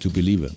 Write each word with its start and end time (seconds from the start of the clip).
to 0.00 0.10
believer. 0.10 0.50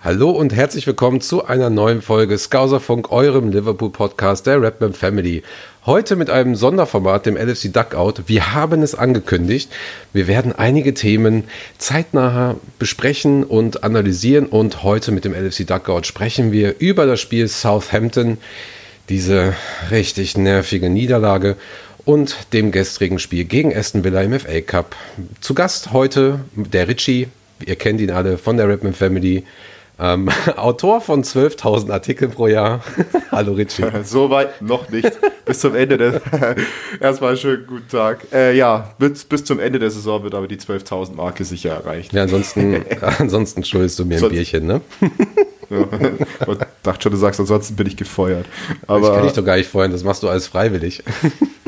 Hallo 0.00 0.30
und 0.30 0.54
herzlich 0.54 0.86
willkommen 0.86 1.20
zu 1.20 1.46
einer 1.46 1.68
neuen 1.68 2.00
Folge 2.00 2.38
Skauserfunk, 2.38 3.10
eurem 3.10 3.50
Liverpool-Podcast 3.50 4.46
der 4.46 4.62
Rapman 4.62 4.92
Family. 4.92 5.42
Heute 5.84 6.14
mit 6.14 6.30
einem 6.30 6.54
Sonderformat, 6.54 7.26
dem 7.26 7.36
LFC 7.36 7.72
Duckout. 7.72 8.24
Wir 8.26 8.52
haben 8.52 8.82
es 8.82 8.94
angekündigt. 8.94 9.70
Wir 10.12 10.28
werden 10.28 10.52
einige 10.52 10.94
Themen 10.94 11.44
zeitnah 11.78 12.56
besprechen 12.78 13.42
und 13.42 13.84
analysieren. 13.84 14.46
Und 14.46 14.82
heute 14.82 15.12
mit 15.12 15.24
dem 15.24 15.34
LFC 15.34 15.66
Duckout 15.66 16.06
sprechen 16.06 16.52
wir 16.52 16.76
über 16.78 17.06
das 17.06 17.20
Spiel 17.20 17.48
Southampton, 17.48 18.38
diese 19.08 19.54
richtig 19.90 20.36
nervige 20.36 20.90
Niederlage 20.90 21.56
und 22.04 22.52
dem 22.52 22.70
gestrigen 22.70 23.18
Spiel 23.18 23.44
gegen 23.44 23.76
Aston 23.76 24.04
Villa 24.04 24.22
im 24.22 24.38
FA 24.38 24.60
Cup. 24.60 24.94
Zu 25.40 25.54
Gast 25.54 25.92
heute 25.92 26.40
der 26.54 26.86
Richie. 26.86 27.28
Ihr 27.64 27.76
kennt 27.76 28.00
ihn 28.00 28.10
alle 28.10 28.38
von 28.38 28.56
der 28.56 28.68
Rapman 28.68 28.92
Family. 28.92 29.44
Ähm, 29.98 30.28
Autor 30.56 31.00
von 31.00 31.24
12.000 31.24 31.90
Artikeln 31.90 32.30
pro 32.30 32.48
Jahr. 32.48 32.82
Hallo 33.30 33.54
Richie. 33.54 33.84
so 34.04 34.28
weit 34.28 34.60
noch 34.60 34.90
nicht. 34.90 35.10
Bis 35.46 35.60
zum 35.60 35.74
Ende 35.74 35.96
der. 35.96 36.20
Erstmal 37.00 37.36
schönen 37.36 37.66
guten 37.66 37.88
Tag. 37.88 38.26
Äh, 38.32 38.56
ja, 38.56 38.94
bis, 38.98 39.24
bis 39.24 39.44
zum 39.44 39.58
Ende 39.58 39.78
der 39.78 39.90
Saison 39.90 40.22
wird 40.22 40.34
aber 40.34 40.48
die 40.48 40.58
12.000 40.58 41.14
Marke 41.14 41.44
sicher 41.44 41.70
erreicht. 41.70 42.12
Ja, 42.12 42.22
ansonsten, 42.24 42.84
ansonsten 43.18 43.64
schuldest 43.64 43.98
du 43.98 44.04
mir 44.04 44.22
ein 44.22 44.28
Bierchen, 44.28 44.66
ne? 44.66 44.80
ja. 45.70 45.86
Ich 46.46 46.58
dachte 46.82 47.02
schon, 47.02 47.12
du 47.12 47.18
sagst, 47.18 47.40
ansonsten 47.40 47.76
bin 47.76 47.86
ich 47.86 47.96
gefeuert. 47.96 48.46
Aber 48.86 49.08
ich 49.08 49.14
kann 49.14 49.22
dich 49.22 49.32
doch 49.32 49.44
gar 49.44 49.56
nicht 49.56 49.70
feuern, 49.70 49.92
das 49.92 50.04
machst 50.04 50.22
du 50.22 50.28
alles 50.28 50.46
freiwillig. 50.46 51.02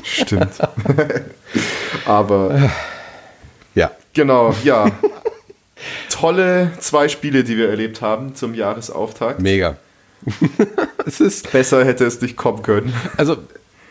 Stimmt. 0.02 0.50
aber. 2.05 2.70
Ja. 3.75 3.92
Genau, 4.12 4.55
ja 4.64 4.91
tolle 6.10 6.72
zwei 6.78 7.08
Spiele, 7.08 7.44
die 7.44 7.56
wir 7.56 7.68
erlebt 7.68 8.00
haben 8.00 8.34
zum 8.34 8.54
Jahresauftakt. 8.54 9.40
Mega. 9.40 9.76
es 11.06 11.20
ist 11.20 11.52
Besser 11.52 11.84
hätte 11.84 12.04
es 12.04 12.20
nicht 12.20 12.36
kommen 12.36 12.62
können. 12.62 12.92
Also, 13.16 13.36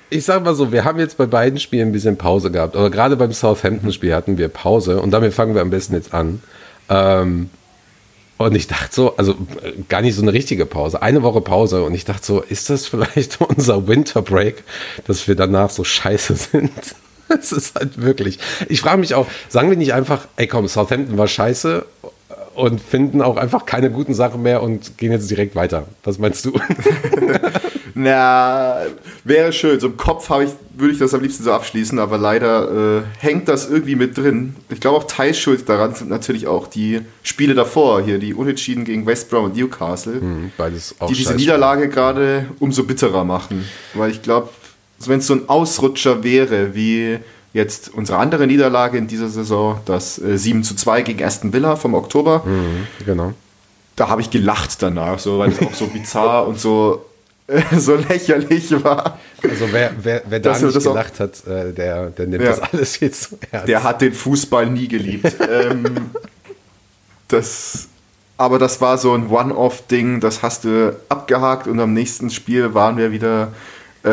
ich 0.10 0.26
sag 0.26 0.44
mal 0.44 0.56
so, 0.56 0.72
wir 0.72 0.86
haben 0.86 1.00
jetzt 1.00 1.18
bei 1.18 1.26
beiden 1.26 1.60
Spielen 1.60 1.90
ein 1.90 1.92
bisschen 1.92 2.18
Pause 2.18 2.52
gehabt. 2.52 2.76
Aber 2.76 2.90
gerade 2.90 3.16
beim 3.16 3.34
Southampton-Spiel 3.34 4.14
hatten 4.14 4.38
wir 4.38 4.48
Pause 4.48 5.02
und 5.02 5.12
damit 5.12 5.34
fangen 5.34 5.54
wir 5.56 5.62
am 5.62 5.70
besten 5.70 5.94
jetzt 5.96 6.14
an. 6.14 6.42
Ähm, 6.90 7.50
und 8.38 8.56
ich 8.56 8.68
dachte 8.68 8.94
so, 8.94 9.18
also 9.18 9.36
gar 9.90 10.02
nicht 10.02 10.16
so 10.16 10.22
eine 10.22 10.32
richtige 10.32 10.66
Pause, 10.66 11.02
eine 11.02 11.24
Woche 11.24 11.42
Pause. 11.42 11.84
Und 11.84 11.94
ich 11.96 12.06
dachte 12.06 12.26
so, 12.26 12.42
ist 12.42 12.70
das 12.70 12.88
vielleicht 12.88 13.42
unser 13.58 13.88
Winter 13.88 14.22
Break, 14.22 14.64
dass 15.06 15.28
wir 15.28 15.36
danach 15.36 15.70
so 15.70 15.84
scheiße 15.84 16.36
sind? 16.36 16.96
Es 17.40 17.52
ist 17.52 17.76
halt 17.76 18.02
wirklich. 18.02 18.40
Ich 18.70 18.82
frage 18.82 19.00
mich 19.00 19.14
auch, 19.14 19.28
sagen 19.50 19.70
wir 19.70 19.78
nicht 19.78 19.94
einfach, 19.94 20.28
ey 20.38 20.48
komm, 20.48 20.68
Southampton 20.68 21.18
war 21.18 21.28
scheiße 21.28 21.86
und 22.56 22.82
finden 22.82 23.22
auch 23.22 23.38
einfach 23.38 23.66
keine 23.66 23.92
guten 23.92 24.14
Sachen 24.14 24.42
mehr 24.42 24.64
und 24.64 24.98
gehen 24.98 25.12
jetzt 25.12 25.30
direkt 25.30 25.56
weiter. 25.56 25.88
Was 26.04 26.18
meinst 26.18 26.46
du? 26.46 26.54
Na, 28.00 28.82
wäre 29.24 29.54
schön. 29.54 29.80
So 29.80 29.88
im 29.88 29.98
Kopf 29.98 30.30
ich, 30.42 30.52
würde 30.76 30.94
ich 30.94 31.00
das 31.00 31.14
am 31.14 31.22
liebsten 31.22 31.44
so 31.44 31.52
abschließen, 31.52 31.98
aber 31.98 32.18
leider 32.18 33.00
äh, 33.00 33.02
hängt 33.20 33.48
das 33.48 33.70
irgendwie 33.70 33.96
mit 33.96 34.18
drin. 34.18 34.56
Ich 34.70 34.80
glaube 34.80 34.98
auch 34.98 35.04
Teilschuld 35.06 35.68
daran 35.68 35.96
sind 35.96 36.10
natürlich 36.10 36.46
auch 36.48 36.68
die 36.68 37.02
Spiele 37.24 37.56
davor, 37.56 38.04
hier 38.04 38.20
die 38.20 38.34
Unentschieden 38.36 38.86
gegen 38.86 39.06
West 39.06 39.30
Brom 39.30 39.46
und 39.46 39.56
Newcastle, 39.56 40.22
mhm, 40.22 40.52
beides 40.58 40.96
auch 41.00 41.08
die 41.08 41.16
diese 41.16 41.34
Niederlage 41.34 41.90
gerade 41.90 42.46
umso 42.60 42.84
bitterer 42.84 43.24
machen. 43.24 43.66
Weil 43.96 44.12
ich 44.12 44.22
glaube, 44.22 44.50
also 45.00 45.12
wenn 45.12 45.20
es 45.20 45.28
so 45.28 45.34
ein 45.34 45.48
Ausrutscher 45.50 46.24
wäre, 46.24 46.76
wie 46.76 47.20
jetzt 47.54 47.94
unsere 47.94 48.20
andere 48.20 48.48
Niederlage 48.48 48.98
in 48.98 49.08
dieser 49.08 49.30
Saison, 49.30 49.80
das 49.86 50.20
äh, 50.20 50.38
7 50.38 50.64
zu 50.64 50.76
2 50.76 51.02
gegen 51.02 51.24
Aston 51.24 51.54
Villa 51.54 51.76
vom 51.76 51.94
Oktober. 51.94 52.44
Mhm, 52.46 52.88
genau. 53.06 53.34
Da 53.96 54.10
habe 54.10 54.22
ich 54.22 54.30
gelacht 54.30 54.82
danach, 54.82 55.20
so, 55.20 55.40
weil 55.40 55.52
es 55.52 55.60
auch 55.60 55.74
so 55.74 55.88
bizarr 55.88 56.48
und 56.48 56.60
so, 56.60 57.06
äh, 57.48 57.62
so 57.78 57.96
lächerlich 57.96 58.72
war. 58.84 59.20
Also 59.44 59.66
wer, 59.72 59.92
wer, 60.02 60.22
wer 60.28 60.40
da 60.40 60.58
nicht 60.58 60.80
gelacht 60.80 61.20
hat, 61.20 61.46
äh, 61.48 61.74
der, 61.74 62.12
der 62.12 62.28
nimmt 62.28 62.44
ja, 62.44 62.52
das 62.52 62.60
alles 62.62 63.00
jetzt 63.00 63.24
zu 63.24 63.38
ernst. 63.52 63.68
Der 63.68 63.84
hat 63.84 64.02
den 64.02 64.14
Fußball 64.14 64.68
nie 64.68 64.88
geliebt. 64.88 65.36
ähm, 65.50 66.12
das, 67.28 67.88
aber 68.38 68.60
das 68.60 68.82
war 68.82 68.98
so 68.98 69.14
ein 69.14 69.30
One-Off-Ding, 69.30 70.20
das 70.20 70.44
hast 70.44 70.64
du 70.64 70.96
abgehakt 71.10 71.68
und 71.68 71.80
am 71.80 71.94
nächsten 71.94 72.30
Spiel 72.30 72.74
waren 72.74 72.98
wir 72.98 73.12
wieder 73.12 73.52
äh, 74.04 74.10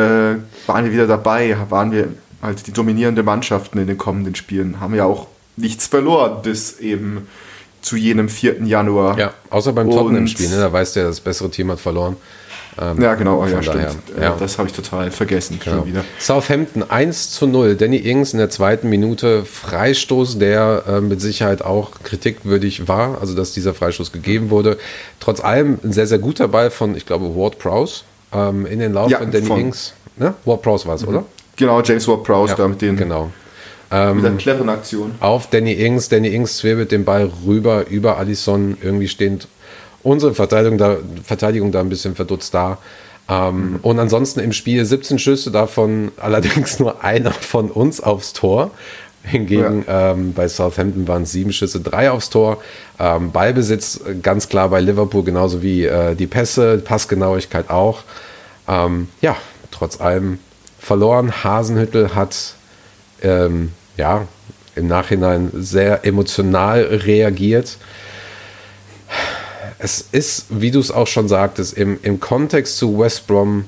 waren 0.67 0.85
wir 0.85 0.91
wieder 0.91 1.07
dabei, 1.07 1.57
waren 1.69 1.91
wir 1.91 2.09
halt 2.41 2.67
die 2.67 2.73
dominierende 2.73 3.23
Mannschaften 3.23 3.79
in 3.79 3.87
den 3.87 3.97
kommenden 3.97 4.35
Spielen, 4.35 4.79
haben 4.79 4.95
ja 4.95 5.05
auch 5.05 5.27
nichts 5.57 5.87
verloren 5.87 6.41
bis 6.43 6.79
eben 6.79 7.27
zu 7.81 7.95
jenem 7.95 8.29
4. 8.29 8.63
Januar. 8.63 9.17
Ja, 9.17 9.33
außer 9.49 9.73
beim 9.73 9.89
Tottenham-Spiel, 9.89 10.49
ne? 10.49 10.57
da 10.57 10.73
weißt 10.73 10.95
du 10.95 11.01
ja, 11.01 11.07
das 11.07 11.19
bessere 11.21 11.49
Team 11.49 11.71
hat 11.71 11.79
verloren. 11.79 12.17
Ähm, 12.77 13.01
ja, 13.01 13.15
genau, 13.15 13.45
ja, 13.45 13.63
stimmt. 13.63 13.85
Ja. 14.19 14.35
Das 14.37 14.57
habe 14.57 14.67
ich 14.67 14.75
total 14.75 15.09
vergessen 15.09 15.59
genau. 15.63 15.77
schon 15.77 15.87
wieder. 15.87 16.03
Southampton 16.19 16.83
1 16.83 17.31
zu 17.31 17.47
0. 17.47 17.75
Danny 17.75 17.97
Ings 17.97 18.33
in 18.33 18.39
der 18.39 18.49
zweiten 18.49 18.89
Minute 18.89 19.45
Freistoß, 19.45 20.39
der 20.39 20.83
äh, 20.87 21.01
mit 21.01 21.21
Sicherheit 21.21 21.61
auch 21.61 21.91
kritikwürdig 22.03 22.87
war, 22.87 23.21
also 23.21 23.33
dass 23.33 23.53
dieser 23.53 23.73
Freistoß 23.73 24.11
gegeben 24.11 24.49
wurde. 24.49 24.77
Trotz 25.21 25.39
allem 25.39 25.79
ein 25.83 25.93
sehr, 25.93 26.07
sehr 26.07 26.19
guter 26.19 26.49
Ball 26.49 26.69
von, 26.69 26.97
ich 26.97 27.05
glaube, 27.05 27.33
Ward 27.35 27.59
Prowse 27.59 28.01
ähm, 28.35 28.65
in 28.65 28.79
den 28.79 28.93
Lauf 28.93 29.09
ja, 29.09 29.19
von 29.19 29.31
Danny 29.31 29.45
von, 29.45 29.59
Ings. 29.59 29.93
Ne? 30.17 30.33
Ward 30.45 30.61
Prowse 30.61 30.87
war 30.87 30.95
es, 30.95 31.03
mhm. 31.03 31.09
oder? 31.09 31.23
Genau, 31.55 31.81
James 31.81 32.07
Ward 32.07 32.23
Prowse 32.23 32.51
ja, 32.51 32.57
da 32.57 32.67
mit 32.67 32.81
den. 32.81 32.97
Genau. 32.97 33.31
Ähm, 33.91 34.17
mit 34.17 34.25
einer 34.25 34.37
cleveren 34.37 34.69
Aktion. 34.69 35.11
Auf 35.19 35.49
Danny 35.49 35.73
Ings. 35.73 36.09
Danny 36.09 36.29
Ings 36.29 36.57
zwirbelt 36.57 36.91
den 36.91 37.05
Ball 37.05 37.31
rüber 37.45 37.87
über 37.87 38.17
Alisson. 38.17 38.77
Irgendwie 38.81 39.07
stehend 39.07 39.47
unsere 40.03 40.33
Verteidigung 40.33 40.77
da, 40.77 40.97
Verteidigung 41.23 41.71
da 41.71 41.81
ein 41.81 41.89
bisschen 41.89 42.15
verdutzt 42.15 42.53
da. 42.53 42.77
Ähm, 43.27 43.71
mhm. 43.71 43.79
Und 43.81 43.99
ansonsten 43.99 44.39
im 44.39 44.53
Spiel 44.53 44.85
17 44.85 45.19
Schüsse, 45.19 45.51
davon 45.51 46.11
allerdings 46.17 46.79
nur 46.79 47.03
einer 47.03 47.31
von 47.31 47.71
uns 47.71 48.01
aufs 48.01 48.33
Tor. 48.33 48.71
Hingegen 49.23 49.85
ja. 49.87 50.11
ähm, 50.11 50.33
bei 50.33 50.47
Southampton 50.47 51.07
waren 51.07 51.23
es 51.23 51.31
sieben 51.31 51.51
Schüsse, 51.51 51.79
drei 51.79 52.11
aufs 52.11 52.29
Tor. 52.29 52.57
Ähm, 52.99 53.31
Ballbesitz 53.31 54.01
ganz 54.21 54.49
klar 54.49 54.69
bei 54.69 54.81
Liverpool, 54.81 55.23
genauso 55.23 55.63
wie 55.63 55.85
äh, 55.85 56.13
die 56.13 56.27
Pässe, 56.27 56.77
Passgenauigkeit 56.77 57.71
auch. 57.71 58.03
Ähm, 58.67 59.09
ja, 59.21 59.35
trotz 59.71 59.99
allem 59.99 60.39
verloren. 60.79 61.43
Hasenhüttel 61.43 62.15
hat 62.15 62.55
ähm, 63.21 63.71
ja 63.97 64.27
im 64.75 64.87
Nachhinein 64.87 65.51
sehr 65.53 66.05
emotional 66.05 66.83
reagiert. 66.83 67.77
Es 69.77 70.07
ist, 70.11 70.47
wie 70.49 70.71
du 70.71 70.79
es 70.79 70.91
auch 70.91 71.07
schon 71.07 71.27
sagtest, 71.27 71.73
im, 71.73 71.99
im 72.01 72.19
Kontext 72.19 72.77
zu 72.77 72.97
West 72.99 73.27
Brom 73.27 73.65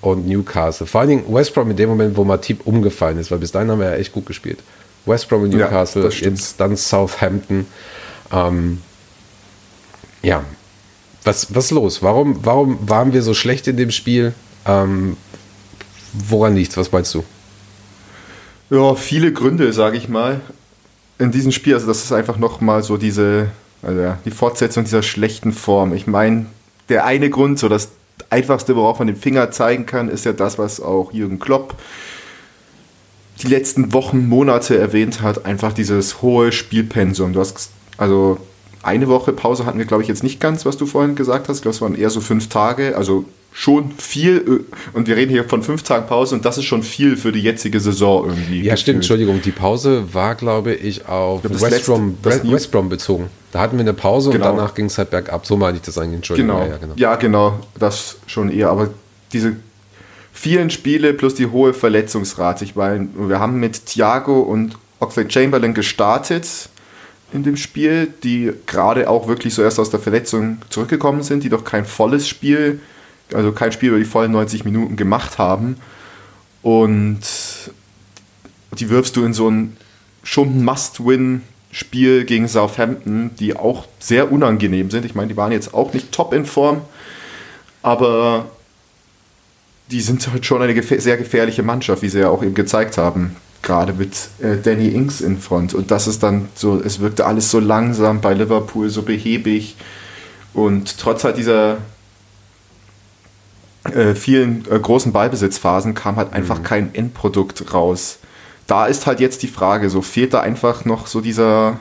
und 0.00 0.26
Newcastle. 0.26 0.86
Vor 0.86 1.02
allen 1.02 1.10
Dingen 1.10 1.24
West 1.34 1.54
Brom 1.54 1.70
in 1.70 1.76
dem 1.76 1.88
Moment, 1.88 2.16
wo 2.16 2.24
Matip 2.24 2.66
umgefallen 2.66 3.18
ist, 3.18 3.30
weil 3.30 3.38
bis 3.38 3.52
dahin 3.52 3.70
haben 3.70 3.80
wir 3.80 3.90
ja 3.90 3.96
echt 3.96 4.12
gut 4.12 4.26
gespielt. 4.26 4.58
West 5.06 5.28
Brom 5.28 5.42
und 5.42 5.50
Newcastle, 5.50 6.04
ja, 6.04 6.28
jetzt 6.28 6.60
dann 6.60 6.76
Southampton. 6.76 7.66
Ähm, 8.32 8.80
ja, 10.22 10.44
was, 11.24 11.54
was 11.54 11.70
los? 11.70 12.02
Warum, 12.02 12.44
warum 12.44 12.78
waren 12.88 13.12
wir 13.12 13.22
so 13.22 13.34
schlecht 13.34 13.66
in 13.66 13.76
dem 13.76 13.90
Spiel? 13.90 14.34
Ähm, 14.66 15.16
woran 16.12 16.54
liegt 16.54 16.76
Was 16.76 16.92
meinst 16.92 17.14
du? 17.14 17.24
Ja, 18.70 18.94
viele 18.94 19.32
Gründe, 19.32 19.72
sage 19.72 19.96
ich 19.96 20.08
mal, 20.08 20.40
in 21.18 21.30
diesem 21.30 21.52
Spiel. 21.52 21.74
Also 21.74 21.86
das 21.86 22.04
ist 22.04 22.12
einfach 22.12 22.38
nochmal 22.38 22.82
so 22.82 22.96
diese, 22.96 23.48
also 23.82 24.00
ja, 24.00 24.18
die 24.24 24.30
Fortsetzung 24.30 24.84
dieser 24.84 25.02
schlechten 25.02 25.52
Form. 25.52 25.94
Ich 25.94 26.06
meine, 26.06 26.46
der 26.88 27.04
eine 27.04 27.30
Grund, 27.30 27.58
so 27.58 27.68
das 27.68 27.90
einfachste, 28.30 28.76
worauf 28.76 28.98
man 28.98 29.08
den 29.08 29.16
Finger 29.16 29.50
zeigen 29.50 29.86
kann, 29.86 30.08
ist 30.08 30.24
ja 30.24 30.32
das, 30.32 30.58
was 30.58 30.80
auch 30.80 31.12
Jürgen 31.12 31.38
Klopp 31.38 31.76
die 33.42 33.48
letzten 33.48 33.92
Wochen, 33.92 34.28
Monate 34.28 34.78
erwähnt 34.78 35.22
hat, 35.22 35.46
einfach 35.46 35.72
dieses 35.72 36.22
hohe 36.22 36.52
Spielpensum. 36.52 37.32
Du 37.32 37.40
hast 37.40 37.70
also 37.96 38.38
eine 38.82 39.08
Woche 39.08 39.32
Pause 39.32 39.66
hatten 39.66 39.78
wir, 39.78 39.84
glaube 39.84 40.02
ich, 40.02 40.08
jetzt 40.08 40.22
nicht 40.22 40.40
ganz, 40.40 40.64
was 40.64 40.76
du 40.76 40.86
vorhin 40.86 41.14
gesagt 41.14 41.48
hast. 41.48 41.58
Ich 41.58 41.62
glaube, 41.62 41.74
es 41.74 41.80
waren 41.80 41.94
eher 41.94 42.10
so 42.10 42.20
fünf 42.20 42.48
Tage. 42.48 42.96
Also 42.96 43.24
schon 43.52 43.92
viel. 43.92 44.64
Und 44.92 45.08
wir 45.08 45.16
reden 45.16 45.30
hier 45.30 45.44
von 45.44 45.62
fünf 45.62 45.82
Tagen 45.82 46.06
Pause 46.06 46.36
und 46.36 46.44
das 46.44 46.56
ist 46.56 46.64
schon 46.64 46.82
viel 46.82 47.16
für 47.16 47.32
die 47.32 47.42
jetzige 47.42 47.80
Saison 47.80 48.26
irgendwie. 48.26 48.58
Ja, 48.58 48.62
gefühlt. 48.62 48.78
stimmt. 48.78 48.96
Entschuldigung. 48.96 49.42
Die 49.42 49.50
Pause 49.50 50.14
war, 50.14 50.34
glaube 50.34 50.72
ich, 50.72 51.08
auf 51.08 51.42
glaube, 51.42 51.60
West, 51.60 51.86
Brom, 51.86 52.16
West 52.22 52.70
Brom 52.70 52.88
bezogen. 52.88 53.28
Da 53.52 53.60
hatten 53.60 53.76
wir 53.76 53.80
eine 53.80 53.94
Pause 53.94 54.30
genau. 54.30 54.50
und 54.50 54.56
danach 54.56 54.74
ging 54.74 54.86
es 54.86 54.96
halt 54.96 55.10
bergab. 55.10 55.44
So 55.44 55.56
meine 55.56 55.76
ich 55.76 55.82
das 55.82 55.98
eigentlich. 55.98 56.16
Entschuldigung. 56.16 56.56
Genau. 56.56 56.70
Ja, 56.70 56.76
genau. 56.78 56.94
ja, 56.96 57.16
genau. 57.16 57.60
Das 57.78 58.16
schon 58.26 58.50
eher. 58.50 58.70
Aber 58.70 58.90
diese 59.32 59.56
vielen 60.32 60.70
Spiele 60.70 61.12
plus 61.12 61.34
die 61.34 61.46
hohe 61.46 61.74
Verletzungsrate. 61.74 62.64
Ich 62.64 62.76
meine, 62.76 63.08
wir 63.14 63.40
haben 63.40 63.58
mit 63.58 63.86
Thiago 63.86 64.40
und 64.40 64.78
Oxlade 65.00 65.30
Chamberlain 65.30 65.74
gestartet 65.74 66.68
in 67.32 67.42
dem 67.42 67.56
Spiel, 67.56 68.12
die 68.22 68.52
gerade 68.66 69.08
auch 69.08 69.28
wirklich 69.28 69.54
so 69.54 69.62
erst 69.62 69.78
aus 69.78 69.90
der 69.90 70.00
Verletzung 70.00 70.58
zurückgekommen 70.68 71.22
sind, 71.22 71.44
die 71.44 71.48
doch 71.48 71.64
kein 71.64 71.84
volles 71.84 72.28
Spiel, 72.28 72.80
also 73.32 73.52
kein 73.52 73.72
Spiel 73.72 73.90
über 73.90 73.98
die 73.98 74.04
vollen 74.04 74.32
90 74.32 74.64
Minuten 74.64 74.96
gemacht 74.96 75.38
haben. 75.38 75.76
Und 76.62 77.20
die 78.78 78.90
wirfst 78.90 79.16
du 79.16 79.24
in 79.24 79.32
so 79.32 79.50
ein 79.50 79.76
schon 80.22 80.64
Must-Win 80.64 81.42
Spiel 81.72 82.24
gegen 82.24 82.48
Southampton, 82.48 83.30
die 83.38 83.56
auch 83.56 83.86
sehr 84.00 84.32
unangenehm 84.32 84.90
sind. 84.90 85.04
Ich 85.04 85.14
meine, 85.14 85.28
die 85.28 85.36
waren 85.36 85.52
jetzt 85.52 85.72
auch 85.72 85.92
nicht 85.92 86.10
top 86.10 86.32
in 86.32 86.44
Form, 86.44 86.82
aber 87.82 88.50
die 89.90 90.00
sind 90.00 90.26
halt 90.32 90.44
schon 90.44 90.62
eine 90.62 90.74
gefähr 90.74 91.00
sehr 91.00 91.16
gefährliche 91.16 91.62
Mannschaft, 91.62 92.02
wie 92.02 92.08
sie 92.08 92.20
ja 92.20 92.28
auch 92.28 92.42
eben 92.42 92.54
gezeigt 92.54 92.98
haben. 92.98 93.36
Gerade 93.62 93.92
mit 93.92 94.14
äh, 94.40 94.56
Danny 94.56 94.88
Ings 94.88 95.20
in 95.20 95.38
Front. 95.38 95.74
Und 95.74 95.90
das 95.90 96.06
ist 96.06 96.22
dann 96.22 96.48
so, 96.54 96.80
es 96.80 97.00
wirkte 97.00 97.26
alles 97.26 97.50
so 97.50 97.60
langsam 97.60 98.20
bei 98.20 98.34
Liverpool, 98.34 98.88
so 98.88 99.02
behäbig. 99.02 99.76
Und 100.54 100.98
trotz 100.98 101.24
halt 101.24 101.36
dieser 101.36 101.78
äh, 103.84 104.14
vielen 104.14 104.64
äh, 104.70 104.78
großen 104.78 105.12
Ballbesitzphasen 105.12 105.94
kam 105.94 106.16
halt 106.16 106.32
einfach 106.32 106.58
mhm. 106.58 106.64
kein 106.64 106.94
Endprodukt 106.94 107.72
raus. 107.72 108.18
Da 108.66 108.86
ist 108.86 109.06
halt 109.06 109.20
jetzt 109.20 109.42
die 109.42 109.48
Frage, 109.48 109.90
so 109.90 110.02
fehlt 110.02 110.34
da 110.34 110.40
einfach 110.40 110.84
noch 110.84 111.06
so 111.06 111.20
dieser 111.20 111.78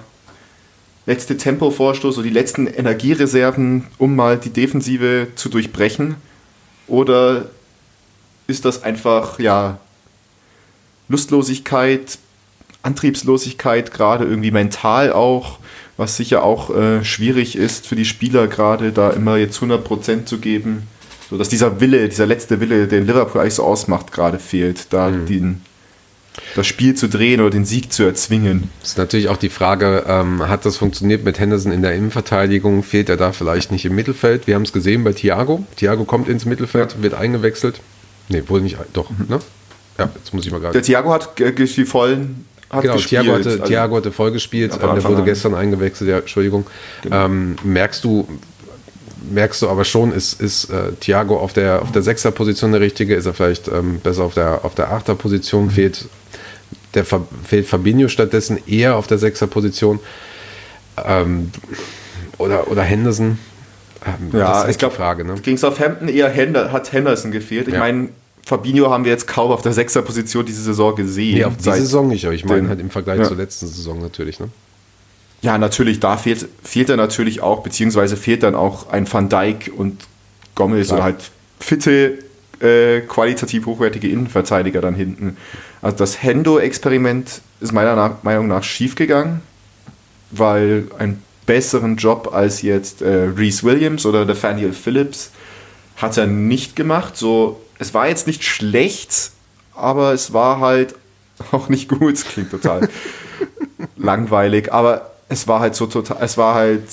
letzte 1.06 1.38
Tempovorstoß, 1.38 2.16
so 2.16 2.22
die 2.22 2.30
letzten 2.30 2.68
Energiereserven, 2.68 3.88
um 3.98 4.16
mal 4.16 4.38
die 4.38 4.52
Defensive 4.52 5.28
zu 5.36 5.50
durchbrechen? 5.50 6.16
Oder 6.88 7.46
ist 8.48 8.66
das 8.66 8.84
einfach, 8.84 9.40
ja, 9.40 9.80
Lustlosigkeit, 11.10 12.18
Antriebslosigkeit, 12.84 13.92
gerade 13.92 14.26
irgendwie 14.26 14.52
mental 14.52 15.12
auch, 15.12 15.60
was 15.98 16.16
sicher 16.16 16.44
auch 16.44 16.74
äh, 16.74 17.04
schwierig 17.04 17.58
ist 17.58 17.86
für 17.86 17.96
die 17.96 18.06
Spieler 18.06 18.48
gerade, 18.48 18.92
da 18.94 19.10
immer 19.10 19.36
jetzt 19.36 19.60
100% 19.60 20.26
zu 20.26 20.38
geben. 20.38 20.88
So 21.30 21.38
dass 21.38 21.50
dieser 21.50 21.82
Wille, 21.82 22.08
dieser 22.08 22.26
letzte 22.26 22.60
Wille, 22.60 22.88
den 22.88 23.06
Liverpool 23.06 23.42
eigentlich 23.42 23.56
so 23.56 23.64
ausmacht, 23.64 24.12
gerade 24.12 24.40
fehlt, 24.40 24.88
da 24.94 25.10
mhm. 25.10 25.26
den, 25.26 25.62
das 26.56 26.66
Spiel 26.66 26.96
zu 26.96 27.10
drehen 27.10 27.42
oder 27.42 27.50
den 27.50 27.66
Sieg 27.66 27.92
zu 27.92 28.04
erzwingen. 28.04 28.70
Das 28.80 28.92
ist 28.92 28.98
natürlich 28.98 29.28
auch 29.28 29.38
die 29.38 29.50
Frage, 29.50 30.06
ähm, 30.08 30.48
hat 30.48 30.66
das 30.66 30.78
funktioniert 30.78 31.24
mit 31.24 31.38
Henderson 31.38 31.72
in 31.72 31.82
der 31.82 31.94
Innenverteidigung? 31.94 32.82
Fehlt 32.82 33.10
er 33.10 33.18
da 33.18 33.32
vielleicht 33.32 33.72
nicht 33.72 33.86
im 33.86 33.94
Mittelfeld? 33.94 34.48
Wir 34.48 34.56
haben 34.56 34.64
es 34.64 34.74
gesehen 34.74 35.04
bei 35.04 35.14
Thiago. 35.14 35.66
Thiago 35.76 36.06
kommt 36.06 36.30
ins 36.30 36.46
Mittelfeld, 36.46 37.02
wird 37.02 37.14
eingewechselt. 37.14 37.82
Nee, 38.30 38.44
wohl 38.48 38.62
nicht, 38.62 38.78
doch, 38.94 39.10
mhm. 39.10 39.26
ne? 39.28 39.40
Ja, 40.00 40.10
jetzt 40.16 40.34
muss 40.34 40.46
ich 40.46 40.52
mal 40.52 40.60
gerade. 40.60 40.74
Der 40.74 40.82
Thiago 40.82 41.14
hat 41.14 41.30
die 41.38 41.86
vollen 41.86 42.46
hat 42.70 42.84
genau, 42.84 42.94
gespielt. 42.96 43.24
Thiago 43.24 43.38
hatte, 43.38 43.50
also, 43.50 43.64
Thiago 43.64 43.96
hatte 43.98 44.12
voll 44.12 44.32
gespielt, 44.32 44.74
ähm, 44.74 44.80
der 44.80 45.04
wurde 45.04 45.18
an. 45.18 45.26
gestern 45.26 45.56
eingewechselt, 45.56 46.10
ja, 46.10 46.20
Entschuldigung. 46.20 46.68
Genau. 47.02 47.26
Ähm, 47.26 47.56
merkst 47.64 48.04
du, 48.04 48.28
merkst 49.32 49.62
du 49.62 49.70
aber 49.70 49.86
schon, 49.86 50.12
ist, 50.12 50.40
ist 50.40 50.70
äh, 50.70 50.92
Thiago 51.00 51.38
auf 51.38 51.54
der, 51.54 51.82
auf 51.82 51.92
der 51.92 52.04
Sechser-Position 52.04 52.72
der 52.72 52.82
richtige, 52.82 53.16
ist 53.16 53.26
er 53.26 53.34
vielleicht 53.34 53.68
ähm, 53.68 54.00
besser 54.00 54.24
auf 54.24 54.36
der, 54.36 54.64
auf 54.64 54.76
der 54.76 54.92
Achter-Position, 54.92 55.66
mhm. 55.66 55.70
fehlt, 55.72 56.06
der, 56.94 57.06
fehlt 57.06 57.68
Fabinho 57.68 58.08
stattdessen 58.08 58.60
eher 58.68 58.96
auf 58.96 59.08
der 59.08 59.18
Sechser-Position 59.18 60.00
ähm, 61.06 61.52
oder, 62.38 62.70
oder 62.70 62.84
Henderson. 62.84 63.40
Ähm, 64.06 64.38
ja, 64.38 64.68
ich 64.70 64.78
glaube, 64.78 64.96
Frage. 64.96 65.26
Ne? 65.26 65.36
Gegen 65.42 65.58
Southampton 65.58 66.08
eher 66.08 66.30
Hender, 66.30 66.72
hat 66.72 66.92
Henderson 66.94 67.32
gefehlt. 67.32 67.68
Ich 67.68 67.74
ja. 67.74 67.80
meine, 67.80 68.10
Fabinho 68.46 68.90
haben 68.90 69.06
wir 69.06 69.12
jetzt 69.12 69.28
kaum 69.28 69.52
auf 69.52 69.62
der 69.62 69.74
Sechser-Position 69.74 70.46
diese 70.46 70.62
Saison 70.62 70.96
gesehen. 70.96 71.36
Nee, 71.36 71.44
auf 71.46 71.58
diese 71.58 71.74
Saison 71.74 72.08
nicht, 72.08 72.26
aber 72.26 72.34
ich 72.34 72.46
meine 72.46 72.70
halt 72.70 72.80
im 72.80 72.90
Vergleich 72.90 73.20
ja. 73.20 73.26
zur 73.26 73.38
letzten 73.38 73.68
Saison 73.68 74.02
natürlich. 74.02 74.40
Ne? 74.40 74.50
Ja, 75.42 75.58
natürlich, 75.58 76.00
da 76.00 76.18
fehlt, 76.18 76.48
fehlt 76.64 76.90
er 76.90 76.98
natürlich 76.98 77.42
auch, 77.42 77.64
beziehungsweise 77.64 78.18
fehlt 78.18 78.44
dann 78.44 78.56
auch 78.56 78.90
ein 78.90 79.12
Van 79.12 79.30
Dijk 79.30 79.72
und 79.76 80.04
Gomez 80.56 80.92
oder 80.92 81.04
halt 81.04 81.32
fitte, 81.60 82.20
äh, 82.60 83.02
qualitativ 83.02 83.66
hochwertige 83.66 84.10
Innenverteidiger 84.10 84.82
dann 84.82 84.96
hinten. 84.96 85.38
Also 85.82 85.98
das 85.98 86.22
Hendo-Experiment 86.22 87.42
ist 87.62 87.72
meiner 87.72 88.18
Meinung 88.24 88.48
nach 88.48 88.64
schiefgegangen, 88.64 89.42
weil 90.32 90.88
ein 90.98 91.22
besseren 91.46 91.96
Job 91.96 92.30
als 92.34 92.62
jetzt 92.62 93.02
äh, 93.02 93.30
Reese 93.36 93.64
Williams 93.64 94.06
oder 94.06 94.26
Nathaniel 94.26 94.74
Phillips 94.74 95.32
hat 95.96 96.18
er 96.18 96.28
nicht 96.28 96.76
gemacht. 96.76 97.18
So, 97.18 97.62
es 97.80 97.94
war 97.94 98.08
jetzt 98.08 98.28
nicht 98.28 98.44
schlecht, 98.44 99.32
aber 99.74 100.14
es 100.14 100.34
war 100.34 100.60
halt 100.60 100.96
auch 101.52 101.70
nicht 101.70 101.90
gut. 101.90 102.14
Es 102.14 102.26
klingt 102.26 102.52
total 102.52 102.88
langweilig, 103.98 104.72
aber 104.72 105.12
es 105.30 105.48
war 105.48 105.60
halt 105.60 105.76
so 105.76 105.86
total, 105.86 106.18
es 106.22 106.38
war 106.38 106.56
halt, 106.56 106.90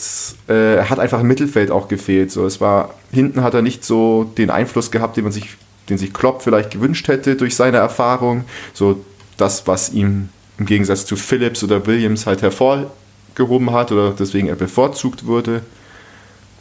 äh, 0.49 0.77
er 0.77 0.91
hat 0.91 0.99
einfach 0.99 1.21
im 1.21 1.27
Mittelfeld 1.27 1.71
auch 1.71 1.88
gefehlt. 1.88 2.31
So, 2.31 2.47
es 2.47 2.61
war, 2.61 2.94
hinten 3.11 3.43
hat 3.43 3.55
er 3.55 3.62
nicht 3.62 3.85
so 3.85 4.25
den 4.25 4.50
Einfluss 4.50 4.91
gehabt, 4.91 5.17
den 5.17 5.25
man 5.25 5.33
sich, 5.33 5.56
den 5.88 5.99
sich 5.99 6.12
Klopp 6.12 6.43
vielleicht 6.43 6.71
gewünscht 6.71 7.09
hätte 7.09 7.37
durch 7.37 7.56
seine 7.56 7.79
Erfahrung. 7.79 8.44
So 8.75 9.05
das, 9.37 9.67
was 9.67 9.91
ihm 9.91 10.29
im 10.59 10.67
Gegensatz 10.67 11.06
zu 11.06 11.17
Phillips 11.17 11.65
oder 11.65 11.87
Williams 11.87 12.27
halt 12.27 12.43
hervor, 12.43 12.91
gehoben 13.35 13.73
hat 13.73 13.93
oder 13.93 14.12
deswegen 14.12 14.49
er 14.49 14.56
bevorzugt 14.56 15.27
wurde. 15.27 15.62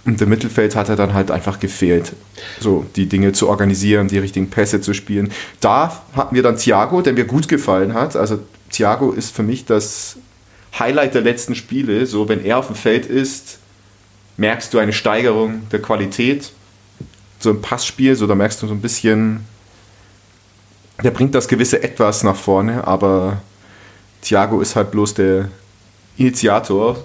Und 0.05 0.21
im 0.21 0.29
Mittelfeld 0.29 0.75
hat 0.75 0.87
er 0.87 0.95
dann 0.95 1.15
halt 1.15 1.31
einfach 1.31 1.59
gefehlt, 1.59 2.13
so 2.59 2.85
die 2.95 3.07
Dinge 3.07 3.31
zu 3.31 3.49
organisieren, 3.49 4.07
die 4.07 4.19
richtigen 4.19 4.51
Pässe 4.51 4.79
zu 4.79 4.93
spielen. 4.93 5.31
Da 5.61 5.99
hatten 6.15 6.35
wir 6.35 6.43
dann 6.43 6.57
Thiago, 6.57 7.01
der 7.01 7.13
mir 7.13 7.25
gut 7.25 7.47
gefallen 7.47 7.95
hat. 7.95 8.15
Also 8.15 8.39
Thiago 8.69 9.11
ist 9.11 9.35
für 9.35 9.41
mich 9.41 9.65
das 9.65 10.17
Highlight 10.77 11.15
der 11.15 11.21
letzten 11.21 11.55
Spiele. 11.55 12.05
So, 12.05 12.29
wenn 12.29 12.45
er 12.45 12.59
auf 12.59 12.67
dem 12.67 12.75
Feld 12.75 13.07
ist, 13.07 13.57
merkst 14.37 14.73
du 14.73 14.77
eine 14.77 14.93
Steigerung 14.93 15.67
der 15.71 15.81
Qualität. 15.81 16.51
So 17.39 17.49
im 17.49 17.61
Passspiel, 17.61 18.15
so 18.15 18.27
da 18.27 18.35
merkst 18.35 18.61
du 18.61 18.67
so 18.67 18.73
ein 18.73 18.81
bisschen, 18.81 19.45
der 21.03 21.11
bringt 21.11 21.33
das 21.33 21.47
gewisse 21.47 21.81
Etwas 21.81 22.23
nach 22.23 22.35
vorne, 22.35 22.85
aber 22.85 23.41
Thiago 24.21 24.61
ist 24.61 24.75
halt 24.75 24.91
bloß 24.91 25.15
der 25.15 25.49
Initiator 26.17 26.97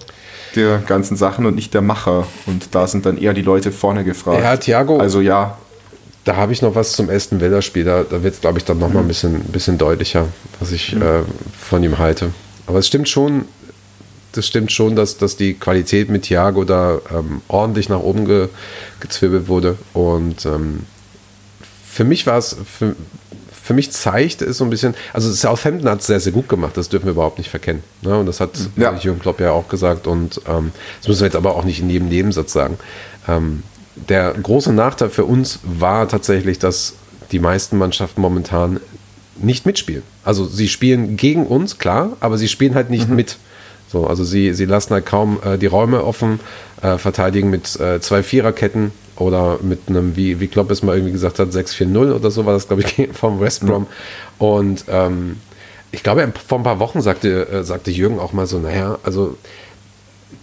der 0.56 0.78
ganzen 0.78 1.16
Sachen 1.16 1.46
und 1.46 1.54
nicht 1.54 1.74
der 1.74 1.82
Macher. 1.82 2.26
Und 2.46 2.74
da 2.74 2.86
sind 2.86 3.06
dann 3.06 3.16
eher 3.18 3.34
die 3.34 3.42
Leute 3.42 3.72
vorne 3.72 4.04
gefragt. 4.04 4.42
Ja, 4.42 4.56
Thiago. 4.56 4.98
Also 4.98 5.20
ja. 5.20 5.58
Da 6.24 6.36
habe 6.36 6.52
ich 6.52 6.60
noch 6.60 6.74
was 6.74 6.92
zum 6.92 7.08
ersten 7.08 7.40
Weller-Spiel. 7.40 7.84
Da, 7.84 8.02
da 8.02 8.22
wird 8.22 8.34
es, 8.34 8.40
glaube 8.40 8.58
ich, 8.58 8.64
dann 8.64 8.78
nochmal 8.78 9.02
mhm. 9.02 9.06
ein 9.06 9.08
bisschen, 9.08 9.40
bisschen 9.44 9.78
deutlicher, 9.78 10.28
was 10.60 10.70
ich 10.70 10.94
mhm. 10.94 11.02
äh, 11.02 11.22
von 11.58 11.82
ihm 11.82 11.98
halte. 11.98 12.30
Aber 12.66 12.78
es 12.78 12.86
stimmt 12.86 13.08
schon, 13.08 13.46
das 14.32 14.46
stimmt 14.46 14.70
schon, 14.70 14.96
dass, 14.96 15.16
dass 15.16 15.36
die 15.36 15.54
Qualität 15.54 16.08
mit 16.10 16.24
Thiago 16.24 16.64
da 16.64 17.00
ähm, 17.10 17.40
ordentlich 17.48 17.88
nach 17.88 18.00
oben 18.00 18.26
ge, 18.26 18.48
gezwirbelt 19.00 19.48
wurde. 19.48 19.78
Und 19.92 20.44
ähm, 20.44 20.80
für 21.88 22.04
mich 22.04 22.26
war 22.26 22.38
es, 22.38 22.56
für, 22.64 22.94
für 23.70 23.74
mich 23.74 23.92
zeigt 23.92 24.42
es 24.42 24.58
so 24.58 24.64
ein 24.64 24.70
bisschen, 24.70 24.96
also 25.12 25.32
Southampton 25.32 25.88
hat 25.88 26.00
es 26.00 26.08
sehr, 26.08 26.18
sehr 26.18 26.32
gut 26.32 26.48
gemacht, 26.48 26.76
das 26.76 26.88
dürfen 26.88 27.04
wir 27.04 27.12
überhaupt 27.12 27.38
nicht 27.38 27.50
verkennen. 27.50 27.84
Ne? 28.02 28.18
Und 28.18 28.26
das 28.26 28.40
hat 28.40 28.50
ja. 28.74 28.92
Jürgen 28.96 29.20
Klopp 29.20 29.38
ja 29.38 29.52
auch 29.52 29.68
gesagt 29.68 30.08
und 30.08 30.40
ähm, 30.48 30.72
das 30.98 31.06
müssen 31.06 31.20
wir 31.20 31.26
jetzt 31.26 31.36
aber 31.36 31.54
auch 31.54 31.62
nicht 31.62 31.78
in 31.78 31.88
jedem 31.88 32.08
Nebensatz 32.08 32.52
sagen. 32.52 32.78
Ähm, 33.28 33.62
der 33.94 34.32
große 34.32 34.72
Nachteil 34.72 35.08
für 35.08 35.24
uns 35.24 35.60
war 35.62 36.08
tatsächlich, 36.08 36.58
dass 36.58 36.94
die 37.30 37.38
meisten 37.38 37.78
Mannschaften 37.78 38.20
momentan 38.20 38.80
nicht 39.36 39.66
mitspielen. 39.66 40.02
Also 40.24 40.46
sie 40.46 40.66
spielen 40.66 41.16
gegen 41.16 41.46
uns, 41.46 41.78
klar, 41.78 42.16
aber 42.18 42.38
sie 42.38 42.48
spielen 42.48 42.74
halt 42.74 42.90
nicht 42.90 43.08
mhm. 43.08 43.14
mit. 43.14 43.38
So, 43.86 44.04
also 44.04 44.24
sie, 44.24 44.52
sie 44.52 44.64
lassen 44.64 44.94
halt 44.94 45.06
kaum 45.06 45.38
äh, 45.44 45.58
die 45.58 45.66
Räume 45.66 46.02
offen, 46.02 46.40
äh, 46.82 46.98
verteidigen 46.98 47.50
mit 47.50 47.78
äh, 47.78 48.00
zwei 48.00 48.24
Viererketten 48.24 48.90
oder 49.20 49.58
mit 49.62 49.80
einem, 49.88 50.16
wie, 50.16 50.40
wie 50.40 50.48
Klopp 50.48 50.70
es 50.70 50.82
mal 50.82 50.96
irgendwie 50.96 51.12
gesagt 51.12 51.38
hat, 51.38 51.50
6-4-0 51.50 52.12
oder 52.12 52.30
so 52.30 52.46
war 52.46 52.54
das, 52.54 52.66
glaube 52.66 52.82
ich, 52.82 53.08
vom 53.12 53.40
West 53.40 53.64
Brom. 53.66 53.82
Mhm. 53.82 53.86
Und 54.44 54.84
ähm, 54.88 55.36
ich 55.92 56.02
glaube, 56.02 56.32
vor 56.46 56.58
ein 56.58 56.64
paar 56.64 56.78
Wochen 56.78 57.00
sagte, 57.00 57.48
äh, 57.48 57.64
sagte 57.64 57.90
Jürgen 57.90 58.18
auch 58.18 58.32
mal 58.32 58.46
so, 58.46 58.58
naja, 58.58 58.98
also 59.02 59.36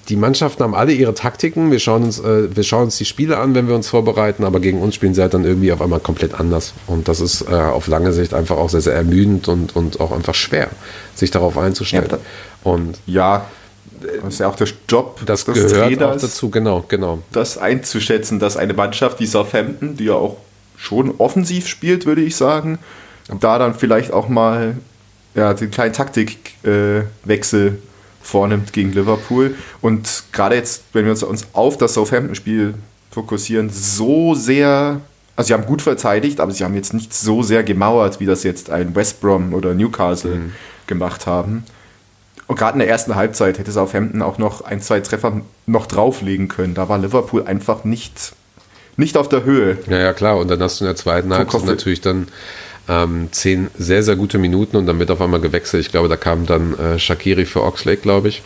die 0.09 0.15
Mannschaften 0.15 0.63
haben 0.63 0.75
alle 0.75 0.93
ihre 0.93 1.13
Taktiken. 1.13 1.71
Wir 1.71 1.79
schauen, 1.79 2.03
uns, 2.03 2.19
äh, 2.19 2.55
wir 2.55 2.63
schauen 2.63 2.85
uns 2.85 2.97
die 2.97 3.05
Spiele 3.05 3.37
an, 3.37 3.55
wenn 3.55 3.67
wir 3.67 3.75
uns 3.75 3.87
vorbereiten, 3.89 4.43
aber 4.43 4.59
gegen 4.59 4.81
uns 4.81 4.95
spielen 4.95 5.13
sie 5.13 5.21
halt 5.21 5.33
dann 5.33 5.43
irgendwie 5.43 5.71
auf 5.71 5.81
einmal 5.81 5.99
komplett 5.99 6.39
anders. 6.39 6.73
Und 6.87 7.07
das 7.07 7.19
ist 7.19 7.41
äh, 7.49 7.53
auf 7.53 7.87
lange 7.87 8.13
Sicht 8.13 8.33
einfach 8.33 8.57
auch 8.57 8.69
sehr, 8.69 8.81
sehr 8.81 8.93
ermüdend 8.93 9.47
und, 9.47 9.75
und 9.75 9.99
auch 9.99 10.11
einfach 10.11 10.35
schwer, 10.35 10.69
sich 11.15 11.31
darauf 11.31 11.57
einzustellen. 11.57 12.07
Ja, 12.09 12.17
und 12.63 12.99
ja, 13.05 13.47
das 14.01 14.33
ist 14.33 14.39
ja 14.39 14.47
auch 14.47 14.55
der 14.55 14.67
Job 14.87 15.21
das 15.25 15.45
des 15.45 15.55
gehört 15.55 15.71
Trainers, 15.71 16.17
auch 16.17 16.21
dazu, 16.21 16.49
genau, 16.49 16.85
genau. 16.87 17.19
Das 17.31 17.57
einzuschätzen, 17.57 18.39
dass 18.39 18.57
eine 18.57 18.73
Mannschaft 18.73 19.19
wie 19.19 19.25
Southampton, 19.25 19.97
die 19.97 20.05
ja 20.05 20.13
auch 20.13 20.37
schon 20.77 21.15
offensiv 21.17 21.67
spielt, 21.67 22.05
würde 22.05 22.21
ich 22.21 22.35
sagen, 22.35 22.79
da 23.39 23.59
dann 23.59 23.73
vielleicht 23.73 24.11
auch 24.11 24.29
mal 24.29 24.75
ja, 25.35 25.53
den 25.53 25.71
kleinen 25.71 25.93
Taktikwechsel 25.93 27.67
äh, 27.67 27.71
vornimmt 28.21 28.73
gegen 28.73 28.91
Liverpool. 28.91 29.55
Und 29.81 30.23
gerade 30.31 30.55
jetzt, 30.55 30.83
wenn 30.93 31.05
wir 31.05 31.11
uns 31.11 31.47
auf 31.53 31.77
das 31.77 31.93
Southampton-Spiel 31.93 32.75
fokussieren, 33.11 33.69
so 33.69 34.35
sehr, 34.35 35.01
also 35.35 35.47
sie 35.47 35.53
haben 35.53 35.65
gut 35.65 35.81
verteidigt, 35.81 36.39
aber 36.39 36.51
sie 36.51 36.63
haben 36.63 36.75
jetzt 36.75 36.93
nicht 36.93 37.13
so 37.13 37.43
sehr 37.43 37.63
gemauert, 37.63 38.19
wie 38.19 38.25
das 38.25 38.43
jetzt 38.43 38.69
ein 38.69 38.95
West 38.95 39.21
Brom 39.21 39.53
oder 39.53 39.73
Newcastle 39.73 40.35
mhm. 40.35 40.53
gemacht 40.87 41.25
haben. 41.25 41.63
Und 42.47 42.57
gerade 42.57 42.73
in 42.73 42.79
der 42.79 42.87
ersten 42.87 43.15
Halbzeit 43.15 43.59
hätte 43.59 43.71
Southampton 43.71 44.21
auch 44.21 44.37
noch 44.37 44.61
ein, 44.61 44.81
zwei 44.81 45.01
Treffer 45.01 45.41
noch 45.65 45.85
drauflegen 45.85 46.47
können. 46.47 46.73
Da 46.73 46.87
war 46.87 46.97
Liverpool 46.97 47.43
einfach 47.43 47.83
nicht, 47.83 48.33
nicht 48.95 49.17
auf 49.17 49.27
der 49.27 49.43
Höhe. 49.43 49.77
Ja, 49.87 49.97
ja, 49.99 50.13
klar. 50.13 50.37
Und 50.37 50.49
dann 50.49 50.61
hast 50.61 50.79
du 50.79 50.85
in 50.85 50.87
der 50.87 50.95
zweiten 50.95 51.33
Halbzeit 51.33 51.65
natürlich 51.65 51.99
dann 51.99 52.29
ähm, 52.87 53.27
zehn 53.31 53.67
sehr, 53.77 54.01
sehr 54.01 54.15
gute 54.15 54.37
Minuten 54.37 54.77
und 54.77 54.85
dann 54.85 54.97
wird 54.97 55.11
auf 55.11 55.21
einmal 55.21 55.41
gewechselt. 55.41 55.85
Ich 55.85 55.91
glaube, 55.91 56.07
da 56.07 56.15
kam 56.15 56.45
dann 56.45 56.77
äh, 56.79 56.97
Shakiri 56.97 57.45
für 57.45 57.63
Oxlade, 57.63 57.97
glaube 57.97 58.29
ich. 58.29 58.41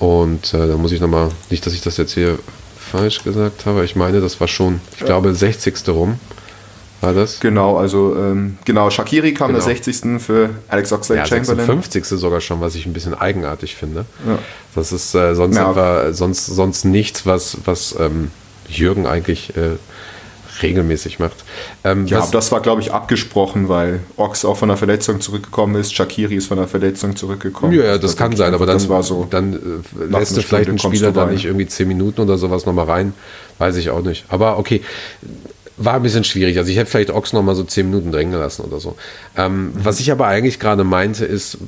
Und 0.00 0.52
äh, 0.52 0.66
da 0.66 0.76
muss 0.76 0.90
ich 0.90 1.00
nochmal, 1.00 1.28
nicht, 1.48 1.64
dass 1.64 1.74
ich 1.74 1.80
das 1.80 1.96
jetzt 1.96 2.14
hier 2.14 2.40
falsch 2.76 3.22
gesagt 3.22 3.66
habe, 3.66 3.84
ich 3.84 3.94
meine, 3.94 4.20
das 4.20 4.40
war 4.40 4.48
schon, 4.48 4.80
ich 4.94 5.00
ja. 5.00 5.06
glaube, 5.06 5.32
60. 5.32 5.88
rum 5.88 6.18
war 7.02 7.14
das? 7.14 7.40
Genau, 7.40 7.76
also 7.76 8.16
ähm, 8.16 8.58
genau, 8.64 8.90
Shakiri 8.90 9.34
kam 9.34 9.48
genau. 9.48 9.58
der 9.58 9.74
60. 9.74 10.20
für 10.22 10.50
Alex 10.68 10.92
Oxlade-Chamberlain. 10.92 11.58
Ja, 11.58 11.64
50. 11.64 12.04
sogar 12.04 12.40
schon, 12.40 12.60
was 12.60 12.74
ich 12.74 12.86
ein 12.86 12.92
bisschen 12.92 13.14
eigenartig 13.14 13.74
finde. 13.74 14.04
Ja. 14.26 14.38
Das 14.74 14.92
ist 14.92 15.14
äh, 15.14 15.34
sonst 15.34 15.56
ja. 15.56 15.68
einfach, 15.68 16.12
sonst, 16.12 16.46
sonst 16.46 16.84
nichts, 16.84 17.26
was, 17.26 17.58
was 17.64 17.96
ähm, 17.98 18.30
Jürgen 18.68 19.06
eigentlich 19.06 19.56
äh, 19.56 19.76
regelmäßig 20.62 21.18
macht. 21.18 21.44
Ähm, 21.84 22.06
ja, 22.06 22.26
das 22.30 22.52
war, 22.52 22.60
glaube 22.60 22.82
ich, 22.82 22.92
abgesprochen, 22.92 23.68
weil 23.68 24.00
Ox 24.16 24.44
auch 24.44 24.56
von 24.56 24.68
der 24.68 24.76
Verletzung 24.76 25.20
zurückgekommen 25.20 25.76
ist, 25.76 25.94
Shakiri 25.94 26.36
ist 26.36 26.46
von 26.46 26.58
der 26.58 26.68
Verletzung 26.68 27.16
zurückgekommen. 27.16 27.72
Ja, 27.72 27.84
ja 27.84 27.92
das, 27.92 28.12
das 28.12 28.16
kann 28.16 28.36
sein, 28.36 28.54
aber 28.54 28.66
dann, 28.66 28.78
so 28.78 29.26
dann 29.28 29.54
äh, 29.54 30.04
lässt 30.04 30.36
du 30.36 30.42
vielleicht 30.42 30.68
einen 30.68 30.78
Spieler 30.78 31.12
da 31.12 31.26
nicht 31.26 31.44
irgendwie 31.44 31.66
10 31.66 31.88
Minuten 31.88 32.20
oder 32.20 32.38
sowas 32.38 32.66
nochmal 32.66 32.86
rein, 32.86 33.14
weiß 33.58 33.76
ich 33.76 33.90
auch 33.90 34.02
nicht. 34.02 34.24
Aber 34.28 34.58
okay, 34.58 34.82
war 35.76 35.94
ein 35.94 36.02
bisschen 36.02 36.24
schwierig. 36.24 36.58
Also 36.58 36.70
ich 36.70 36.76
hätte 36.76 36.90
vielleicht 36.90 37.10
Ox 37.10 37.32
nochmal 37.32 37.54
so 37.54 37.64
10 37.64 37.86
Minuten 37.90 38.12
drängen 38.12 38.38
lassen 38.38 38.62
oder 38.62 38.80
so. 38.80 38.96
Ähm, 39.36 39.66
mhm. 39.66 39.72
Was 39.74 40.00
ich 40.00 40.10
aber 40.12 40.26
eigentlich 40.26 40.58
gerade 40.58 40.84
meinte, 40.84 41.24
ist, 41.24 41.58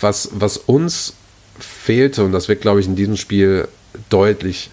was, 0.00 0.30
was 0.32 0.56
uns 0.56 1.14
fehlte, 1.58 2.24
und 2.24 2.32
das 2.32 2.48
wird, 2.48 2.60
glaube 2.60 2.80
ich, 2.80 2.86
in 2.86 2.96
diesem 2.96 3.16
Spiel 3.16 3.68
deutlich, 4.08 4.70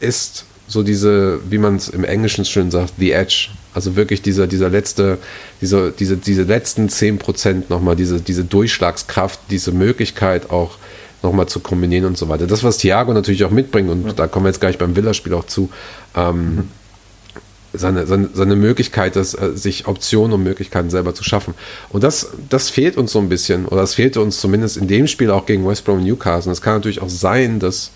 ist 0.00 0.44
so 0.68 0.82
diese, 0.82 1.40
wie 1.48 1.58
man 1.58 1.76
es 1.76 1.88
im 1.88 2.04
Englischen 2.04 2.44
schön 2.44 2.70
sagt, 2.70 2.94
the 2.98 3.12
edge. 3.12 3.48
Also 3.74 3.94
wirklich 3.94 4.22
dieser, 4.22 4.46
dieser 4.46 4.68
letzte, 4.68 5.18
diese, 5.60 5.92
diese, 5.92 6.16
diese 6.16 6.42
letzten 6.44 6.88
10% 6.88 7.64
nochmal, 7.68 7.94
diese, 7.94 8.20
diese 8.20 8.44
Durchschlagskraft, 8.44 9.38
diese 9.50 9.72
Möglichkeit 9.72 10.50
auch 10.50 10.78
nochmal 11.22 11.46
zu 11.46 11.60
kombinieren 11.60 12.06
und 12.06 12.16
so 12.18 12.28
weiter. 12.28 12.46
Das, 12.46 12.64
was 12.64 12.78
Thiago 12.78 13.12
natürlich 13.12 13.44
auch 13.44 13.50
mitbringt, 13.50 13.90
und 13.90 14.06
ja. 14.06 14.12
da 14.12 14.26
kommen 14.26 14.46
wir 14.46 14.50
jetzt 14.50 14.60
gleich 14.60 14.78
beim 14.78 14.96
Villa-Spiel 14.96 15.34
auch 15.34 15.46
zu, 15.46 15.70
ähm, 16.14 16.56
mhm. 16.56 16.68
Seine, 17.78 18.06
seine, 18.06 18.30
seine 18.32 18.56
Möglichkeit, 18.56 19.16
das, 19.16 19.34
äh, 19.34 19.52
sich 19.54 19.86
Optionen 19.86 20.32
und 20.32 20.42
Möglichkeiten 20.42 20.90
selber 20.90 21.14
zu 21.14 21.24
schaffen. 21.24 21.54
Und 21.90 22.04
das, 22.04 22.28
das 22.48 22.70
fehlt 22.70 22.96
uns 22.96 23.12
so 23.12 23.18
ein 23.18 23.28
bisschen, 23.28 23.66
oder 23.66 23.80
das 23.80 23.94
fehlte 23.94 24.20
uns 24.20 24.40
zumindest 24.40 24.76
in 24.76 24.88
dem 24.88 25.06
Spiel 25.06 25.30
auch 25.30 25.46
gegen 25.46 25.66
West 25.66 25.84
Brom 25.84 25.98
und 25.98 26.04
Newcastle. 26.04 26.52
Es 26.52 26.62
kann 26.62 26.74
natürlich 26.74 27.02
auch 27.02 27.08
sein, 27.08 27.58
dass, 27.58 27.90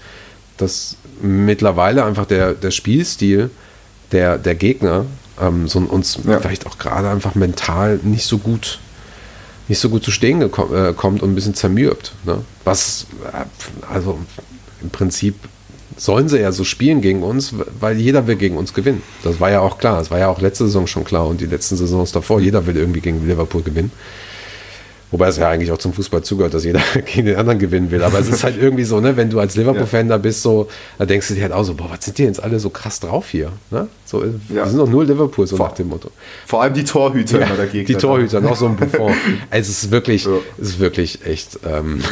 dass 0.57 0.97
mittlerweile 1.23 2.05
einfach 2.05 2.27
der, 2.27 2.55
der 2.55 2.71
Spielstil 2.71 3.51
der, 4.13 4.39
der 4.39 4.55
Gegner 4.55 5.07
ähm, 5.41 5.69
so 5.69 5.79
uns 5.79 6.19
ja. 6.27 6.41
vielleicht 6.41 6.67
auch 6.67 6.79
gerade 6.79 7.09
einfach 7.09 7.35
mental 7.35 8.01
nicht 8.03 8.27
so 8.27 8.39
gut 8.39 8.79
nicht 9.69 9.79
so 9.79 9.89
gut 9.89 10.03
zu 10.03 10.11
stehen 10.11 10.43
äh, 10.43 10.49
kommt 10.49 11.23
und 11.23 11.31
ein 11.31 11.35
bisschen 11.37 11.55
zermürbt. 11.55 12.13
Ne? 12.25 12.43
Was, 12.65 13.07
äh, 13.33 13.45
also 13.89 14.19
im 14.83 14.91
Prinzip 14.91 15.37
sollen 16.01 16.31
sie 16.31 16.41
ja 16.41 16.51
so 16.51 16.65
spielen 16.65 17.03
gegen 17.03 17.23
uns, 17.23 17.55
weil 17.79 17.99
jeder 17.99 18.27
will 18.27 18.37
gegen 18.37 18.57
uns 18.57 18.73
gewinnen. 18.73 19.03
Das 19.23 19.39
war 19.39 19.51
ja 19.51 19.61
auch 19.61 19.77
klar. 19.77 19.99
Das 19.99 20.11
war 20.11 20.19
ja 20.19 20.29
auch 20.29 20.41
letzte 20.41 20.65
Saison 20.65 20.87
schon 20.87 21.05
klar 21.05 21.27
und 21.27 21.43
die 21.43 21.47
letzten 21.47 21.77
Saisons 21.77 22.11
davor. 22.11 22.41
Jeder 22.41 22.67
will 22.67 22.77
irgendwie 22.77 23.01
gegen 23.01 23.27
Liverpool 23.29 23.63
gewinnen. 23.63 23.93
Wobei 25.11 25.27
es 25.29 25.37
ja 25.37 25.51
eigentlich 25.51 25.73
auch 25.73 25.79
zum 25.79 25.93
Fußball 25.93 26.23
zugehört, 26.23 26.55
dass 26.55 26.65
jeder 26.65 26.81
gegen 27.05 27.27
den 27.27 27.37
anderen 27.37 27.59
gewinnen 27.59 27.91
will. 27.91 28.03
Aber 28.03 28.19
es 28.19 28.29
ist 28.29 28.45
halt 28.45 28.57
irgendwie 28.59 28.85
so, 28.85 29.01
ne, 29.01 29.17
wenn 29.19 29.29
du 29.29 29.41
als 29.41 29.57
Liverpool-Fan 29.57 30.09
da 30.09 30.17
bist, 30.17 30.41
so, 30.41 30.69
da 30.99 31.05
denkst 31.05 31.29
du 31.29 31.35
dir 31.35 31.43
halt 31.43 31.53
auch 31.53 31.65
so, 31.65 31.75
boah, 31.75 31.91
was 31.91 32.05
sind 32.05 32.17
die 32.17 32.23
jetzt 32.23 32.43
alle 32.43 32.59
so 32.61 32.71
krass 32.71 33.01
drauf 33.01 33.29
hier? 33.29 33.53
Ne? 33.71 33.89
So, 34.07 34.25
ja. 34.25 34.31
Wir 34.49 34.67
sind 34.69 34.79
doch 34.79 34.89
nur 34.89 35.05
Liverpool, 35.05 35.47
so 35.47 35.57
vor, 35.57 35.67
nach 35.67 35.75
dem 35.75 35.89
Motto. 35.89 36.11
Vor 36.47 36.63
allem 36.63 36.73
die 36.73 36.85
Torhüter 36.85 37.41
ja, 37.41 37.47
immer 37.47 37.57
dagegen. 37.57 37.87
Die 37.87 37.95
Torhüter, 37.95 38.41
noch 38.41 38.57
so 38.57 38.67
ein 38.67 38.77
Buffon. 38.79 39.13
es 39.51 39.69
ist 39.69 39.91
wirklich, 39.91 40.25
ja. 40.25 40.31
es 40.59 40.69
ist 40.69 40.79
wirklich 40.81 41.27
echt, 41.27 41.59
ähm, 41.69 42.03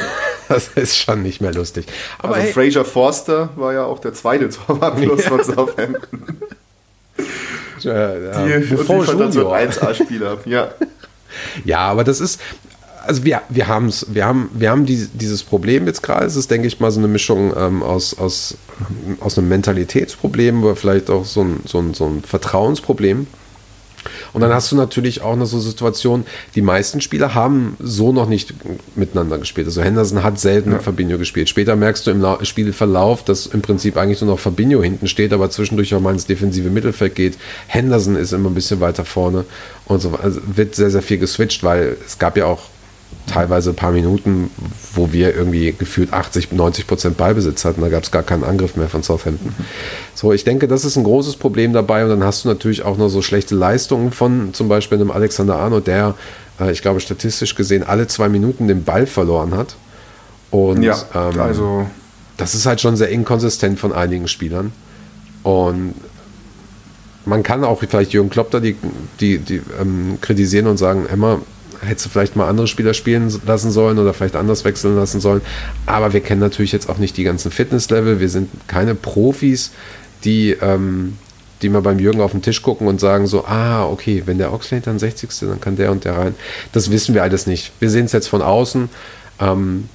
das 0.55 0.69
ist 0.69 0.97
schon 0.97 1.23
nicht 1.23 1.41
mehr 1.41 1.53
lustig. 1.53 1.87
Aber 2.19 2.35
also 2.35 2.47
hey, 2.47 2.53
Fraser 2.53 2.85
Forster 2.85 3.51
war 3.57 3.73
ja 3.73 3.85
auch 3.85 3.99
der 3.99 4.15
zweite 4.15 4.49
Torwart 4.67 4.97
plus 4.97 5.25
ja. 5.25 5.31
von 5.31 5.45
Southampton. 5.45 6.23
Ja, 7.81 8.17
ja. 8.17 8.59
Die, 8.59 8.75
Buffon 8.75 9.07
und 9.07 9.33
die 9.33 9.39
Junior. 9.39 9.57
1A-Spieler, 9.57 10.39
ja. 10.47 10.73
Ja, 11.65 11.79
aber 11.79 12.03
das 12.03 12.21
ist, 12.21 12.41
also 13.07 13.25
wir, 13.25 13.43
wir, 13.49 13.69
haben's, 13.69 14.07
wir 14.09 14.27
haben 14.27 14.51
wir 14.53 14.71
haben 14.71 14.85
die, 14.85 15.07
dieses 15.15 15.45
Problem 15.45 15.87
jetzt 15.87 16.03
gerade. 16.03 16.27
Es 16.27 16.35
ist, 16.35 16.51
denke 16.51 16.67
ich 16.67 16.81
mal, 16.81 16.91
so 16.91 16.99
eine 16.99 17.07
Mischung 17.07 17.55
ähm, 17.57 17.85
aus, 17.85 18.19
aus, 18.19 18.57
aus 19.21 19.39
einem 19.39 19.49
Mentalitätsproblem, 19.49 20.59
aber 20.65 20.75
vielleicht 20.75 21.09
auch 21.09 21.25
so 21.25 21.43
ein, 21.43 21.61
so 21.67 21.79
ein, 21.79 21.95
so 21.95 22.07
ein 22.07 22.23
Vertrauensproblem. 22.23 23.29
Und 24.33 24.41
dann 24.41 24.53
hast 24.53 24.71
du 24.73 24.77
natürlich 24.77 25.23
auch 25.23 25.33
eine 25.33 25.47
so 25.47 25.59
Situation, 25.61 26.25
die 26.55 26.63
meisten 26.63 27.01
Spieler 27.01 27.35
haben 27.35 27.77
so 27.81 28.13
noch 28.13 28.29
nicht 28.29 28.55
miteinander 28.97 29.39
gespielt. 29.39 29.67
Also 29.67 29.83
Henderson 29.83 30.23
hat 30.23 30.39
selten 30.39 30.71
ja. 30.71 30.77
mit 30.77 30.85
Fabinho 30.85 31.19
gespielt. 31.19 31.49
Später 31.49 31.77
merkst 31.77 32.07
du 32.07 32.11
im 32.11 32.25
Spielverlauf, 32.45 33.25
dass 33.25 33.47
im 33.47 33.63
Prinzip 33.63 33.97
eigentlich 33.97 34.21
nur 34.21 34.31
noch 34.31 34.39
Fabinho 34.39 34.83
hinten 34.83 35.09
steht, 35.09 35.33
aber 35.33 35.51
zwischendurch 35.51 35.95
auch 35.95 36.01
mal 36.01 36.13
ins 36.13 36.27
defensive 36.27 36.71
Mittelfeld 36.71 37.15
geht. 37.15 37.39
Henderson 37.67 38.17
ist 38.17 38.33
immer 38.33 38.51
ein 38.51 38.55
bisschen 38.55 38.81
weiter 38.81 39.05
vorne 39.05 39.45
und 39.87 40.01
so 40.01 40.19
also 40.23 40.41
wird 40.47 40.75
sehr, 40.75 40.91
sehr 40.91 41.03
viel 41.03 41.19
geswitcht, 41.19 41.63
weil 41.63 41.97
es 42.07 42.19
gab 42.19 42.37
ja 42.37 42.47
auch 42.47 42.63
teilweise 43.29 43.71
ein 43.71 43.77
paar 43.77 43.93
Minuten, 43.93 44.51
wo 44.95 45.13
wir 45.13 45.35
irgendwie 45.35 45.73
gefühlt 45.73 46.13
80, 46.13 46.53
90 46.53 46.87
Prozent 46.87 47.17
Ballbesitz 47.17 47.65
hatten. 47.65 47.81
Da 47.81 47.89
gab 47.89 48.03
es 48.03 48.11
gar 48.11 48.23
keinen 48.23 48.45
Angriff 48.45 48.77
mehr 48.77 48.89
von 48.89 49.03
Southampton. 49.03 49.55
So, 50.15 50.33
ich 50.33 50.45
denke, 50.45 50.67
das 50.67 50.85
ist 50.85 50.97
ein 50.97 51.05
großes 51.05 51.37
Problem 51.37 51.73
dabei. 51.73 52.03
Und 52.03 52.11
dann 52.11 52.25
hast 52.25 52.45
du 52.45 52.49
natürlich 52.49 52.85
auch 52.85 52.97
noch 52.97 53.09
so 53.09 53.23
schlechte 53.23 53.55
Leistungen 53.55 54.11
von 54.11 54.53
zum 54.55 54.69
Beispiel 54.69 54.99
einem 54.99 55.11
Alexander 55.11 55.57
Arnold, 55.57 55.87
der, 55.87 56.15
äh, 56.61 56.73
ich 56.73 56.83
glaube, 56.83 57.01
statistisch 57.01 57.55
gesehen 57.55 57.85
alle 57.85 58.09
zwei 58.09 58.29
Minuten 58.29 58.67
den 58.67 58.85
Ball 58.85 59.07
verloren 59.07 59.57
hat. 59.57 59.77
Und 60.51 60.83
ja, 60.83 60.97
ähm, 61.15 61.41
also 61.41 61.87
das 62.37 62.55
ist 62.55 62.67
halt 62.67 62.81
schon 62.81 62.97
sehr 62.97 63.11
inkonsistent 63.11 63.79
von 63.79 63.93
einigen 63.93 64.29
Spielern. 64.29 64.73
Und 65.43 65.95
man 67.25 67.43
kann 67.43 67.65
auch 67.65 67.83
vielleicht 67.87 68.13
Jürgen 68.13 68.31
Klopp 68.31 68.51
da 68.51 68.61
die, 68.61 68.77
die, 69.21 69.39
die 69.39 69.61
ähm, 69.81 70.19
kritisieren 70.21 70.67
und 70.67 70.79
sagen, 70.79 71.07
Emma, 71.07 71.41
hättest 71.81 72.07
du 72.07 72.11
vielleicht 72.11 72.37
mal 72.37 72.49
andere 72.49 72.67
Spieler 72.67 72.95
spielen 72.95 73.33
lassen 73.47 73.71
sollen 73.71 73.99
oder 73.99 74.15
vielleicht 74.15 74.37
anders 74.37 74.65
wechseln 74.65 74.97
lassen 74.97 75.21
sollen. 75.21 75.41
Aber 75.87 76.13
wir 76.13 76.21
kennen 76.21 76.41
natürlich 76.41 76.73
jetzt 76.73 76.89
auch 76.89 76.99
nicht 76.99 77.17
die 77.17 77.25
ganzen 77.25 77.51
Fitnesslevel. 77.51 78.21
Wir 78.21 78.29
sind 78.29 78.51
keine 78.67 78.95
Profis, 78.95 79.73
die, 80.25 80.51
ähm, 80.61 81.17
die 81.63 81.69
mal 81.69 81.83
beim 81.83 81.99
Jürgen 81.99 82.21
auf 82.21 82.33
den 82.33 82.43
Tisch 82.43 82.63
gucken 82.63 82.87
und 82.87 83.01
sagen 83.01 83.27
so, 83.27 83.45
ah, 83.45 83.87
okay, 83.87 84.23
wenn 84.27 84.39
der 84.39 84.53
Oxlade 84.53 84.85
dann 84.85 84.99
60. 84.99 85.31
dann 85.41 85.61
kann 85.61 85.77
der 85.77 85.91
und 85.91 86.05
der 86.05 86.17
rein. 86.17 86.35
Das 86.73 86.91
wissen 86.91 87.15
wir 87.15 87.23
alles 87.23 87.47
nicht. 87.47 87.73
Wir 87.81 87.91
sehen 87.91 88.07
es 88.07 88.13
jetzt 88.13 88.29
von 88.29 88.43
außen. 88.43 88.89
Ähm, 89.41 89.89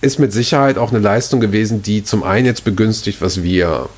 ist 0.00 0.18
mit 0.18 0.32
Sicherheit 0.32 0.78
auch 0.78 0.90
eine 0.90 0.98
Leistung 0.98 1.40
gewesen, 1.40 1.82
die 1.82 2.02
zum 2.04 2.22
einen 2.22 2.46
jetzt 2.46 2.64
begünstigt, 2.64 3.20
was 3.20 3.42
wir 3.42 3.88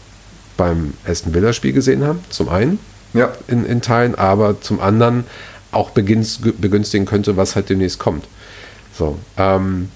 beim 0.56 0.94
Aston 1.06 1.32
Villa 1.35 1.52
Spiel 1.52 1.73
gesehen 1.73 2.04
haben, 2.04 2.21
zum 2.28 2.49
einen 2.49 2.78
ja. 3.14 3.32
in, 3.49 3.64
in 3.64 3.82
Teilen, 3.82 4.14
aber 4.14 4.61
zum 4.61 4.80
anderen 4.80 5.25
auch 5.72 5.90
begünstigen 5.90 7.06
könnte, 7.06 7.36
was 7.36 7.56
halt 7.56 7.68
demnächst 7.68 7.98
kommt. 7.98 8.26
So, 8.96 9.18
ähm, 9.36 9.88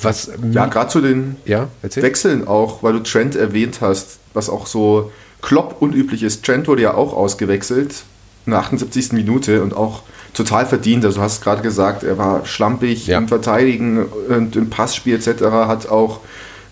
was, 0.00 0.30
ja, 0.50 0.66
gerade 0.66 0.90
zu 0.90 1.00
den 1.00 1.36
ja, 1.46 1.68
Wechseln 1.82 2.46
auch, 2.46 2.82
weil 2.82 2.92
du 2.92 3.00
Trent 3.00 3.34
erwähnt 3.34 3.80
hast, 3.80 4.18
was 4.34 4.50
auch 4.50 4.66
so 4.66 5.10
Klopp 5.40 5.76
unüblich 5.80 6.22
ist. 6.22 6.44
Trent 6.44 6.68
wurde 6.68 6.82
ja 6.82 6.94
auch 6.94 7.14
ausgewechselt 7.14 8.02
in 8.46 8.52
der 8.52 8.60
78. 8.60 9.12
Minute 9.12 9.62
und 9.62 9.74
auch 9.74 10.02
total 10.34 10.66
verdient. 10.66 11.04
Also 11.04 11.18
du 11.18 11.22
hast 11.22 11.42
gerade 11.42 11.62
gesagt, 11.62 12.02
er 12.02 12.18
war 12.18 12.44
schlampig 12.46 13.06
ja. 13.06 13.18
im 13.18 13.28
Verteidigen 13.28 14.04
und 14.04 14.56
im 14.56 14.70
Passspiel 14.70 15.14
etc. 15.14 15.42
Hat 15.44 15.88
auch, 15.88 16.20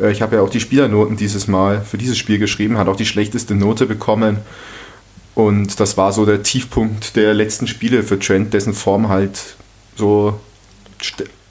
äh, 0.00 0.10
ich 0.10 0.22
habe 0.22 0.36
ja 0.36 0.42
auch 0.42 0.50
die 0.50 0.60
Spielernoten 0.60 1.16
dieses 1.16 1.48
Mal 1.48 1.82
für 1.82 1.98
dieses 1.98 2.18
Spiel 2.18 2.38
geschrieben, 2.38 2.78
hat 2.78 2.88
auch 2.88 2.96
die 2.96 3.06
schlechteste 3.06 3.54
Note 3.54 3.86
bekommen. 3.86 4.38
Und 5.38 5.78
das 5.78 5.96
war 5.96 6.12
so 6.12 6.26
der 6.26 6.42
Tiefpunkt 6.42 7.14
der 7.14 7.32
letzten 7.32 7.68
Spiele 7.68 8.02
für 8.02 8.18
Trent, 8.18 8.52
dessen 8.54 8.72
Form 8.72 9.08
halt 9.08 9.54
so 9.94 10.40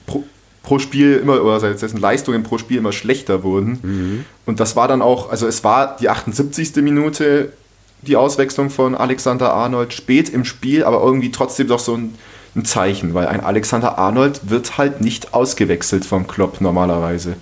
pro, 0.06 0.24
pro 0.62 0.78
Spiel 0.78 1.16
immer, 1.16 1.42
oder 1.42 1.72
dessen 1.72 1.98
Leistungen 1.98 2.42
pro 2.42 2.58
Spiel 2.58 2.76
immer 2.76 2.92
schlechter 2.92 3.42
wurden. 3.44 3.78
Mhm. 3.80 4.24
Und 4.44 4.60
das 4.60 4.76
war 4.76 4.88
dann 4.88 5.00
auch, 5.00 5.30
also 5.30 5.46
es 5.46 5.64
war 5.64 5.96
die 5.96 6.10
78. 6.10 6.76
Minute, 6.82 7.54
die 8.02 8.16
Auswechslung 8.16 8.68
von 8.68 8.94
Alexander 8.94 9.54
Arnold 9.54 9.94
spät 9.94 10.28
im 10.28 10.44
Spiel, 10.44 10.84
aber 10.84 11.00
irgendwie 11.02 11.30
trotzdem 11.30 11.68
doch 11.68 11.80
so 11.80 11.94
ein, 11.94 12.14
ein 12.56 12.66
Zeichen, 12.66 13.14
weil 13.14 13.28
ein 13.28 13.40
Alexander 13.40 13.96
Arnold 13.96 14.50
wird 14.50 14.76
halt 14.76 15.00
nicht 15.00 15.32
ausgewechselt 15.32 16.04
vom 16.04 16.26
Klopp 16.26 16.60
normalerweise. 16.60 17.36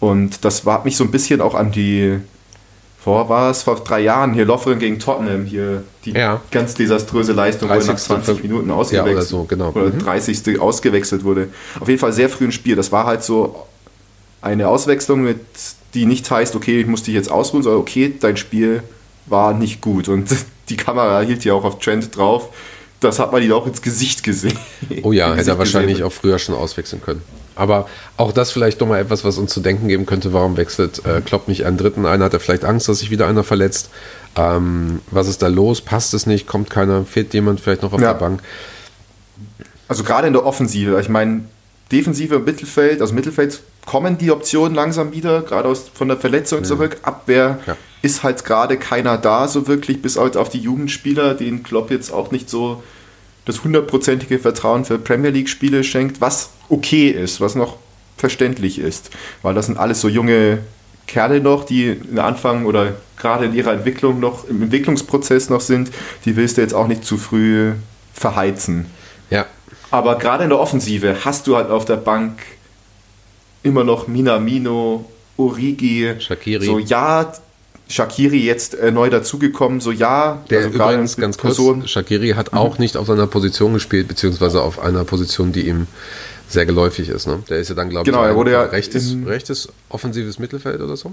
Und 0.00 0.46
das 0.46 0.64
war 0.64 0.82
mich 0.84 0.96
so 0.96 1.04
ein 1.04 1.10
bisschen 1.10 1.42
auch 1.42 1.54
an 1.54 1.72
die 1.72 2.20
vor 3.00 3.28
war 3.28 3.50
es 3.50 3.62
vor 3.62 3.76
drei 3.76 4.00
Jahren 4.00 4.34
hier 4.34 4.44
Lovren 4.44 4.78
gegen 4.78 4.98
Tottenham 4.98 5.44
hier 5.44 5.84
die 6.04 6.12
ja. 6.12 6.40
ganz 6.50 6.74
desaströse 6.74 7.32
Leistung, 7.32 7.68
wo 7.68 7.74
er 7.74 7.84
nach 7.84 7.96
20 7.96 8.42
Minuten 8.42 8.70
ausgewechselt 8.70 9.06
ja, 9.06 9.16
oder, 9.16 9.22
so, 9.22 9.44
genau. 9.44 9.70
oder 9.70 9.90
mhm. 9.90 10.00
30. 10.00 10.60
ausgewechselt 10.60 11.22
wurde. 11.24 11.48
Auf 11.78 11.88
jeden 11.88 12.00
Fall 12.00 12.12
sehr 12.12 12.28
früh 12.28 12.46
im 12.46 12.52
Spiel. 12.52 12.74
Das 12.74 12.90
war 12.90 13.06
halt 13.06 13.22
so 13.22 13.66
eine 14.42 14.68
Auswechslung, 14.68 15.22
mit, 15.22 15.40
die 15.94 16.06
nicht 16.06 16.28
heißt, 16.28 16.56
okay, 16.56 16.80
ich 16.80 16.86
muss 16.86 17.04
dich 17.04 17.14
jetzt 17.14 17.30
ausruhen, 17.30 17.62
sondern 17.62 17.80
okay, 17.80 18.12
dein 18.18 18.36
Spiel 18.36 18.82
war 19.26 19.54
nicht 19.54 19.80
gut. 19.80 20.08
Und 20.08 20.28
die 20.68 20.76
Kamera 20.76 21.20
hielt 21.20 21.44
ja 21.44 21.54
auch 21.54 21.64
auf 21.64 21.78
Trent 21.78 22.16
drauf. 22.16 22.48
Das 23.00 23.20
hat 23.20 23.30
man 23.30 23.42
ihn 23.42 23.52
auch 23.52 23.66
ins 23.66 23.80
Gesicht 23.80 24.24
gesehen. 24.24 24.58
Oh 25.02 25.12
ja, 25.12 25.34
hätte 25.36 25.50
er 25.50 25.58
wahrscheinlich 25.58 25.98
gesehen. 25.98 26.06
auch 26.06 26.12
früher 26.12 26.38
schon 26.40 26.56
auswechseln 26.56 27.00
können. 27.00 27.22
Aber 27.58 27.88
auch 28.16 28.32
das 28.32 28.50
vielleicht 28.50 28.80
nochmal 28.80 29.00
etwas, 29.00 29.24
was 29.24 29.36
uns 29.38 29.52
zu 29.52 29.60
denken 29.60 29.88
geben 29.88 30.06
könnte, 30.06 30.32
warum 30.32 30.56
wechselt 30.56 31.04
äh, 31.04 31.20
Klopp 31.20 31.48
nicht 31.48 31.66
einen 31.66 31.76
dritten 31.76 32.06
ein? 32.06 32.22
Hat 32.22 32.32
er 32.32 32.40
vielleicht 32.40 32.64
Angst, 32.64 32.88
dass 32.88 33.00
sich 33.00 33.10
wieder 33.10 33.26
einer 33.26 33.44
verletzt? 33.44 33.90
Ähm, 34.36 35.00
was 35.10 35.28
ist 35.28 35.42
da 35.42 35.48
los? 35.48 35.80
Passt 35.80 36.14
es 36.14 36.26
nicht? 36.26 36.46
Kommt 36.46 36.70
keiner? 36.70 37.04
Fehlt 37.04 37.34
jemand 37.34 37.60
vielleicht 37.60 37.82
noch 37.82 37.92
auf 37.92 38.00
ja. 38.00 38.12
der 38.12 38.20
Bank? 38.20 38.42
Also 39.88 40.04
gerade 40.04 40.26
in 40.26 40.32
der 40.32 40.44
Offensive, 40.44 41.00
ich 41.00 41.08
meine, 41.08 41.44
Defensive 41.90 42.38
Mittelfeld, 42.38 43.00
also 43.00 43.14
Mittelfeld 43.14 43.60
kommen 43.86 44.18
die 44.18 44.30
Optionen 44.30 44.74
langsam 44.74 45.12
wieder, 45.12 45.40
gerade 45.40 45.68
aus, 45.68 45.90
von 45.92 46.08
der 46.08 46.18
Verletzung 46.18 46.60
mhm. 46.60 46.64
zurück. 46.64 46.98
Abwehr 47.02 47.58
ja. 47.66 47.76
ist 48.02 48.22
halt 48.22 48.44
gerade 48.44 48.76
keiner 48.76 49.16
da, 49.16 49.48
so 49.48 49.66
wirklich, 49.66 50.02
bis 50.02 50.18
auf 50.18 50.50
die 50.50 50.58
Jugendspieler, 50.58 51.34
den 51.34 51.62
Klopp 51.62 51.90
jetzt 51.90 52.12
auch 52.12 52.30
nicht 52.30 52.50
so 52.50 52.82
das 53.46 53.64
hundertprozentige 53.64 54.38
Vertrauen 54.38 54.84
für 54.84 54.98
Premier 54.98 55.30
League-Spiele 55.30 55.82
schenkt, 55.82 56.20
was 56.20 56.50
okay 56.68 57.08
ist, 57.08 57.40
was 57.40 57.54
noch 57.54 57.76
verständlich 58.16 58.78
ist. 58.78 59.10
Weil 59.42 59.54
das 59.54 59.66
sind 59.66 59.78
alles 59.78 60.00
so 60.00 60.08
junge 60.08 60.58
Kerle 61.06 61.40
noch, 61.40 61.64
die 61.64 62.00
Anfang 62.16 62.66
oder 62.66 62.96
gerade 63.16 63.46
in 63.46 63.54
ihrer 63.54 63.72
Entwicklung 63.72 64.20
noch, 64.20 64.48
im 64.48 64.62
Entwicklungsprozess 64.62 65.48
noch 65.50 65.60
sind, 65.60 65.90
die 66.24 66.36
willst 66.36 66.56
du 66.56 66.60
jetzt 66.60 66.74
auch 66.74 66.86
nicht 66.86 67.04
zu 67.04 67.16
früh 67.16 67.72
verheizen. 68.12 68.86
Ja. 69.30 69.46
Aber 69.90 70.18
gerade 70.18 70.44
in 70.44 70.50
der 70.50 70.58
Offensive 70.58 71.24
hast 71.24 71.46
du 71.46 71.56
halt 71.56 71.70
auf 71.70 71.84
der 71.84 71.96
Bank 71.96 72.40
immer 73.62 73.84
noch 73.84 74.06
Minamino, 74.06 75.10
Origi, 75.36 76.14
Shakiri. 76.18 76.66
So, 76.66 76.78
ja, 76.78 77.32
Shakiri 77.88 78.44
jetzt 78.44 78.74
äh, 78.74 78.90
neu 78.90 79.08
dazugekommen, 79.08 79.80
so 79.80 79.92
ja. 79.92 80.42
Der 80.50 80.64
also 80.64 80.70
übrigens 80.70 81.16
ganz 81.16 81.38
Person. 81.38 81.80
kurz, 81.80 81.90
Shakiri 81.90 82.30
hat 82.30 82.52
mhm. 82.52 82.58
auch 82.58 82.78
nicht 82.78 82.96
auf 82.96 83.06
seiner 83.06 83.26
Position 83.26 83.72
gespielt, 83.72 84.08
beziehungsweise 84.08 84.62
auf 84.62 84.78
einer 84.78 85.04
Position, 85.04 85.52
die 85.52 85.68
ihm 85.68 85.86
sehr 86.48 86.66
geläufig 86.66 87.08
ist. 87.08 87.26
Ne? 87.26 87.42
Der 87.48 87.58
ist 87.58 87.68
ja 87.68 87.74
dann, 87.74 87.90
glaube 87.90 88.06
genau, 88.06 88.22
ich, 88.22 88.28
er 88.28 88.36
wurde 88.36 88.52
ja 88.52 88.62
rechtes, 88.62 89.14
rechtes 89.26 89.68
offensives 89.88 90.38
Mittelfeld 90.38 90.80
oder 90.80 90.96
so. 90.96 91.12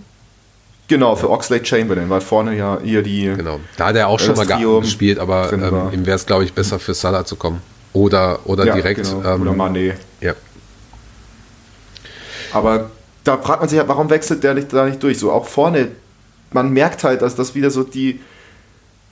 Genau, 0.87 1.15
für 1.15 1.31
Oxlade 1.31 1.65
Chamberlain, 1.65 2.09
weil 2.09 2.21
vorne 2.21 2.55
ja 2.55 2.77
eher 2.77 3.01
die. 3.01 3.33
Genau, 3.35 3.59
da 3.75 3.87
hat 3.87 3.95
er 3.95 4.07
auch 4.07 4.19
schon 4.19 4.35
mal 4.35 4.45
gespielt, 4.81 5.17
aber 5.17 5.51
ähm, 5.51 5.89
ihm 5.91 6.05
wäre 6.05 6.15
es, 6.15 6.25
glaube 6.25 6.43
ich, 6.43 6.53
besser 6.53 6.79
für 6.79 6.93
Salah 6.93 7.25
zu 7.25 7.35
kommen. 7.35 7.61
Oder, 7.93 8.39
oder 8.45 8.65
ja, 8.65 8.75
direkt. 8.75 9.03
Genau. 9.03 9.23
Ähm, 9.23 9.41
oder 9.41 9.51
Mané. 9.51 9.93
Ja. 10.21 10.33
Aber 12.51 12.91
da 13.23 13.37
fragt 13.37 13.61
man 13.61 13.69
sich 13.69 13.79
halt, 13.79 13.87
warum 13.87 14.09
wechselt 14.09 14.43
der 14.43 14.53
nicht, 14.53 14.71
da 14.71 14.85
nicht 14.85 15.01
durch? 15.01 15.17
So 15.17 15.31
auch 15.31 15.47
vorne, 15.47 15.89
man 16.51 16.71
merkt 16.71 17.03
halt, 17.03 17.21
dass 17.21 17.35
das 17.35 17.55
wieder 17.55 17.71
so 17.71 17.83
die 17.83 18.19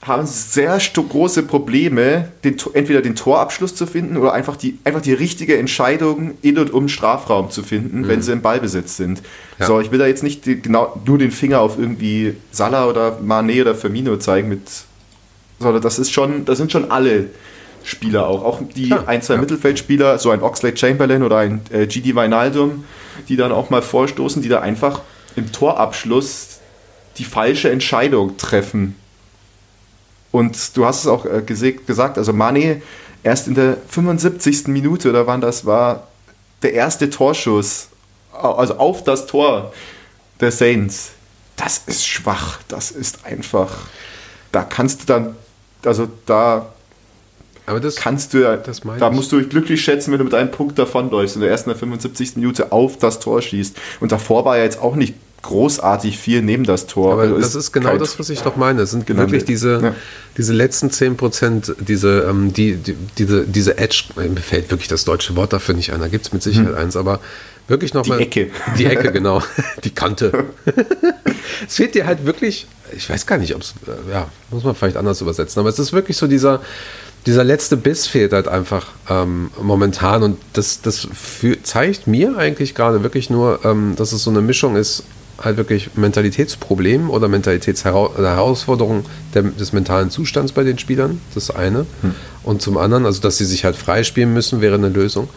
haben 0.06 0.26
sehr 0.26 0.78
große 0.78 1.44
Probleme, 1.44 2.28
den, 2.44 2.56
entweder 2.74 3.00
den 3.00 3.16
Torabschluss 3.16 3.74
zu 3.74 3.86
finden 3.86 4.16
oder 4.16 4.32
einfach 4.32 4.56
die, 4.56 4.78
einfach 4.84 5.00
die 5.00 5.14
richtige 5.14 5.56
Entscheidung 5.56 6.34
in 6.42 6.58
und 6.58 6.72
um 6.72 6.88
Strafraum 6.88 7.50
zu 7.50 7.62
finden, 7.62 8.00
mhm. 8.00 8.08
wenn 8.08 8.22
sie 8.22 8.32
im 8.32 8.42
Ballbesitz 8.42 8.96
sind. 8.96 9.22
Ja. 9.58 9.66
So, 9.66 9.80
ich 9.80 9.90
will 9.90 9.98
da 9.98 10.06
jetzt 10.06 10.22
nicht 10.22 10.44
die, 10.44 10.60
genau 10.60 11.00
nur 11.06 11.18
den 11.18 11.30
Finger 11.30 11.60
auf 11.60 11.78
irgendwie 11.78 12.34
Salah 12.50 12.86
oder 12.86 13.18
Mané 13.24 13.62
oder 13.62 13.74
Firmino 13.74 14.16
zeigen 14.18 14.48
mit, 14.48 14.60
sondern 15.58 15.82
das 15.82 15.98
ist 15.98 16.12
schon, 16.12 16.44
das 16.44 16.58
sind 16.58 16.70
schon 16.70 16.90
alle 16.90 17.30
Spieler 17.82 18.26
auch. 18.26 18.44
Auch 18.44 18.60
die 18.74 18.88
Klar, 18.88 19.08
ein, 19.08 19.22
zwei 19.22 19.34
ja. 19.34 19.40
Mittelfeldspieler, 19.40 20.18
so 20.18 20.30
ein 20.30 20.42
Oxlade 20.42 20.76
Chamberlain 20.76 21.22
oder 21.22 21.38
ein 21.38 21.62
äh, 21.70 21.86
GD 21.86 22.14
Wijnaldum, 22.14 22.84
die 23.28 23.36
dann 23.36 23.52
auch 23.52 23.70
mal 23.70 23.82
vorstoßen, 23.82 24.42
die 24.42 24.48
da 24.48 24.60
einfach 24.60 25.00
im 25.36 25.50
Torabschluss 25.50 26.60
die 27.16 27.24
falsche 27.24 27.70
Entscheidung 27.70 28.36
treffen. 28.36 28.96
Und 30.34 30.76
du 30.76 30.84
hast 30.84 31.02
es 31.02 31.06
auch 31.06 31.26
äh, 31.26 31.42
gesagt, 31.42 32.18
also 32.18 32.32
Mane 32.32 32.82
erst 33.22 33.46
in 33.46 33.54
der 33.54 33.76
75. 33.86 34.66
Minute 34.66 35.10
oder 35.10 35.28
wann 35.28 35.40
das 35.40 35.64
war, 35.64 36.08
der 36.64 36.72
erste 36.72 37.08
Torschuss, 37.08 37.86
also 38.32 38.74
auf 38.78 39.04
das 39.04 39.26
Tor 39.26 39.72
der 40.40 40.50
Saints. 40.50 41.12
Das 41.54 41.82
ist 41.86 42.04
schwach, 42.04 42.58
das 42.66 42.90
ist 42.90 43.24
einfach, 43.24 43.70
da 44.50 44.64
kannst 44.64 45.02
du 45.02 45.06
dann, 45.06 45.36
also 45.84 46.08
da 46.26 46.66
aber 47.66 47.78
das 47.78 47.94
kannst 47.94 48.34
du 48.34 48.38
ja, 48.38 48.56
da 48.56 49.10
musst 49.10 49.30
du 49.30 49.38
dich 49.38 49.48
glücklich 49.48 49.84
schätzen, 49.84 50.10
wenn 50.10 50.18
du 50.18 50.24
mit 50.24 50.34
einem 50.34 50.50
Punkt 50.50 50.80
davonläufst 50.80 51.36
und 51.36 51.42
der 51.42 51.50
ersten 51.50 51.70
der 51.70 51.78
75. 51.78 52.34
Minute 52.34 52.72
auf 52.72 52.98
das 52.98 53.20
Tor 53.20 53.40
schießt. 53.40 53.76
Und 54.00 54.10
davor 54.10 54.44
war 54.44 54.58
ja 54.58 54.64
jetzt 54.64 54.80
auch 54.80 54.96
nicht 54.96 55.14
großartig 55.44 56.18
viel 56.18 56.42
neben 56.42 56.64
das 56.64 56.86
Tor. 56.86 57.12
Aber 57.12 57.22
also 57.22 57.38
das 57.38 57.54
ist 57.54 57.72
genau 57.72 57.96
das, 57.96 58.18
was 58.18 58.30
ich 58.30 58.40
doch 58.40 58.56
meine. 58.56 58.82
Es 58.82 58.90
sind 58.90 59.06
genannt. 59.06 59.30
wirklich 59.30 59.44
diese, 59.44 59.80
ja. 59.82 59.94
diese 60.36 60.52
letzten 60.52 60.90
10 60.90 61.16
Prozent, 61.16 61.74
diese, 61.78 62.26
ähm, 62.28 62.52
die, 62.52 62.76
die, 62.76 62.96
diese, 63.18 63.44
diese 63.46 63.78
Edge, 63.78 64.04
mir 64.16 64.40
fällt 64.40 64.70
wirklich 64.70 64.88
das 64.88 65.04
deutsche 65.04 65.36
Wort 65.36 65.52
dafür 65.52 65.74
nicht 65.74 65.92
ein, 65.92 66.00
da 66.00 66.08
gibt 66.08 66.26
es 66.26 66.32
mit 66.32 66.42
Sicherheit 66.42 66.70
hm. 66.70 66.76
eins, 66.76 66.96
aber 66.96 67.20
wirklich 67.68 67.92
nochmal. 67.92 68.18
Die 68.18 68.24
Ecke. 68.24 68.50
Die 68.78 68.86
Ecke, 68.86 69.12
genau. 69.12 69.42
Die 69.84 69.90
Kante. 69.90 70.46
es 71.66 71.76
fehlt 71.76 71.94
dir 71.94 72.06
halt 72.06 72.24
wirklich, 72.24 72.66
ich 72.96 73.08
weiß 73.08 73.26
gar 73.26 73.38
nicht, 73.38 73.54
ob 73.54 73.60
es, 73.60 73.74
äh, 73.86 74.12
ja, 74.12 74.28
muss 74.50 74.64
man 74.64 74.74
vielleicht 74.74 74.96
anders 74.96 75.20
übersetzen, 75.20 75.60
aber 75.60 75.68
es 75.68 75.78
ist 75.78 75.92
wirklich 75.92 76.16
so 76.16 76.26
dieser, 76.26 76.62
dieser 77.26 77.44
letzte 77.44 77.76
Biss 77.76 78.06
fehlt 78.06 78.32
halt 78.32 78.48
einfach 78.48 78.86
ähm, 79.08 79.50
momentan 79.60 80.22
und 80.22 80.40
das, 80.54 80.80
das 80.80 81.06
für, 81.12 81.62
zeigt 81.62 82.06
mir 82.06 82.36
eigentlich 82.38 82.74
gerade 82.74 83.02
wirklich 83.02 83.28
nur, 83.30 83.60
ähm, 83.64 83.94
dass 83.96 84.12
es 84.12 84.22
so 84.22 84.30
eine 84.30 84.40
Mischung 84.40 84.76
ist, 84.76 85.04
halt 85.42 85.56
wirklich 85.56 85.90
Mentalitätsproblem 85.94 87.10
oder 87.10 87.28
Mentalitätsherausforderung 87.28 89.04
des 89.34 89.72
mentalen 89.72 90.10
Zustands 90.10 90.52
bei 90.52 90.62
den 90.62 90.78
Spielern, 90.78 91.20
das 91.34 91.50
eine. 91.50 91.86
Hm. 92.02 92.14
Und 92.42 92.62
zum 92.62 92.76
anderen, 92.76 93.06
also 93.06 93.20
dass 93.20 93.38
sie 93.38 93.44
sich 93.44 93.64
halt 93.64 93.76
freispielen 93.76 94.32
müssen, 94.32 94.60
wäre 94.60 94.76
eine 94.76 94.88
Lösung. 94.88 95.28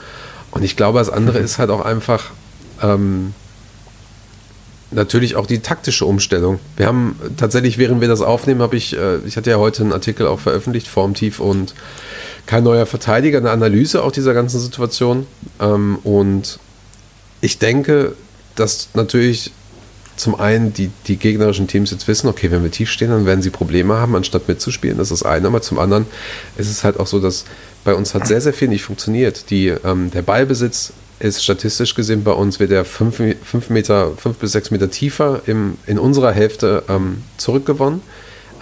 Und 0.52 0.64
ich 0.64 0.76
glaube, 0.76 1.00
das 1.00 1.10
andere 1.10 1.40
mhm. 1.40 1.46
ist 1.46 1.60
halt 1.60 1.70
auch 1.70 1.84
einfach, 1.84 2.32
ähm, 2.82 3.34
natürlich 4.92 5.36
auch 5.36 5.46
die 5.46 5.60
taktische 5.60 6.06
Umstellung. 6.06 6.60
Wir 6.78 6.88
haben 6.88 7.20
tatsächlich, 7.36 7.78
während 7.78 8.02
wir 8.02 8.08
das 8.08 8.22
aufnehmen, 8.22 8.62
habe 8.62 8.78
ich, 8.78 8.96
äh, 8.96 9.18
ich 9.26 9.36
hatte 9.38 9.50
ja 9.50 9.58
heute 9.58 9.84
einen 9.84 9.94
Artikel 9.94 10.28
auch 10.28 10.40
veröffentlicht, 10.40 10.88
Formtief 10.88 11.40
und 11.40 11.74
kein 12.46 12.64
neuer 12.64 12.86
Verteidiger, 12.86 13.38
eine 13.40 13.52
Analyse 13.52 14.04
auch 14.04 14.12
dieser 14.12 14.34
ganzen 14.34 14.60
Situation. 14.60 15.28
Ähm, 15.60 16.00
und 16.04 16.60
ich 17.42 17.60
denke, 17.60 18.16
dass 18.56 18.90
natürlich 18.94 19.52
zum 20.18 20.36
einen 20.36 20.74
die, 20.74 20.90
die 21.08 21.18
gegnerischen 21.18 21.68
Teams 21.68 21.92
jetzt 21.92 22.08
wissen, 22.08 22.28
okay, 22.28 22.52
wenn 22.52 22.64
wir 22.64 22.72
tief 22.72 22.90
stehen, 22.90 23.10
dann 23.10 23.26
werden 23.26 23.42
sie 23.42 23.50
Probleme 23.50 23.96
haben, 23.96 24.16
anstatt 24.16 24.48
mitzuspielen. 24.48 24.98
Das 24.98 25.12
ist 25.12 25.22
das 25.22 25.30
eine. 25.30 25.48
Aber 25.48 25.62
zum 25.62 25.80
anderen 25.80 26.06
ist 26.58 26.70
es 26.70 26.84
halt 26.84 27.00
auch 27.00 27.08
so, 27.08 27.20
dass 27.20 27.46
bei 27.84 27.94
uns 27.94 28.14
hat 28.14 28.28
sehr, 28.28 28.42
sehr 28.42 28.54
viel 28.54 28.68
nicht 28.68 28.84
funktioniert. 28.84 29.50
Die, 29.50 29.68
ähm, 29.68 30.12
der 30.12 30.24
Ballbesitz 30.24 30.92
ist 31.20 31.44
statistisch 31.44 31.96
gesehen 31.96 32.24
bei 32.24 32.32
uns 32.32 32.60
wird 32.60 32.72
er 32.72 32.86
fünf, 32.86 33.22
fünf, 33.44 33.70
Meter, 33.70 34.12
fünf 34.18 34.38
bis 34.38 34.52
sechs 34.52 34.70
Meter 34.70 34.92
tiefer 34.92 35.42
im, 35.48 35.78
in 35.88 35.98
unserer 35.98 36.32
Hälfte 36.32 36.84
ähm, 36.90 37.24
zurückgewonnen. 37.38 38.02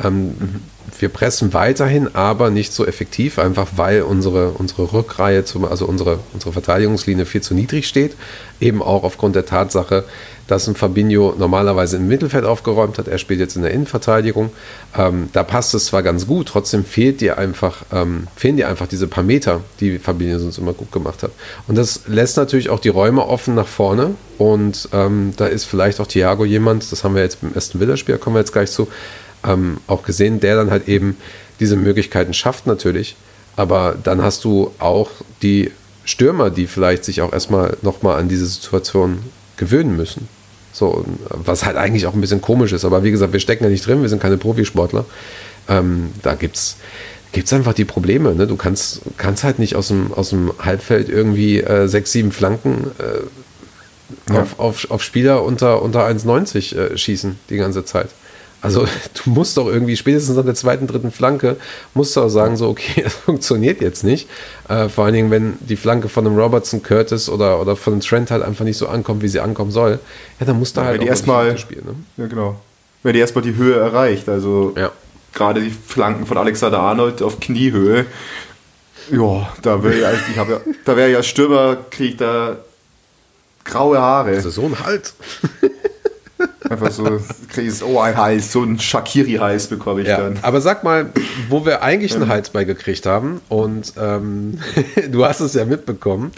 Ähm, 0.03 0.27
mhm. 0.27 0.61
Wir 0.99 1.09
pressen 1.09 1.53
weiterhin, 1.53 2.15
aber 2.15 2.49
nicht 2.49 2.73
so 2.73 2.85
effektiv, 2.85 3.39
einfach 3.39 3.69
weil 3.75 4.01
unsere, 4.03 4.51
unsere 4.51 4.93
Rückreihe, 4.93 5.43
zum, 5.43 5.65
also 5.65 5.85
unsere, 5.85 6.19
unsere 6.33 6.53
Verteidigungslinie 6.53 7.25
viel 7.25 7.41
zu 7.41 7.53
niedrig 7.53 7.87
steht. 7.87 8.15
Eben 8.61 8.81
auch 8.81 9.03
aufgrund 9.03 9.35
der 9.35 9.45
Tatsache, 9.45 10.05
dass 10.47 10.67
ein 10.67 10.75
Fabinho 10.75 11.33
normalerweise 11.37 11.97
im 11.97 12.07
Mittelfeld 12.07 12.45
aufgeräumt 12.45 12.97
hat. 12.97 13.07
Er 13.07 13.17
spielt 13.17 13.39
jetzt 13.39 13.55
in 13.55 13.63
der 13.63 13.71
Innenverteidigung. 13.71 14.51
Ähm, 14.97 15.29
da 15.33 15.43
passt 15.43 15.73
es 15.73 15.87
zwar 15.87 16.03
ganz 16.03 16.27
gut, 16.27 16.47
trotzdem 16.47 16.85
fehlt 16.85 17.21
dir 17.21 17.37
einfach, 17.37 17.83
ähm, 17.91 18.27
fehlen 18.35 18.57
dir 18.57 18.67
einfach 18.67 18.87
diese 18.87 19.07
paar 19.07 19.23
Meter, 19.23 19.61
die 19.79 19.97
Fabinho 19.97 20.39
sonst 20.39 20.57
immer 20.57 20.73
gut 20.73 20.91
gemacht 20.91 21.23
hat. 21.23 21.31
Und 21.67 21.77
das 21.77 22.01
lässt 22.07 22.37
natürlich 22.37 22.69
auch 22.69 22.79
die 22.79 22.89
Räume 22.89 23.25
offen 23.25 23.55
nach 23.55 23.67
vorne. 23.67 24.11
Und 24.37 24.89
ähm, 24.93 25.33
da 25.37 25.47
ist 25.47 25.65
vielleicht 25.65 25.99
auch 25.99 26.07
Thiago 26.07 26.45
jemand, 26.45 26.91
das 26.91 27.03
haben 27.03 27.15
wir 27.15 27.23
jetzt 27.23 27.41
beim 27.41 27.53
ersten 27.53 27.79
Villa-Spiel, 27.79 28.17
kommen 28.17 28.35
wir 28.35 28.41
jetzt 28.41 28.53
gleich 28.53 28.71
zu, 28.71 28.87
ähm, 29.45 29.77
auch 29.87 30.03
gesehen, 30.03 30.39
der 30.39 30.55
dann 30.55 30.71
halt 30.71 30.87
eben 30.87 31.17
diese 31.59 31.75
Möglichkeiten 31.75 32.33
schafft 32.33 32.67
natürlich. 32.67 33.15
Aber 33.55 33.95
dann 34.01 34.21
hast 34.21 34.43
du 34.43 34.71
auch 34.79 35.09
die 35.41 35.71
Stürmer, 36.03 36.49
die 36.49 36.67
vielleicht 36.67 37.05
sich 37.05 37.21
auch 37.21 37.33
erstmal 37.33 37.77
nochmal 37.81 38.19
an 38.19 38.29
diese 38.29 38.45
Situation 38.45 39.19
gewöhnen 39.57 39.95
müssen. 39.95 40.27
So, 40.73 41.05
was 41.29 41.65
halt 41.65 41.77
eigentlich 41.77 42.05
auch 42.05 42.13
ein 42.13 42.21
bisschen 42.21 42.41
komisch 42.41 42.73
ist. 42.73 42.83
Aber 42.83 43.03
wie 43.03 43.11
gesagt, 43.11 43.31
wir 43.31 43.39
stecken 43.39 43.63
ja 43.63 43.69
nicht 43.69 43.87
drin, 43.87 44.01
wir 44.01 44.09
sind 44.09 44.21
keine 44.21 44.37
Profisportler. 44.37 45.05
Ähm, 45.69 46.11
da 46.21 46.35
gibt 46.35 46.57
es 46.57 46.75
gibt's 47.31 47.51
einfach 47.51 47.73
die 47.73 47.85
Probleme. 47.85 48.33
Ne? 48.33 48.47
Du 48.47 48.55
kannst, 48.55 49.01
kannst 49.17 49.43
halt 49.43 49.59
nicht 49.59 49.75
aus 49.75 49.89
dem, 49.89 50.13
aus 50.13 50.29
dem 50.29 50.53
Halbfeld 50.57 51.09
irgendwie 51.09 51.59
äh, 51.59 51.87
sechs, 51.87 52.13
sieben 52.13 52.31
Flanken 52.31 52.91
äh, 52.97 54.33
ja. 54.33 54.41
auf, 54.41 54.59
auf, 54.59 54.91
auf 54.91 55.03
Spieler 55.03 55.43
unter, 55.43 55.81
unter 55.81 56.07
1,90 56.07 56.75
äh, 56.77 56.97
schießen 56.97 57.37
die 57.49 57.57
ganze 57.57 57.83
Zeit. 57.83 58.09
Also 58.61 58.85
du 59.23 59.29
musst 59.29 59.57
doch 59.57 59.67
irgendwie 59.67 59.95
spätestens 59.95 60.37
an 60.37 60.45
der 60.45 60.55
zweiten, 60.55 60.87
dritten 60.87 61.11
Flanke, 61.11 61.57
musst 61.93 62.15
du 62.15 62.21
auch 62.21 62.29
sagen, 62.29 62.57
so 62.57 62.69
okay, 62.69 63.01
das 63.03 63.13
funktioniert 63.13 63.81
jetzt 63.81 64.03
nicht. 64.03 64.27
Äh, 64.67 64.89
vor 64.89 65.05
allen 65.05 65.13
Dingen, 65.13 65.31
wenn 65.31 65.57
die 65.59 65.75
Flanke 65.75 66.09
von 66.09 66.25
einem 66.25 66.37
Robertson, 66.37 66.81
Curtis 66.81 67.29
oder, 67.29 67.61
oder 67.61 67.75
von 67.75 67.93
einem 67.93 68.01
Trent 68.01 68.31
halt 68.31 68.43
einfach 68.43 68.65
nicht 68.65 68.77
so 68.77 68.87
ankommt, 68.87 69.21
wie 69.21 69.27
sie 69.27 69.39
ankommen 69.39 69.71
soll, 69.71 69.99
ja, 70.39 70.45
dann 70.45 70.57
musst 70.57 70.77
du 70.77 70.81
ja, 70.81 70.87
halt 70.87 71.01
auch 71.01 71.05
erstmal 71.05 71.57
spielen. 71.57 71.85
Ne? 71.85 71.95
Ja, 72.17 72.27
genau. 72.27 72.59
Wenn 73.03 73.13
die 73.13 73.19
erstmal 73.19 73.43
die 73.43 73.55
Höhe 73.55 73.75
erreicht, 73.75 74.27
also 74.27 74.73
ja. 74.75 74.91
gerade 75.33 75.61
die 75.61 75.69
Flanken 75.69 76.25
von 76.25 76.37
Alexander 76.37 76.79
Arnold 76.79 77.21
auf 77.21 77.39
Kniehöhe, 77.39 78.05
ja, 79.11 79.53
da 79.61 79.83
wäre 79.83 79.99
ja, 79.99 80.11
ja, 80.11 80.59
da 80.83 80.97
wäre 80.97 81.11
ja 81.11 81.21
Stürmerkrieg, 81.21 82.17
da 82.17 82.57
graue 83.63 83.99
Haare. 83.99 84.29
Also 84.31 84.49
so 84.49 84.63
ein 84.63 84.79
Hals. 84.79 85.15
Einfach 86.69 86.91
so, 86.91 87.19
kriegst, 87.49 87.83
oh, 87.83 87.99
ein 87.99 88.15
Hals, 88.17 88.51
so 88.51 88.63
ein 88.63 88.79
Shakiri-Hals 88.79 89.67
bekomme 89.67 90.01
ich 90.01 90.07
Ja, 90.07 90.17
dann. 90.17 90.39
aber 90.41 90.61
sag 90.61 90.83
mal, 90.83 91.11
wo 91.49 91.65
wir 91.65 91.81
eigentlich 91.83 92.15
einen 92.15 92.27
Hals 92.27 92.49
bei 92.49 92.63
gekriegt 92.63 93.05
haben 93.05 93.41
und 93.49 93.93
ähm, 93.99 94.59
du 95.11 95.25
hast 95.25 95.39
es 95.41 95.53
ja 95.53 95.65
mitbekommen. 95.65 96.31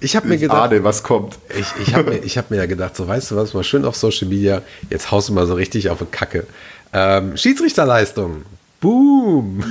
Ich 0.00 0.14
habe 0.14 0.28
mir 0.28 0.34
Ich 0.34 0.42
gedacht, 0.42 0.70
ahne, 0.72 0.84
was 0.84 1.02
kommt. 1.02 1.38
ich, 1.58 1.66
ich 1.88 1.94
habe 1.94 2.10
mir, 2.10 2.18
ich 2.18 2.36
hab 2.38 2.50
mir 2.50 2.58
ja 2.58 2.66
gedacht, 2.66 2.94
so 2.96 3.08
weißt 3.08 3.30
du 3.30 3.36
was, 3.36 3.54
mal 3.54 3.64
schön 3.64 3.84
auf 3.84 3.96
Social 3.96 4.28
Media, 4.28 4.62
jetzt 4.90 5.10
haust 5.10 5.28
du 5.30 5.32
mal 5.32 5.46
so 5.46 5.54
richtig 5.54 5.88
auf 5.90 5.98
die 5.98 6.04
Kacke. 6.06 6.46
Ähm, 6.92 7.36
Schiedsrichterleistung. 7.36 8.42
Boom! 8.80 9.64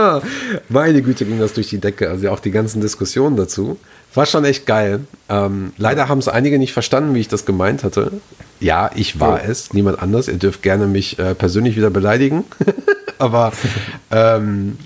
Meine 0.68 1.02
Güte, 1.02 1.24
ging 1.26 1.38
das 1.38 1.52
durch 1.52 1.68
die 1.68 1.78
Decke. 1.78 2.08
Also 2.08 2.30
auch 2.30 2.40
die 2.40 2.50
ganzen 2.50 2.80
Diskussionen 2.80 3.36
dazu. 3.36 3.78
War 4.14 4.26
schon 4.26 4.44
echt 4.44 4.66
geil. 4.66 5.00
Ähm, 5.28 5.72
leider 5.78 6.08
haben 6.08 6.18
es 6.18 6.28
einige 6.28 6.58
nicht 6.58 6.72
verstanden, 6.72 7.14
wie 7.14 7.20
ich 7.20 7.28
das 7.28 7.46
gemeint 7.46 7.82
hatte. 7.82 8.12
Ja, 8.60 8.90
ich 8.94 9.18
war 9.20 9.42
Ja. 9.42 9.48
es, 9.50 9.72
niemand 9.72 10.02
anders. 10.02 10.28
Ihr 10.28 10.34
dürft 10.34 10.62
gerne 10.62 10.86
mich 10.86 11.18
äh, 11.18 11.34
persönlich 11.34 11.76
wieder 11.76 11.90
beleidigen. 11.90 12.44
Aber 13.18 13.52
ähm, 14.10 14.76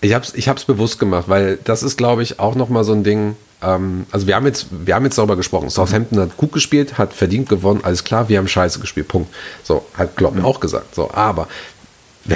ich 0.00 0.14
habe 0.14 0.24
es 0.24 0.34
ich 0.34 0.48
hab's 0.48 0.64
bewusst 0.64 0.98
gemacht, 0.98 1.28
weil 1.28 1.58
das 1.64 1.82
ist, 1.82 1.96
glaube 1.96 2.22
ich, 2.22 2.40
auch 2.40 2.54
nochmal 2.54 2.84
so 2.84 2.92
ein 2.92 3.04
Ding. 3.04 3.36
Ähm, 3.62 4.06
also 4.10 4.26
wir 4.26 4.34
haben, 4.36 4.46
jetzt, 4.46 4.66
wir 4.70 4.94
haben 4.94 5.04
jetzt 5.04 5.18
darüber 5.18 5.36
gesprochen. 5.36 5.70
Southampton 5.70 6.18
hat 6.20 6.36
gut 6.36 6.52
gespielt, 6.52 6.98
hat 6.98 7.12
verdient 7.12 7.48
gewonnen, 7.48 7.80
alles 7.82 8.04
klar, 8.04 8.28
wir 8.28 8.38
haben 8.38 8.48
scheiße 8.48 8.78
gespielt, 8.80 9.08
Punkt. 9.08 9.32
So, 9.64 9.84
hat 9.94 10.16
Klopp 10.16 10.42
auch 10.44 10.60
gesagt. 10.60 10.94
So, 10.94 11.10
aber 11.12 11.48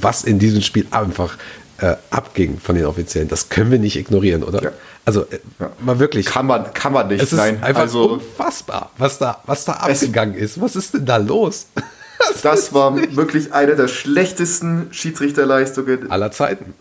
was 0.00 0.24
in 0.24 0.38
diesem 0.38 0.62
Spiel 0.62 0.86
einfach 0.90 1.36
äh, 1.78 1.96
abging 2.10 2.58
von 2.60 2.74
den 2.74 2.86
Offiziellen, 2.86 3.28
das 3.28 3.48
können 3.48 3.70
wir 3.70 3.78
nicht 3.78 3.96
ignorieren, 3.96 4.42
oder? 4.42 4.62
Ja. 4.62 4.70
Also 5.04 5.22
äh, 5.22 5.38
Ja. 5.58 5.70
mal 5.80 5.98
wirklich. 5.98 6.26
Kann 6.26 6.46
man, 6.46 6.72
kann 6.74 6.92
man 6.92 7.08
nicht, 7.08 7.22
es 7.22 7.32
ist 7.32 7.38
nein. 7.38 7.62
einfach 7.62 7.82
also, 7.82 8.12
unfassbar, 8.12 8.90
was 8.98 9.18
da, 9.18 9.40
was 9.46 9.64
da 9.64 9.72
abgegangen 9.74 10.34
ist. 10.34 10.60
Was 10.60 10.76
ist 10.76 10.94
denn 10.94 11.06
da 11.06 11.16
los? 11.16 11.66
das 12.42 12.74
war 12.74 12.96
wirklich 13.16 13.52
eine 13.52 13.76
der 13.76 13.88
schlechtesten 13.88 14.88
Schiedsrichterleistungen 14.90 16.10
Aller 16.10 16.32
Zeiten. 16.32 16.74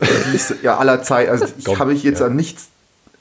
ja, 0.64 0.78
aller 0.78 1.04
Zeit. 1.04 1.30
Also 1.30 1.46
ich 1.58 1.66
Komm, 1.66 1.80
habe 1.80 1.94
mich 1.94 2.04
jetzt 2.04 2.20
ja. 2.20 2.26
an 2.28 2.36
nichts, 2.36 2.68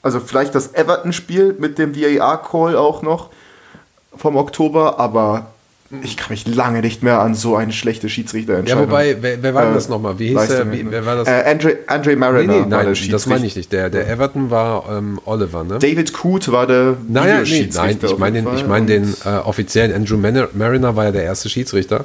also 0.01 0.19
vielleicht 0.19 0.55
das 0.55 0.73
Everton-Spiel 0.73 1.55
mit 1.59 1.77
dem 1.77 1.95
VAR-Call 1.95 2.75
auch 2.75 3.01
noch 3.01 3.29
vom 4.15 4.35
Oktober, 4.35 4.99
aber 4.99 5.51
ich 6.03 6.17
kann 6.17 6.27
mich 6.31 6.45
lange 6.47 6.81
nicht 6.81 7.01
mehr 7.01 7.19
an 7.21 7.33
so 7.33 7.55
eine 7.55 7.71
schlechte 7.71 8.07
Ja, 8.07 8.11
Schiedsrichterentscheidung. 8.11 8.87
wobei, 8.89 9.15
wer, 9.21 9.41
wer 9.41 9.53
war 9.53 9.61
denn 9.63 9.71
Äh, 9.71 9.75
das 9.75 9.87
nochmal? 9.89 10.19
Wie 10.19 10.29
hieß 10.29 10.47
der? 10.47 10.71
Wie, 10.71 10.85
wer 10.89 11.05
war 11.05 11.15
das? 11.15 11.27
Äh, 11.27 11.43
Andre, 11.49 11.77
Andre 11.87 12.15
Mariner 12.15 12.41
nee, 12.41 12.47
nee, 12.47 12.59
war 12.59 12.65
der 12.69 12.77
nein, 12.85 12.95
Schiedsrichter. 12.95 13.11
das 13.15 13.25
meine 13.27 13.45
ich 13.45 13.55
nicht. 13.55 13.71
Der, 13.71 13.89
der 13.89 14.09
Everton 14.09 14.51
war 14.51 14.83
ähm, 14.91 15.19
Oliver, 15.25 15.63
ne? 15.63 15.79
David 15.79 16.13
Coote 16.13 16.51
war 16.51 16.67
der 16.67 16.97
Naja, 17.07 17.41
nee, 17.43 17.69
nein, 17.73 17.97
ich 18.03 18.17
meine 18.17 18.41
den, 18.41 18.55
ich 18.55 18.67
mein 18.67 18.85
den 18.87 19.13
äh, 19.25 19.29
offiziellen 19.45 19.93
Andrew 19.95 20.17
Mar- 20.17 20.49
Mariner 20.53 20.95
war 20.95 21.05
ja 21.05 21.11
der 21.11 21.23
erste 21.23 21.49
Schiedsrichter. 21.49 22.03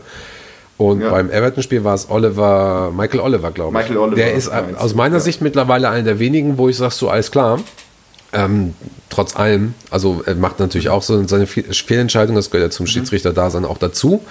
Und 0.79 1.01
Ja. 1.03 1.11
beim 1.11 1.31
Everton-Spiel 1.31 1.85
war 1.85 1.95
es 1.95 2.09
Oliver, 2.11 2.93
Michael 2.97 3.21
Oliver, 3.21 3.51
glaube 3.51 3.71
ich. 3.77 3.83
Michael 3.83 3.99
Oliver, 3.99 4.17
Der 4.17 4.35
ist 4.35 4.49
äh, 4.49 4.63
aus 4.79 4.95
meiner 4.95 5.17
ja. 5.17 5.21
Sicht 5.21 5.41
mittlerweile 5.43 5.89
einer 5.91 6.03
der 6.05 6.19
wenigen, 6.19 6.57
wo 6.59 6.69
ich 6.69 6.77
sage, 6.77 6.93
so 6.95 7.09
alles 7.09 7.31
klar. 7.31 7.61
Ähm, 8.35 8.75
trotz 9.11 9.37
allem, 9.37 9.75
also 9.91 10.23
er 10.25 10.35
macht 10.37 10.59
natürlich 10.59 10.89
auch 10.89 11.03
so 11.03 11.27
seine 11.29 11.47
Fe- 11.47 11.65
Fehlentscheidung, 11.65 12.35
das 12.35 12.51
gehört 12.51 12.73
ja 12.73 12.75
zum 12.77 12.87
Schiedsrichter-Dasein 12.87 13.65
auch 13.67 13.77
dazu. 13.79 14.23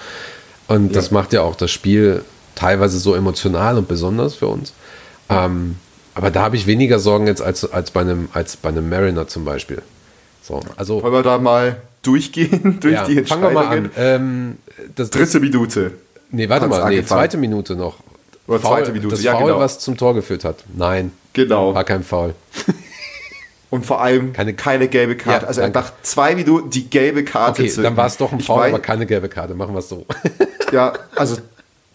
Und 0.68 0.96
das 0.96 1.10
macht 1.10 1.32
ja 1.32 1.42
auch 1.42 1.54
das 1.54 1.70
Spiel 1.70 2.24
teilweise 2.54 2.98
so 2.98 3.14
emotional 3.14 3.78
und 3.78 3.88
besonders 3.88 4.34
für 4.34 4.48
uns. 4.48 4.72
Ähm, 5.28 5.76
aber 6.14 6.30
da 6.30 6.42
habe 6.42 6.56
ich 6.56 6.66
weniger 6.66 6.98
Sorgen 6.98 7.26
jetzt 7.26 7.40
als, 7.42 7.70
als, 7.70 7.90
bei 7.92 8.00
einem, 8.00 8.28
als 8.32 8.56
bei 8.56 8.68
einem 8.70 8.88
Mariner 8.88 9.28
zum 9.28 9.44
Beispiel. 9.44 9.82
So, 10.42 10.60
also 10.76 11.02
Wollen 11.02 11.12
wir 11.14 11.22
da 11.22 11.38
mal 11.38 11.76
durchgehen 12.02 12.78
durch 12.80 12.94
ja, 12.94 13.04
die 13.06 13.22
fangen 13.24 13.42
wir 13.42 13.50
mal 13.50 13.66
an. 13.66 13.84
Entscheidungen? 13.86 14.58
Ähm, 14.96 15.06
Dritte 15.10 15.40
Minute. 15.40 15.92
nee, 16.30 16.48
warte 16.48 16.66
hat's 16.68 16.76
mal, 16.78 16.88
nee, 16.90 17.04
zweite 17.04 17.36
Minute 17.36 17.76
noch. 17.76 17.98
Oder 18.48 18.60
zweite 18.60 18.90
Minute, 18.92 19.08
das 19.14 19.22
ja, 19.22 19.32
Foul, 19.36 19.46
genau. 19.46 19.60
was 19.60 19.78
zum 19.78 19.96
Tor 19.96 20.14
geführt 20.14 20.44
hat. 20.44 20.64
Nein, 20.74 21.12
Genau. 21.32 21.72
war 21.74 21.84
kein 21.84 22.02
Foul. 22.02 22.34
Und 23.72 23.86
vor 23.86 24.02
allem 24.02 24.34
Keine- 24.34 24.52
keine, 24.52 24.86
gelbe 24.86 25.16
Karte. 25.16 25.42
Ja, 25.44 25.48
also 25.48 25.62
danke. 25.62 25.78
nach 25.78 25.92
zwei 26.02 26.34
Minuten 26.34 26.68
die 26.68 26.90
gelbe 26.90 27.24
Karte 27.24 27.62
Okay, 27.62 27.70
zu- 27.70 27.80
dann 27.80 27.96
war 27.96 28.06
es 28.06 28.18
doch 28.18 28.30
ein 28.30 28.40
Foul, 28.40 28.66
aber 28.68 28.80
keine 28.80 29.06
gelbe 29.06 29.30
Karte. 29.30 29.54
Machen 29.54 29.74
wir 29.74 29.78
es 29.78 29.88
so. 29.88 30.04
Ja, 30.72 30.92
also 31.16 31.36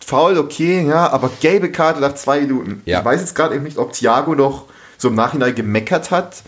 faul, 0.05 0.37
okay, 0.37 0.85
ja, 0.87 1.09
aber 1.11 1.29
gelbe 1.39 1.71
Karte 1.71 1.99
nach 1.99 2.13
zwei 2.15 2.41
Minuten. 2.41 2.81
Ja. 2.85 2.99
Ich 2.99 3.05
weiß 3.05 3.21
jetzt 3.21 3.35
gerade 3.35 3.55
eben 3.55 3.63
nicht, 3.63 3.77
ob 3.77 3.91
Thiago 3.93 4.33
noch 4.35 4.65
so 4.97 5.07
im 5.09 5.15
Nachhinein 5.15 5.53
gemeckert 5.55 6.09
hat. 6.11 6.41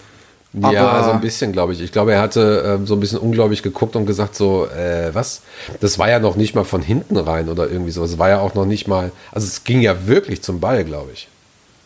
ja, 0.53 0.87
aber- 0.87 1.03
so 1.05 1.11
ein 1.11 1.21
bisschen, 1.21 1.51
glaube 1.51 1.73
ich. 1.73 1.81
Ich 1.81 1.91
glaube, 1.91 2.13
er 2.13 2.21
hatte 2.21 2.63
ähm, 2.65 2.87
so 2.87 2.95
ein 2.95 2.99
bisschen 2.99 3.19
ungläubig 3.19 3.61
geguckt 3.61 3.95
und 3.95 4.05
gesagt 4.07 4.35
so, 4.35 4.65
äh, 4.67 5.13
was? 5.13 5.41
Das 5.79 5.99
war 5.99 6.09
ja 6.09 6.17
noch 6.19 6.35
nicht 6.35 6.55
mal 6.55 6.63
von 6.65 6.81
hinten 6.81 7.17
rein 7.17 7.49
oder 7.49 7.69
irgendwie 7.69 7.91
so. 7.91 8.03
Es 8.03 8.17
war 8.17 8.29
ja 8.29 8.39
auch 8.39 8.55
noch 8.55 8.65
nicht 8.65 8.87
mal, 8.87 9.11
also 9.31 9.45
es 9.45 9.63
ging 9.63 9.81
ja 9.81 10.07
wirklich 10.07 10.41
zum 10.41 10.59
Ball, 10.59 10.83
glaube 10.83 11.11
ich. 11.13 11.27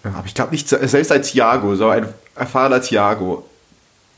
Ja, 0.04 0.12
aber 0.16 0.28
ich 0.28 0.34
glaube 0.34 0.52
nicht, 0.52 0.68
selbst 0.68 1.12
ein 1.12 1.22
Thiago, 1.22 1.76
so 1.76 1.88
ein 1.88 2.08
erfahrener 2.36 2.82
Thiago, 2.82 3.46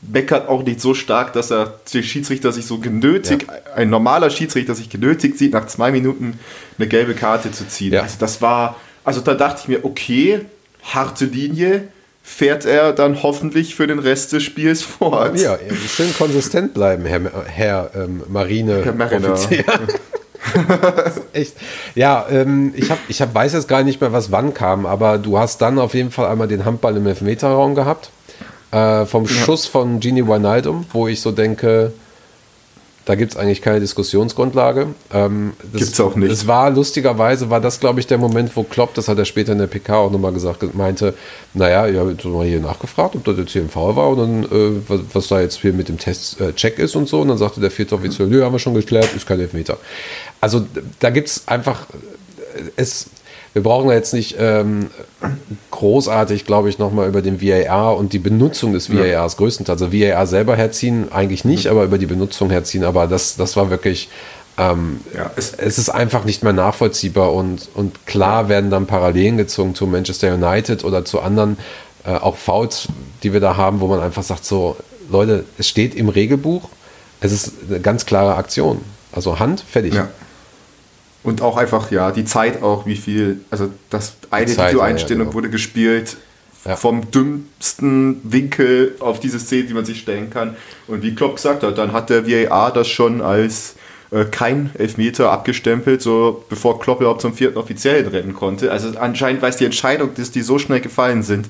meckert 0.02 0.48
auch 0.48 0.62
nicht 0.62 0.80
so 0.80 0.94
stark, 0.94 1.32
dass 1.32 1.50
er 1.50 1.80
der 1.92 2.02
Schiedsrichter 2.02 2.52
sich 2.52 2.66
so 2.66 2.78
genötigt, 2.78 3.46
ein 3.74 3.90
normaler 3.90 4.30
Schiedsrichter 4.30 4.74
sich 4.74 4.90
genötigt 4.90 5.38
sieht, 5.38 5.52
nach 5.52 5.66
zwei 5.66 5.90
Minuten 5.90 6.38
eine 6.78 6.88
gelbe 6.88 7.14
Karte 7.14 7.50
zu 7.50 7.66
ziehen. 7.66 7.94
Ja. 7.94 8.02
Also 8.02 8.16
das 8.18 8.42
war, 8.42 8.76
also 9.04 9.20
da 9.20 9.34
dachte 9.34 9.60
ich 9.62 9.68
mir, 9.68 9.84
okay, 9.84 10.40
harte 10.82 11.24
Linie, 11.24 11.88
fährt 12.22 12.64
er 12.64 12.92
dann 12.92 13.22
hoffentlich 13.22 13.76
für 13.76 13.86
den 13.86 14.00
Rest 14.00 14.32
des 14.32 14.42
Spiels 14.42 14.82
fort. 14.82 15.38
Ja, 15.40 15.58
schön 15.88 16.12
konsistent 16.16 16.74
bleiben, 16.74 17.04
Herr, 17.06 17.20
Herr 17.46 17.90
ähm, 17.94 18.22
Marine. 18.28 18.84
Herr 18.84 18.92
Mariner. 18.92 19.32
Offizier. 19.32 19.64
Echt. 21.32 21.54
Ja, 21.94 22.26
ähm, 22.30 22.72
ich, 22.76 22.90
hab, 22.90 22.98
ich 23.08 23.20
hab, 23.20 23.34
weiß 23.34 23.52
jetzt 23.52 23.68
gar 23.68 23.82
nicht 23.82 24.00
mehr, 24.00 24.12
was 24.12 24.32
wann 24.32 24.54
kam, 24.54 24.86
aber 24.86 25.18
du 25.18 25.38
hast 25.38 25.60
dann 25.62 25.78
auf 25.78 25.94
jeden 25.94 26.10
Fall 26.10 26.26
einmal 26.26 26.48
den 26.48 26.64
Handball 26.64 26.96
im 26.96 27.06
Elfmeterraum 27.06 27.74
gehabt. 27.74 28.10
Äh, 28.72 29.06
vom 29.06 29.28
Schuss 29.28 29.66
von 29.66 30.00
Gini 30.00 30.26
Wijnaldum, 30.26 30.86
wo 30.92 31.06
ich 31.06 31.20
so 31.20 31.30
denke, 31.30 31.92
da 33.06 33.14
gibt 33.14 33.32
es 33.32 33.38
eigentlich 33.38 33.62
keine 33.62 33.78
Diskussionsgrundlage. 33.78 34.88
Ähm, 35.14 35.52
das, 35.72 35.82
Gibt's 35.82 36.00
auch 36.00 36.16
nicht. 36.16 36.30
Es 36.30 36.48
war 36.48 36.70
lustigerweise, 36.70 37.50
war 37.50 37.60
das, 37.60 37.78
glaube 37.78 38.00
ich, 38.00 38.08
der 38.08 38.18
Moment, 38.18 38.56
wo 38.56 38.64
Klopp, 38.64 38.94
das 38.94 39.06
hat 39.06 39.16
er 39.16 39.24
später 39.24 39.52
in 39.52 39.58
der 39.58 39.68
PK 39.68 39.96
auch 39.96 40.10
nochmal 40.10 40.32
gesagt, 40.32 40.74
meinte, 40.74 41.14
naja, 41.54 41.86
ich 41.86 41.96
habe 41.96 42.10
jetzt 42.10 42.24
mal 42.24 42.44
hier 42.44 42.58
nachgefragt, 42.58 43.14
ob 43.14 43.24
das 43.24 43.38
jetzt 43.38 43.52
hier 43.52 43.62
im 43.62 43.68
Foul 43.68 43.94
war 43.94 44.08
und 44.08 44.18
dann, 44.18 44.42
äh, 44.44 44.82
was, 44.88 45.00
was 45.12 45.28
da 45.28 45.40
jetzt 45.40 45.60
hier 45.60 45.72
mit 45.72 45.88
dem 45.88 45.98
Test 45.98 46.40
äh, 46.40 46.52
Check 46.52 46.80
ist 46.80 46.96
und 46.96 47.08
so. 47.08 47.20
Und 47.20 47.28
dann 47.28 47.38
sagte 47.38 47.60
der 47.60 47.70
vierte 47.70 47.94
Offizier, 47.94 48.26
nö, 48.26 48.42
haben 48.42 48.52
wir 48.52 48.58
schon 48.58 48.74
geklärt, 48.74 49.14
ist 49.14 49.24
kein 49.24 49.38
Elfmeter. 49.38 49.78
Also 50.40 50.66
da 51.00 51.10
gibt 51.10 51.28
es 51.28 51.48
einfach, 51.48 51.86
äh, 52.56 52.62
es, 52.76 53.06
wir 53.52 53.62
brauchen 53.62 53.90
jetzt 53.90 54.12
nicht 54.12 54.36
ähm, 54.38 54.90
großartig, 55.70 56.44
glaube 56.44 56.68
ich, 56.68 56.78
nochmal 56.78 57.08
über 57.08 57.22
den 57.22 57.40
VAR 57.40 57.96
und 57.96 58.12
die 58.12 58.18
Benutzung 58.18 58.72
des 58.72 58.92
VARs 58.92 59.36
größtenteils. 59.36 59.80
Also 59.82 59.92
VAR 59.92 60.26
selber 60.26 60.56
herziehen, 60.56 61.10
eigentlich 61.12 61.44
nicht, 61.44 61.66
aber 61.68 61.84
über 61.84 61.98
die 61.98 62.06
Benutzung 62.06 62.50
herziehen. 62.50 62.84
Aber 62.84 63.06
das, 63.06 63.36
das 63.36 63.56
war 63.56 63.70
wirklich, 63.70 64.08
ähm, 64.58 65.00
Ja, 65.14 65.30
es, 65.36 65.52
es- 65.52 65.58
es 65.58 65.78
ist 65.78 65.88
einfach 65.90 66.24
nicht 66.24 66.42
mehr 66.42 66.52
nachvollziehbar 66.52 67.32
und, 67.32 67.68
und 67.74 68.06
klar 68.06 68.48
werden 68.48 68.70
dann 68.70 68.86
Parallelen 68.86 69.36
gezogen 69.36 69.74
zu 69.74 69.86
Manchester 69.86 70.34
United 70.34 70.84
oder 70.84 71.04
zu 71.04 71.20
anderen, 71.20 71.56
äh, 72.04 72.10
auch 72.14 72.36
Fouls, 72.36 72.88
die 73.22 73.32
wir 73.32 73.40
da 73.40 73.56
haben, 73.56 73.80
wo 73.80 73.86
man 73.88 74.00
einfach 74.00 74.22
sagt, 74.22 74.44
so, 74.44 74.76
Leute, 75.10 75.44
es 75.58 75.68
steht 75.68 75.94
im 75.94 76.08
Regelbuch, 76.08 76.68
es 77.20 77.32
ist 77.32 77.52
eine 77.68 77.80
ganz 77.80 78.06
klare 78.06 78.34
Aktion. 78.36 78.80
Also 79.12 79.38
Hand, 79.38 79.60
fertig. 79.60 79.94
Ja. 79.94 80.08
Und 81.26 81.42
auch 81.42 81.56
einfach, 81.56 81.90
ja, 81.90 82.12
die 82.12 82.24
Zeit 82.24 82.62
auch, 82.62 82.86
wie 82.86 82.94
viel, 82.94 83.40
also 83.50 83.68
das 83.90 84.14
eine 84.30 84.46
Zeit, 84.46 84.70
Videoeinstellung 84.70 85.22
ja, 85.22 85.24
genau. 85.24 85.34
wurde 85.34 85.50
gespielt 85.50 86.16
Ja. 86.64 86.76
vom 86.76 87.10
dümmsten 87.10 88.20
Winkel 88.22 88.94
auf 89.00 89.18
diese 89.18 89.40
Szene, 89.40 89.64
die 89.64 89.74
man 89.74 89.84
sich 89.84 89.98
stellen 89.98 90.30
kann. 90.30 90.56
Und 90.86 91.02
wie 91.02 91.16
Klopp 91.16 91.34
gesagt 91.34 91.64
hat, 91.64 91.78
dann 91.78 91.92
hat 91.92 92.10
der 92.10 92.28
VAR 92.28 92.72
das 92.72 92.86
schon 92.86 93.22
als 93.22 93.74
äh, 94.12 94.24
kein 94.24 94.70
Elfmeter 94.78 95.32
abgestempelt, 95.32 96.00
so 96.00 96.44
bevor 96.48 96.78
Klopp 96.78 97.00
überhaupt 97.00 97.22
zum 97.22 97.34
vierten 97.34 97.58
Offiziellen 97.58 98.06
rennen 98.06 98.32
konnte. 98.32 98.70
Also 98.70 98.96
anscheinend 98.96 99.42
weiß 99.42 99.56
die 99.56 99.64
Entscheidung, 99.64 100.10
dass 100.14 100.30
die 100.30 100.42
so 100.42 100.60
schnell 100.60 100.80
gefallen 100.80 101.24
sind. 101.24 101.48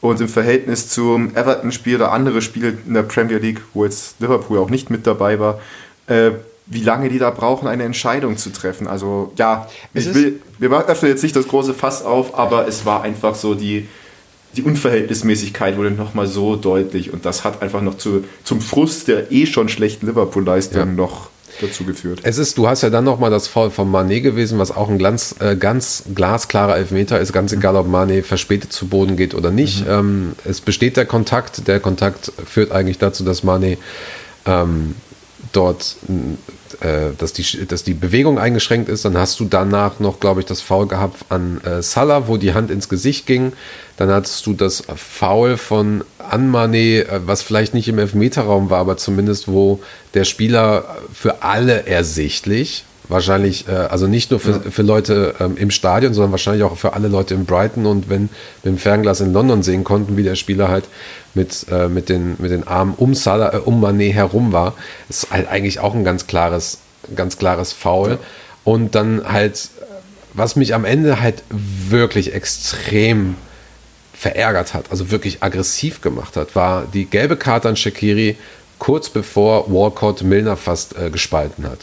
Und 0.00 0.22
im 0.22 0.28
Verhältnis 0.28 0.88
zum 0.88 1.36
Everton-Spiel 1.36 1.96
oder 1.96 2.12
andere 2.12 2.40
Spiele 2.40 2.72
in 2.86 2.94
der 2.94 3.02
Premier 3.02 3.38
League, 3.38 3.60
wo 3.74 3.84
jetzt 3.84 4.20
Liverpool 4.20 4.58
auch 4.58 4.70
nicht 4.70 4.88
mit 4.88 5.06
dabei 5.06 5.38
war, 5.38 5.60
äh, 6.06 6.30
wie 6.70 6.82
lange 6.82 7.08
die 7.08 7.18
da 7.18 7.30
brauchen, 7.30 7.66
eine 7.66 7.84
Entscheidung 7.84 8.36
zu 8.36 8.50
treffen. 8.50 8.86
Also 8.86 9.32
ja, 9.36 9.68
Es 9.94 10.06
ich 10.06 10.14
will, 10.14 10.40
wir 10.58 10.70
öffnen 10.70 11.10
jetzt 11.10 11.22
nicht 11.22 11.34
das 11.34 11.48
große 11.48 11.74
Fass 11.74 12.02
auf, 12.02 12.38
aber 12.38 12.68
es 12.68 12.84
war 12.84 13.02
einfach 13.02 13.34
so 13.34 13.54
die, 13.54 13.88
die 14.56 14.62
Unverhältnismäßigkeit 14.62 15.76
wurde 15.76 15.90
nochmal 15.90 16.26
so 16.26 16.56
deutlich 16.56 17.12
und 17.12 17.24
das 17.24 17.44
hat 17.44 17.62
einfach 17.62 17.80
noch 17.80 17.96
zu, 17.96 18.24
zum 18.44 18.60
Frust 18.60 19.08
der 19.08 19.32
eh 19.32 19.46
schon 19.46 19.68
schlechten 19.68 20.06
Liverpool-Leistung 20.06 20.78
Ja. 20.80 20.86
noch 20.86 21.30
dazu 21.60 21.84
geführt. 21.84 22.20
Es 22.22 22.38
ist, 22.38 22.58
du 22.58 22.68
hast 22.68 22.82
ja 22.82 22.90
dann 22.90 23.04
nochmal 23.04 23.30
das 23.30 23.48
Foul 23.48 23.70
von 23.70 23.90
Mané 23.90 24.20
gewesen, 24.20 24.58
was 24.58 24.70
auch 24.70 24.88
ein 24.90 24.98
ganz, 24.98 25.34
äh, 25.40 25.56
ganz 25.56 26.04
glasklarer 26.14 26.76
Elfmeter 26.76 27.18
ist, 27.18 27.32
ganz 27.32 27.52
egal, 27.52 27.76
ob 27.76 27.88
Mané 27.88 28.22
verspätet 28.22 28.72
zu 28.72 28.86
Boden 28.86 29.16
geht 29.16 29.34
oder 29.34 29.50
nicht. 29.50 29.84
Ähm, 29.88 30.32
es 30.44 30.60
besteht 30.60 30.96
der 30.96 31.06
Kontakt. 31.06 31.66
Der 31.66 31.80
Kontakt 31.80 32.30
führt 32.46 32.70
eigentlich 32.72 32.98
dazu, 32.98 33.24
dass 33.24 33.42
Mané 33.42 33.78
ähm, 34.46 34.94
dort, 35.52 35.96
äh, 36.80 37.10
dass, 37.16 37.32
die, 37.32 37.66
dass 37.66 37.82
die 37.82 37.94
Bewegung 37.94 38.38
eingeschränkt 38.38 38.88
ist. 38.88 39.04
Dann 39.04 39.16
hast 39.16 39.40
du 39.40 39.44
danach 39.44 40.00
noch, 40.00 40.20
glaube 40.20 40.40
ich, 40.40 40.46
das 40.46 40.60
Foul 40.60 40.86
gehabt 40.86 41.24
an 41.28 41.60
äh, 41.64 41.82
Salah, 41.82 42.28
wo 42.28 42.36
die 42.36 42.54
Hand 42.54 42.70
ins 42.70 42.88
Gesicht 42.88 43.26
ging. 43.26 43.52
Dann 43.96 44.10
hattest 44.10 44.46
du 44.46 44.52
das 44.52 44.84
Foul 44.96 45.56
von 45.56 46.04
Anmane, 46.18 47.06
äh, 47.06 47.20
was 47.24 47.42
vielleicht 47.42 47.74
nicht 47.74 47.88
im 47.88 47.98
Elfmeterraum 47.98 48.70
war, 48.70 48.78
aber 48.78 48.96
zumindest 48.96 49.48
wo 49.48 49.80
der 50.14 50.24
Spieler 50.24 50.96
für 51.12 51.42
alle 51.42 51.86
ersichtlich 51.86 52.84
wahrscheinlich, 53.08 53.68
äh, 53.68 53.72
also 53.72 54.06
nicht 54.06 54.30
nur 54.30 54.40
für, 54.40 54.50
ja. 54.50 54.70
für 54.70 54.82
Leute 54.82 55.34
ähm, 55.40 55.56
im 55.56 55.70
Stadion, 55.70 56.14
sondern 56.14 56.32
wahrscheinlich 56.32 56.62
auch 56.62 56.76
für 56.76 56.92
alle 56.92 57.08
Leute 57.08 57.34
in 57.34 57.44
Brighton 57.44 57.86
und 57.86 58.08
wenn 58.08 58.28
wir 58.62 58.72
im 58.72 58.78
Fernglas 58.78 59.20
in 59.20 59.32
London 59.32 59.62
sehen 59.62 59.84
konnten, 59.84 60.16
wie 60.16 60.22
der 60.22 60.34
Spieler 60.34 60.68
halt 60.68 60.84
mit, 61.34 61.66
äh, 61.70 61.88
mit, 61.88 62.08
den, 62.08 62.36
mit 62.38 62.50
den 62.50 62.66
Armen 62.66 62.94
um, 62.96 63.14
Salah, 63.14 63.54
äh, 63.54 63.58
um 63.58 63.84
Mané 63.84 64.12
herum 64.12 64.52
war, 64.52 64.74
ist 65.08 65.30
halt 65.30 65.48
eigentlich 65.48 65.80
auch 65.80 65.94
ein 65.94 66.04
ganz 66.04 66.26
klares, 66.26 66.78
ganz 67.14 67.38
klares 67.38 67.72
Foul. 67.72 68.10
Ja. 68.10 68.18
Und 68.64 68.94
dann 68.94 69.22
halt, 69.26 69.70
was 70.34 70.56
mich 70.56 70.74
am 70.74 70.84
Ende 70.84 71.20
halt 71.20 71.42
wirklich 71.50 72.34
extrem 72.34 73.36
verärgert 74.12 74.74
hat, 74.74 74.90
also 74.90 75.10
wirklich 75.10 75.42
aggressiv 75.42 76.00
gemacht 76.00 76.36
hat, 76.36 76.54
war 76.56 76.84
die 76.92 77.06
gelbe 77.06 77.36
Karte 77.36 77.68
an 77.68 77.76
Shakiri 77.76 78.36
kurz 78.78 79.08
bevor 79.08 79.72
Walcott 79.72 80.22
Milner 80.22 80.56
fast 80.56 80.96
äh, 80.96 81.10
gespalten 81.10 81.64
hat. 81.64 81.78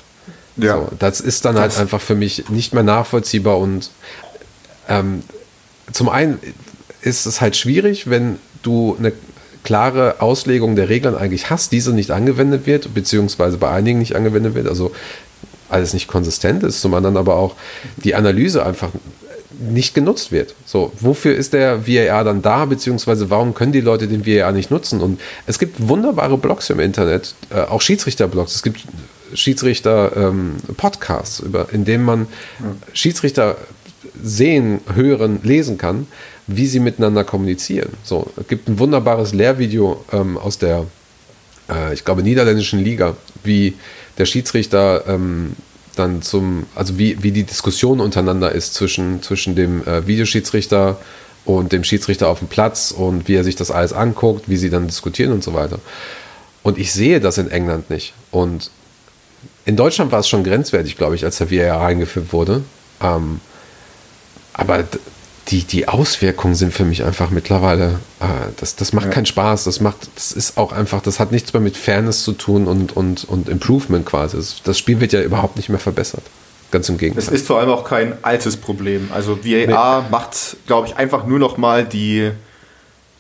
Ja. 0.58 0.78
So, 0.78 0.90
das 1.00 1.20
ist 1.20 1.46
dann 1.46 1.56
halt 1.56 1.68
das. 1.68 1.78
halt 1.78 1.88
einfach 1.88 2.02
für 2.02 2.16
mich 2.16 2.50
nicht 2.50 2.74
mehr 2.74 2.84
nachvollziehbar 2.84 3.58
und 3.58 3.92
ähm, 4.88 5.24
zum 5.92 6.10
einen 6.10 6.40
ist 7.02 7.26
es 7.26 7.42
halt 7.42 7.56
schwierig, 7.56 8.10
wenn 8.10 8.40
du 8.64 8.96
eine 8.98 9.14
klare 9.64 10.18
Auslegung 10.20 10.76
der 10.76 10.90
Regeln 10.90 11.16
eigentlich 11.16 11.50
hast, 11.50 11.72
diese 11.72 11.94
nicht 11.94 12.12
angewendet 12.12 12.66
wird, 12.66 12.94
beziehungsweise 12.94 13.58
bei 13.58 13.70
einigen 13.70 14.00
nicht 14.00 14.16
angewendet 14.16 14.56
wird, 14.56 14.68
also 14.68 14.92
alles 15.70 15.94
nicht 15.94 16.08
konsistent 16.08 16.64
ist, 16.64 16.82
zum 16.82 16.94
anderen 16.94 17.18
aber 17.18 17.36
auch 17.36 17.56
die 17.98 18.16
Analyse 18.16 18.66
einfach 18.66 18.90
nicht 19.60 19.94
genutzt 19.94 20.32
wird. 20.32 20.56
So, 20.66 20.92
wofür 21.00 21.36
ist 21.36 21.54
der 21.54 21.88
VAR 21.88 22.24
dann 22.24 22.42
da, 22.42 22.66
beziehungsweise 22.66 23.30
warum 23.30 23.54
können 23.54 23.72
die 23.72 23.82
Leute 23.82 24.08
den 24.08 24.26
VAR 24.26 24.52
nicht 24.52 24.72
nutzen? 24.72 25.02
Und 25.02 25.22
es 25.46 25.60
gibt 25.60 25.88
wunderbare 25.88 26.38
Blogs 26.38 26.70
im 26.70 26.80
Internet, 26.80 27.36
äh, 27.50 27.62
auch 27.62 27.82
Schiedsrichterblogs. 27.82 28.56
Es 28.56 28.64
gibt 28.64 28.82
Schiedsrichter-Podcasts, 29.34 31.42
ähm, 31.42 31.56
in 31.72 31.86
denen 31.86 32.06
man 32.06 32.28
Schiedsrichter 32.94 33.58
sehen, 34.22 34.82
hören, 34.94 35.40
lesen 35.44 35.78
kann, 35.78 36.08
wie 36.48 36.68
sie 36.68 36.80
miteinander 36.80 37.24
kommunizieren. 37.24 37.94
So, 38.04 38.28
es 38.38 38.48
gibt 38.48 38.70
ein 38.70 38.80
wunderbares 38.80 39.34
Lehrvideo 39.34 40.04
ähm, 40.12 40.38
aus 40.38 40.58
der, 40.58 40.86
äh, 41.70 41.94
ich 41.94 42.06
glaube, 42.06 42.24
niederländischen 42.24 42.80
Liga, 42.80 43.16
wie 43.44 43.74
der 44.18 44.26
Schiedsrichter 44.26 45.04
ähm, 45.08 45.56
dann 45.96 46.22
zum, 46.22 46.66
also 46.76 46.98
wie, 46.98 47.22
wie 47.24 47.32
die 47.32 47.44
Diskussion 47.44 48.00
untereinander 48.00 48.52
ist 48.52 48.74
zwischen, 48.74 49.22
zwischen 49.22 49.56
dem 49.56 49.86
äh, 49.88 50.06
Videoschiedsrichter 50.08 50.98
und 51.46 51.72
dem 51.72 51.84
Schiedsrichter 51.84 52.28
auf 52.28 52.40
dem 52.40 52.48
Platz 52.48 52.92
und 52.92 53.28
wie 53.28 53.36
er 53.36 53.44
sich 53.44 53.56
das 53.56 53.72
alles 53.72 53.94
anguckt, 53.94 54.50
wie 54.50 54.58
sie 54.58 54.70
dann 54.70 54.88
diskutieren 54.88 55.32
und 55.32 55.44
so 55.44 55.54
weiter. 55.54 55.80
Und 56.64 56.78
ich 56.78 56.92
sehe 56.92 57.20
das 57.20 57.38
in 57.38 57.50
England 57.52 57.90
nicht. 57.90 58.14
Und 58.32 58.72
in 59.66 59.76
Deutschland 59.76 60.12
war 60.12 60.20
es 60.20 60.28
schon 60.28 60.44
grenzwertig, 60.44 60.98
glaube 60.98 61.16
ich, 61.16 61.24
als 61.24 61.38
der 61.38 61.52
VAR 61.52 61.86
eingeführt 61.86 62.34
wurde. 62.34 62.64
Ähm, 63.02 63.40
aber 64.54 64.84
die, 65.50 65.64
die 65.64 65.88
Auswirkungen 65.88 66.56
sind 66.56 66.74
für 66.74 66.86
mich 66.86 67.04
einfach 67.04 67.30
mittlerweile, 67.30 68.00
äh, 68.20 68.26
das, 68.58 68.76
das 68.76 68.94
macht 68.94 69.06
ja. 69.06 69.12
keinen 69.12 69.26
Spaß. 69.26 69.66
Das 69.66 69.80
macht, 69.80 70.10
das 70.16 70.32
ist 70.32 70.58
auch 70.58 70.72
einfach, 70.72 71.02
das 71.02 71.20
hat 71.20 71.32
nichts 71.32 71.54
mehr 71.54 71.62
mit 71.62 71.78
Fairness 71.78 72.24
zu 72.24 72.34
tun 72.34 72.68
und, 72.68 72.96
und, 72.96 73.26
und 73.26 73.48
Improvement 73.48 74.06
quasi. 74.06 74.38
Das, 74.64 74.80
Spiel 74.80 75.00
wird 75.00 75.14
ja 75.14 75.22
überhaupt 75.22 75.58
nicht 75.58 75.70
mehr 75.70 75.80
verbessert. 75.80 76.24
Ganz 76.72 76.90
im 76.90 76.98
Gegenteil. 76.98 77.24
Es 77.24 77.30
ist 77.30 77.46
vor 77.46 77.60
allem 77.60 77.70
auch 77.70 77.88
kein 77.88 78.24
altes 78.24 78.58
Problem. 78.58 79.10
Also 79.14 79.40
VAR 79.44 80.02
nee. 80.02 80.10
macht, 80.10 80.58
glaube 80.66 80.88
ich, 80.88 80.96
einfach 80.96 81.26
nur 81.28 81.38
noch 81.38 81.58
mal 81.58 81.86
die 81.86 82.32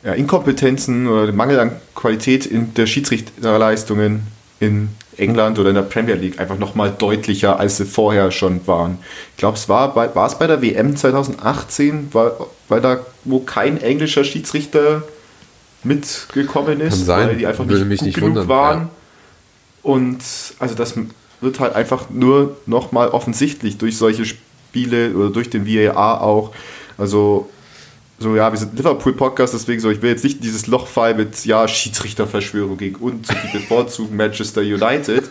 ja, 0.03 0.13
Inkompetenzen 0.13 1.07
oder 1.07 1.27
den 1.27 1.35
Mangel 1.35 1.59
an 1.59 1.71
Qualität 1.93 2.45
in 2.45 2.73
der 2.73 2.87
Schiedsrichterleistungen 2.87 4.27
in 4.59 4.89
England 5.17 5.59
oder 5.59 5.69
in 5.69 5.75
der 5.75 5.83
Premier 5.83 6.15
League 6.15 6.39
einfach 6.39 6.57
nochmal 6.57 6.93
deutlicher, 6.97 7.59
als 7.59 7.77
sie 7.77 7.85
vorher 7.85 8.31
schon 8.31 8.65
waren. 8.67 8.99
Ich 9.31 9.37
glaube, 9.37 9.57
es 9.57 9.69
war, 9.69 9.93
bei, 9.93 10.13
war 10.15 10.27
es 10.27 10.35
bei 10.35 10.47
der 10.47 10.61
WM 10.61 10.95
2018, 10.95 12.13
war, 12.13 12.47
weil 12.67 12.81
da, 12.81 12.99
wo 13.23 13.39
kein 13.39 13.81
englischer 13.81 14.23
Schiedsrichter 14.23 15.03
mitgekommen 15.83 16.81
ist, 16.81 17.07
weil 17.07 17.35
die 17.35 17.47
einfach 17.47 17.67
Würde 17.67 17.85
nicht 17.85 17.99
gut 17.99 18.07
nicht 18.07 18.15
genug 18.15 18.29
wundern, 18.29 18.47
waren. 18.47 18.79
Ja. 18.79 18.89
Und 19.83 20.23
also 20.59 20.75
das 20.75 20.95
wird 21.41 21.59
halt 21.59 21.75
einfach 21.75 22.09
nur 22.09 22.57
nochmal 22.65 23.09
offensichtlich 23.09 23.77
durch 23.77 23.97
solche 23.97 24.25
Spiele 24.25 25.13
oder 25.13 25.29
durch 25.29 25.49
den 25.49 25.67
VAR 25.67 26.21
auch. 26.21 26.51
Also 26.97 27.49
so, 28.17 28.35
ja, 28.35 28.51
wir 28.51 28.57
sind 28.57 28.77
Liverpool-Podcast, 28.77 29.53
deswegen 29.53 29.81
so, 29.81 29.89
ich 29.89 30.01
will 30.01 30.09
jetzt 30.09 30.23
nicht 30.23 30.43
dieses 30.43 30.67
Loch 30.67 30.87
fallen 30.87 31.17
mit, 31.17 31.45
ja, 31.45 31.67
Schiedsrichterverschwörung 31.67 32.77
gegen 32.77 32.95
uns 32.95 33.29
und 33.29 33.37
die 33.43 33.57
bevorzugen 33.57 34.15
Manchester 34.17 34.61
United. 34.61 35.23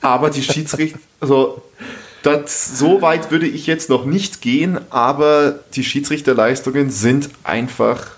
Aber 0.00 0.30
die 0.30 0.42
Schiedsrichter, 0.42 0.98
also, 1.20 1.62
das, 2.22 2.78
so 2.78 3.00
weit 3.00 3.30
würde 3.30 3.46
ich 3.46 3.66
jetzt 3.66 3.88
noch 3.88 4.04
nicht 4.04 4.42
gehen, 4.42 4.78
aber 4.90 5.60
die 5.74 5.84
Schiedsrichterleistungen 5.84 6.90
sind 6.90 7.30
einfach 7.44 8.08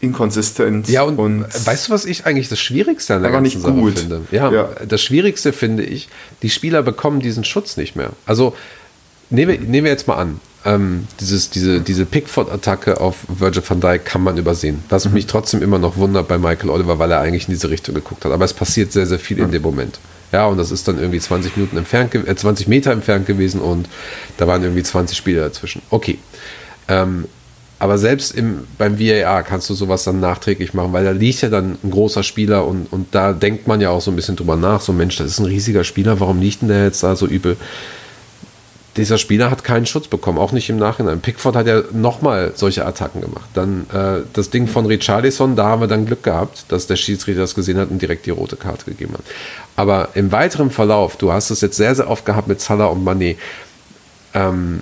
inkonsistent. 0.00 0.88
Ja, 0.88 1.02
und, 1.02 1.18
und, 1.18 1.44
weißt 1.66 1.88
du, 1.88 1.92
was 1.92 2.04
ich 2.04 2.26
eigentlich 2.26 2.48
das 2.48 2.58
Schwierigste 2.58 3.14
an 3.14 3.22
der 3.22 3.30
ganzen 3.30 3.60
Sache 3.60 3.72
gut. 3.72 3.98
finde? 3.98 4.22
Ja, 4.30 4.50
ja, 4.50 4.70
das 4.86 5.02
Schwierigste 5.02 5.52
finde 5.52 5.84
ich, 5.84 6.08
die 6.42 6.50
Spieler 6.50 6.82
bekommen 6.82 7.20
diesen 7.20 7.44
Schutz 7.44 7.76
nicht 7.76 7.96
mehr. 7.96 8.10
Also, 8.24 8.56
nehmen 9.30 9.70
nehmen 9.70 9.84
wir 9.84 9.92
jetzt 9.92 10.08
mal 10.08 10.16
an, 10.16 10.40
ähm, 10.66 11.06
dieses, 11.20 11.48
diese, 11.48 11.80
diese 11.80 12.04
Pickford-Attacke 12.04 13.00
auf 13.00 13.18
Virgil 13.28 13.62
van 13.66 13.80
Dijk 13.80 14.04
kann 14.04 14.22
man 14.22 14.36
übersehen. 14.36 14.82
Was 14.88 15.06
mhm. 15.06 15.14
mich 15.14 15.26
trotzdem 15.26 15.62
immer 15.62 15.78
noch 15.78 15.96
wundert 15.96 16.28
bei 16.28 16.38
Michael 16.38 16.70
Oliver, 16.70 16.98
weil 16.98 17.12
er 17.12 17.20
eigentlich 17.20 17.48
in 17.48 17.54
diese 17.54 17.70
Richtung 17.70 17.94
geguckt 17.94 18.24
hat. 18.24 18.32
Aber 18.32 18.44
es 18.44 18.52
passiert 18.52 18.92
sehr, 18.92 19.06
sehr 19.06 19.20
viel 19.20 19.38
mhm. 19.38 19.44
in 19.44 19.50
dem 19.52 19.62
Moment. 19.62 20.00
Ja, 20.32 20.46
und 20.46 20.58
das 20.58 20.72
ist 20.72 20.88
dann 20.88 20.98
irgendwie 20.98 21.20
20 21.20 21.56
Minuten 21.56 21.76
entfernt, 21.76 22.14
äh, 22.14 22.34
20 22.34 22.66
Meter 22.66 22.90
entfernt 22.90 23.26
gewesen 23.26 23.60
und 23.60 23.88
da 24.36 24.46
waren 24.48 24.62
irgendwie 24.62 24.82
20 24.82 25.16
Spieler 25.16 25.42
dazwischen. 25.42 25.82
Okay. 25.90 26.18
Ähm, 26.88 27.26
aber 27.78 27.98
selbst 27.98 28.34
im, 28.34 28.64
beim 28.78 28.98
VAR 28.98 29.42
kannst 29.42 29.68
du 29.70 29.74
sowas 29.74 30.02
dann 30.02 30.18
nachträglich 30.18 30.74
machen, 30.74 30.92
weil 30.92 31.04
da 31.04 31.10
liegt 31.10 31.42
ja 31.42 31.50
dann 31.50 31.78
ein 31.84 31.90
großer 31.90 32.22
Spieler 32.22 32.66
und, 32.66 32.90
und 32.90 33.14
da 33.14 33.32
denkt 33.32 33.68
man 33.68 33.80
ja 33.80 33.90
auch 33.90 34.00
so 34.00 34.10
ein 34.10 34.16
bisschen 34.16 34.34
drüber 34.34 34.56
nach. 34.56 34.80
So, 34.80 34.92
Mensch, 34.92 35.16
das 35.16 35.26
ist 35.28 35.38
ein 35.38 35.46
riesiger 35.46 35.84
Spieler, 35.84 36.18
warum 36.18 36.40
liegt 36.40 36.62
denn 36.62 36.68
der 36.68 36.84
jetzt 36.84 37.02
da 37.02 37.14
so 37.14 37.26
übel? 37.26 37.56
Dieser 38.96 39.18
Spieler 39.18 39.50
hat 39.50 39.64
keinen 39.64 39.86
Schutz 39.86 40.08
bekommen, 40.08 40.38
auch 40.38 40.52
nicht 40.52 40.70
im 40.70 40.78
Nachhinein. 40.78 41.20
Pickford 41.20 41.56
hat 41.56 41.66
ja 41.66 41.82
nochmal 41.92 42.52
solche 42.54 42.86
Attacken 42.86 43.20
gemacht. 43.20 43.48
Dann 43.54 43.86
äh, 43.92 44.24
das 44.32 44.50
Ding 44.50 44.66
von 44.66 44.86
Richarlison, 44.86 45.56
da 45.56 45.66
haben 45.66 45.80
wir 45.80 45.88
dann 45.88 46.06
Glück 46.06 46.22
gehabt, 46.22 46.64
dass 46.68 46.86
der 46.86 46.96
Schiedsrichter 46.96 47.42
das 47.42 47.54
gesehen 47.54 47.78
hat 47.78 47.90
und 47.90 48.00
direkt 48.00 48.26
die 48.26 48.30
rote 48.30 48.56
Karte 48.56 48.86
gegeben 48.86 49.14
hat. 49.14 49.24
Aber 49.76 50.10
im 50.14 50.32
weiteren 50.32 50.70
Verlauf, 50.70 51.16
du 51.16 51.32
hast 51.32 51.50
es 51.50 51.60
jetzt 51.60 51.76
sehr, 51.76 51.94
sehr 51.94 52.08
oft 52.10 52.24
gehabt 52.24 52.48
mit 52.48 52.60
Salah 52.60 52.86
und 52.86 53.06
Mané, 53.06 53.36
ähm, 54.34 54.80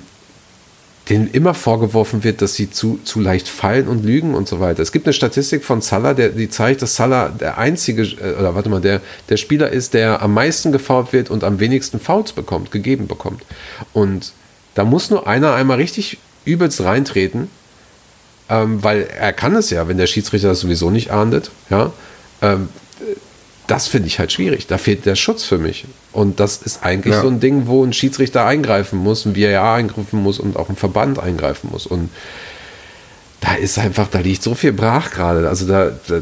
denen 1.09 1.31
immer 1.31 1.53
vorgeworfen 1.53 2.25
wird, 2.25 2.41
dass 2.41 2.55
sie 2.55 2.71
zu, 2.71 2.99
zu 3.05 3.21
leicht 3.21 3.47
fallen 3.47 3.89
und 3.89 4.05
lügen 4.05 4.35
und 4.35 4.49
so 4.49 4.61
weiter. 4.61 4.83
Es 4.83 4.91
gibt 4.91 5.07
eine 5.07 5.13
Statistik 5.13 5.63
von 5.63 5.83
Salah, 5.83 6.15
der, 6.15 6.31
die 6.31 6.49
zeigt, 6.49 6.81
dass 6.81 6.97
Salah 6.97 7.29
der 7.29 7.59
einzige, 7.59 8.03
äh, 8.03 8.39
oder 8.39 8.55
warte 8.55 8.71
mal, 8.71 8.81
der, 8.81 9.03
der 9.29 9.37
Spieler 9.37 9.69
ist, 9.71 9.93
der 9.93 10.23
am 10.23 10.33
meisten 10.33 10.73
gefault 10.73 11.13
wird 11.13 11.31
und 11.31 11.45
am 11.45 11.61
wenigsten 11.61 12.01
Fouls 12.01 12.33
bekommt, 12.33 12.71
gegeben 12.71 13.07
bekommt. 13.07 13.43
Und 13.93 14.33
da 14.75 14.85
muss 14.85 15.11
nur 15.11 15.27
einer 15.27 15.55
einmal 15.55 15.77
richtig 15.77 16.19
übelst 16.47 16.81
reintreten, 16.83 17.49
ähm, 18.49 18.83
weil 18.83 19.03
er 19.03 19.35
kann 19.35 19.55
es 19.57 19.69
ja, 19.71 19.87
wenn 19.89 19.99
der 19.99 20.07
Schiedsrichter 20.07 20.49
das 20.49 20.61
sowieso 20.61 20.91
nicht 20.91 21.11
ahndet, 21.11 21.51
ja, 21.69 21.93
ähm, 22.41 22.69
das 23.67 23.89
finde 23.89 24.09
ich 24.09 24.19
halt 24.19 24.33
schwierig. 24.33 24.67
Da 24.67 24.79
fehlt 24.79 25.07
der 25.07 25.15
Schutz 25.15 25.45
für 25.45 25.59
mich. 25.59 25.87
Und 26.13 26.41
das 26.41 26.59
ist 26.59 26.85
eigentlich 26.85 27.15
ja. 27.15 27.23
so 27.23 27.29
ein 27.29 27.41
Ding, 27.41 27.67
wo 27.67 27.85
ein 27.85 27.93
Schiedsrichter 27.93 28.45
eingreifen 28.45 28.99
muss, 28.99 29.25
ein 29.25 29.37
VAR 29.37 29.75
eingreifen 29.75 30.23
muss 30.23 30.39
und 30.39 30.57
auch 30.57 30.69
ein 30.69 30.77
Verband 30.77 31.19
eingreifen 31.19 31.71
muss. 31.73 31.87
Und 31.87 32.11
da 33.41 33.55
ist 33.55 33.79
einfach, 33.79 34.09
da 34.09 34.21
liegt 34.21 34.43
so 34.43 34.55
viel 34.55 34.73
brach 34.73 35.11
gerade. 35.11 35.49
Also 35.49 35.67
da, 35.67 35.91
da, 36.09 36.21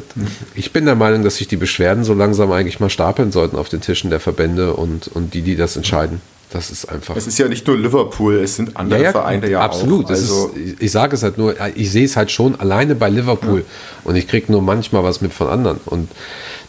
ich 0.55 0.73
bin 0.73 0.87
der 0.87 0.95
Meinung, 0.95 1.23
dass 1.23 1.37
sich 1.37 1.49
die 1.49 1.57
Beschwerden 1.57 2.05
so 2.05 2.15
langsam 2.15 2.51
eigentlich 2.53 2.81
mal 2.81 2.91
stapeln 2.91 3.33
sollten 3.33 3.57
auf 3.57 3.69
den 3.69 3.81
Tischen 3.81 4.11
der 4.11 4.21
Verbände 4.21 4.75
und, 4.75 5.09
und 5.09 5.35
die, 5.35 5.43
die 5.43 5.57
das 5.57 5.77
entscheiden. 5.77 6.21
Das 6.51 6.71
ist 6.71 6.85
einfach. 6.87 7.17
Es 7.17 7.27
ist 7.27 7.39
ja 7.39 7.49
nicht 7.49 7.67
nur 7.67 7.79
Liverpool, 7.79 8.35
es 8.35 8.57
sind 8.57 8.77
andere 8.77 9.01
ja, 9.01 9.05
ja, 9.07 9.13
Vereine 9.13 9.49
ja 9.49 9.61
absolut. 9.61 10.07
auch. 10.07 10.11
Also 10.11 10.49
ist, 10.55 10.83
ich 10.83 10.91
sage 10.91 11.15
es 11.15 11.23
halt 11.23 11.39
nur, 11.39 11.55
ich 11.75 11.91
sehe 11.91 12.05
es 12.05 12.17
halt 12.17 12.31
schon 12.31 12.61
alleine 12.61 12.95
bei 12.95 13.09
Liverpool 13.09 13.61
ja. 13.61 13.65
und 14.05 14.17
ich 14.17 14.29
kriege 14.29 14.53
nur 14.53 14.61
manchmal 14.61 15.03
was 15.03 15.23
mit 15.23 15.33
von 15.33 15.49
anderen. 15.49 15.81
Und 15.87 16.11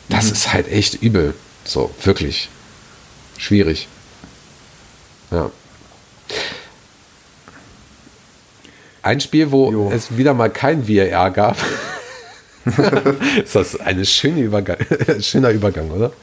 das 0.09 0.27
mhm. 0.27 0.31
ist 0.33 0.53
halt 0.53 0.71
echt 0.71 1.01
übel. 1.01 1.33
So, 1.63 1.93
wirklich. 2.03 2.49
Schwierig. 3.37 3.87
Ja. 5.31 5.49
Ein 9.01 9.19
Spiel, 9.19 9.51
wo 9.51 9.71
jo. 9.71 9.91
es 9.93 10.17
wieder 10.17 10.33
mal 10.33 10.49
kein 10.49 10.87
VAR 10.87 11.31
gab, 11.31 11.57
ist 13.43 13.55
das 13.55 13.79
eine 13.79 14.05
schöne 14.05 14.41
Übergang, 14.41 14.77
schöner 15.19 15.49
Übergang, 15.49 15.91
oder? 15.91 16.13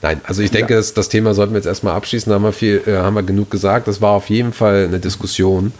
Nein, 0.00 0.20
also 0.24 0.40
ich 0.40 0.50
denke, 0.50 0.72
ja. 0.72 0.78
das, 0.78 0.94
das 0.94 1.10
Thema 1.10 1.34
sollten 1.34 1.52
wir 1.52 1.58
jetzt 1.58 1.66
erstmal 1.66 1.94
abschließen. 1.94 2.30
Da 2.30 2.36
haben 2.36 2.44
wir, 2.44 2.52
viel, 2.52 2.82
äh, 2.86 2.96
haben 2.96 3.14
wir 3.14 3.22
genug 3.22 3.50
gesagt. 3.50 3.88
Das 3.88 4.00
war 4.00 4.12
auf 4.12 4.30
jeden 4.30 4.52
Fall 4.52 4.84
eine 4.84 4.98
Diskussion, 4.98 5.72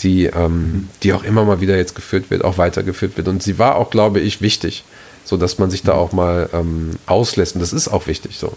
die, 0.00 0.26
ähm, 0.26 0.88
die 1.02 1.12
auch 1.12 1.24
immer 1.24 1.44
mal 1.44 1.60
wieder 1.60 1.76
jetzt 1.76 1.94
geführt 1.94 2.30
wird, 2.30 2.44
auch 2.44 2.56
weitergeführt 2.56 3.16
wird. 3.18 3.28
Und 3.28 3.42
sie 3.42 3.58
war 3.58 3.76
auch, 3.76 3.90
glaube 3.90 4.20
ich, 4.20 4.40
wichtig, 4.40 4.84
so 5.26 5.36
dass 5.36 5.58
man 5.58 5.70
sich 5.70 5.82
da 5.82 5.92
auch 5.92 6.12
mal 6.12 6.48
ähm, 6.54 6.92
auslässt. 7.06 7.56
Und 7.56 7.60
das 7.60 7.72
ist 7.72 7.88
auch 7.88 8.06
wichtig 8.06 8.38
so. 8.38 8.52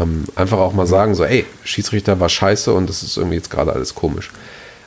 Ähm, 0.00 0.24
einfach 0.34 0.58
auch 0.58 0.72
mal 0.72 0.86
sagen, 0.86 1.14
so, 1.14 1.24
ey, 1.24 1.44
Schiedsrichter 1.62 2.18
war 2.18 2.28
scheiße 2.28 2.72
und 2.72 2.88
das 2.88 3.02
ist 3.02 3.16
irgendwie 3.16 3.36
jetzt 3.36 3.50
gerade 3.50 3.72
alles 3.72 3.94
komisch. 3.94 4.30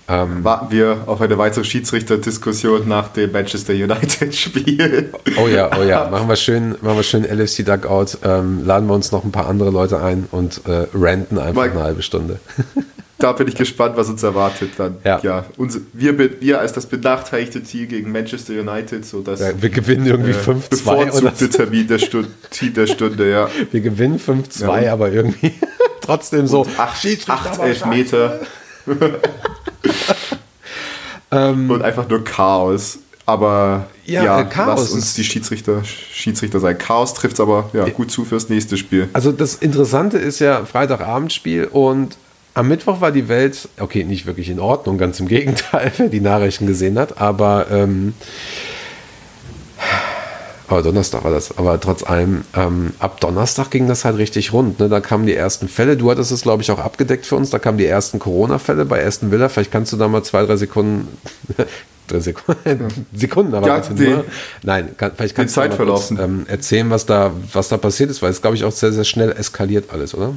Ähm, 0.10 0.44
Warten 0.44 0.72
wir 0.72 1.04
auf 1.06 1.22
eine 1.22 1.38
weitere 1.38 1.64
Schiedsrichterdiskussion 1.64 2.88
nach 2.88 3.10
dem 3.10 3.32
Manchester 3.32 3.74
United-Spiel. 3.74 5.12
Oh 5.38 5.48
ja, 5.48 5.72
oh 5.78 5.84
ja, 5.84 6.10
machen 6.10 6.28
wir 6.28 6.36
schön, 6.36 6.76
machen 6.82 6.98
wir 6.98 7.04
schön 7.04 7.24
LFC 7.24 7.66
Duckout, 7.66 8.18
ähm, 8.24 8.66
laden 8.66 8.88
wir 8.88 8.94
uns 8.94 9.12
noch 9.12 9.24
ein 9.24 9.32
paar 9.32 9.48
andere 9.48 9.72
Leute 9.72 10.02
ein 10.02 10.28
und 10.32 10.62
äh, 10.68 10.86
ranten 10.94 11.40
einfach 11.40 11.64
Mike, 11.64 11.74
eine 11.76 11.84
halbe 11.84 12.02
Stunde. 12.04 12.40
Da 13.24 13.32
bin 13.32 13.48
ich 13.48 13.56
gespannt, 13.56 13.96
was 13.96 14.10
uns 14.10 14.22
erwartet 14.22 14.72
dann. 14.76 14.98
Ja, 15.06 15.18
ja 15.24 15.46
uns, 15.56 15.80
wir, 15.94 16.42
wir 16.42 16.60
als 16.60 16.74
das 16.74 16.88
benachteiligte 16.88 17.64
Team 17.64 17.88
gegen 17.88 18.12
Manchester 18.12 18.52
United, 18.52 19.06
so 19.06 19.22
dass 19.22 19.40
ja, 19.40 19.62
wir 19.62 19.70
gewinnen 19.70 20.06
irgendwie 20.06 20.32
äh, 20.32 20.34
5-2 20.34 21.20
oder 21.22 21.32
so. 21.34 21.48
Termin 21.48 21.88
der 21.88 22.00
Stunde, 22.00 22.28
Team 22.50 22.74
der 22.74 22.86
Stunde, 22.86 23.32
ja. 23.32 23.48
Wir 23.72 23.80
gewinnen 23.80 24.20
5-2, 24.20 24.82
ja. 24.82 24.92
aber 24.92 25.10
irgendwie 25.10 25.54
trotzdem 26.02 26.48
so. 26.48 26.64
Und 26.64 26.78
acht, 26.78 27.30
acht 27.30 27.60
Elfmeter. 27.62 28.42
ähm, 31.32 31.72
und 31.72 31.82
einfach 31.82 32.10
nur 32.10 32.26
Chaos. 32.26 33.00
Aber 33.26 33.88
ja, 34.04 34.24
ja 34.26 34.44
Chaos 34.44 34.82
lass 34.82 34.92
uns 34.92 35.14
die 35.14 35.24
Schiedsrichter, 35.24 35.82
Schiedsrichter 35.86 36.60
sein. 36.60 36.78
Chaos 36.78 37.14
trifft 37.14 37.36
es 37.36 37.40
aber 37.40 37.70
ja, 37.72 37.88
gut 37.88 38.12
zu 38.12 38.26
fürs 38.26 38.50
nächste 38.50 38.76
Spiel. 38.76 39.08
Also 39.14 39.32
das 39.32 39.56
Interessante 39.56 40.18
ist 40.18 40.40
ja 40.40 40.66
Freitagabendspiel 40.66 41.70
und 41.72 42.18
am 42.54 42.68
Mittwoch 42.68 43.02
war 43.02 43.12
die 43.12 43.28
Welt, 43.28 43.68
okay, 43.80 44.04
nicht 44.04 44.26
wirklich 44.26 44.50
in 44.50 44.60
Ordnung, 44.60 44.98
ganz 44.98 45.20
im 45.20 45.28
Gegenteil, 45.28 45.92
wer 45.98 46.10
die 46.10 46.22
Nachrichten 46.22 46.68
gesehen 46.68 47.00
hat, 47.00 47.20
aber 47.20 47.68
ähm, 47.72 48.14
aber 50.68 50.82
Donnerstag 50.82 51.24
war 51.24 51.32
das. 51.32 51.58
Aber 51.58 51.80
trotz 51.80 52.04
allem, 52.04 52.46
ähm, 52.56 52.94
ab 52.98 53.20
Donnerstag 53.20 53.70
ging 53.70 53.88
das 53.88 54.06
halt 54.06 54.18
richtig 54.18 54.54
rund. 54.54 54.80
Ne? 54.80 54.90
Da 54.90 55.02
kamen 55.02 55.28
die 55.28 55.36
ersten 55.36 55.68
Fälle. 55.68 55.98
Du 55.98 56.10
hattest 56.10 56.32
es, 56.32 56.42
glaube 56.42 56.64
ich, 56.64 56.72
auch 56.72 56.80
abgedeckt 56.80 57.28
für 57.28 57.36
uns. 57.36 57.52
Da 57.52 57.60
kamen 57.60 57.78
die 57.78 57.86
ersten 57.86 58.18
Corona-Fälle 58.18 58.86
bei 58.86 59.06
Aston 59.06 59.30
Villa. 59.30 59.50
Vielleicht 59.50 59.72
kannst 59.72 59.94
du 59.94 59.98
da 59.98 60.08
mal 60.08 60.24
zwei, 60.24 60.46
drei 60.46 60.56
Sekunden. 60.56 61.10
drei 62.08 62.20
Sekunden, 62.20 63.06
Sekunden 63.14 63.54
aber 63.54 63.68
ja, 63.68 63.80
die. 63.82 64.16
Nein, 64.64 64.96
kann, 64.98 65.12
vielleicht 65.16 65.36
kannst 65.36 65.56
du 65.56 65.62
mal 65.62 65.70
kurz, 65.70 66.12
ähm, 66.12 66.46
erzählen, 66.48 66.90
was 66.90 67.06
da, 67.06 67.32
was 67.52 67.70
da 67.70 67.78
passiert 67.78 68.10
ist, 68.10 68.22
weil 68.22 68.32
es, 68.32 68.42
glaube 68.42 68.56
ich, 68.56 68.64
auch 68.64 68.72
sehr, 68.72 68.92
sehr 68.92 69.04
schnell 69.04 69.32
eskaliert 69.32 69.92
alles, 69.92 70.16
oder? 70.16 70.34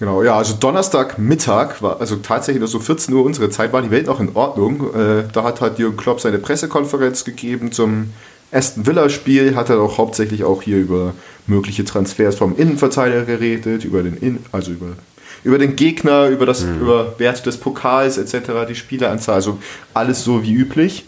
Genau, 0.00 0.22
ja, 0.22 0.34
also 0.34 0.54
Donnerstag 0.54 1.18
Mittag 1.18 1.82
war, 1.82 2.00
also 2.00 2.16
tatsächlich 2.16 2.66
so 2.70 2.80
14 2.80 3.12
Uhr 3.12 3.22
unsere 3.22 3.50
Zeit, 3.50 3.74
war 3.74 3.82
die 3.82 3.90
Welt 3.90 4.06
noch 4.06 4.18
in 4.18 4.34
Ordnung. 4.34 4.94
Äh, 4.94 5.24
da 5.30 5.44
hat 5.44 5.60
halt 5.60 5.78
Jürgen 5.78 5.98
Klopp 5.98 6.22
seine 6.22 6.38
Pressekonferenz 6.38 7.24
gegeben 7.24 7.70
zum 7.70 8.14
Aston 8.50 8.86
Villa-Spiel 8.86 9.54
hat 9.54 9.68
er 9.68 9.78
auch 9.78 9.98
hauptsächlich 9.98 10.42
auch 10.42 10.62
hier 10.62 10.78
über 10.78 11.12
mögliche 11.46 11.84
Transfers 11.84 12.34
vom 12.34 12.56
Innenverteidiger 12.56 13.24
geredet, 13.24 13.84
über 13.84 14.02
den 14.02 14.16
In 14.16 14.38
also 14.52 14.72
über, 14.72 14.96
über 15.44 15.58
den 15.58 15.76
Gegner, 15.76 16.28
über 16.28 16.46
das 16.46 16.64
mhm. 16.64 16.80
über 16.80 17.18
Werte 17.18 17.42
des 17.42 17.58
Pokals 17.58 18.16
etc., 18.16 18.66
die 18.68 18.74
Spieleranzahl, 18.74 19.34
also 19.36 19.58
alles 19.92 20.24
so 20.24 20.42
wie 20.42 20.54
üblich. 20.54 21.04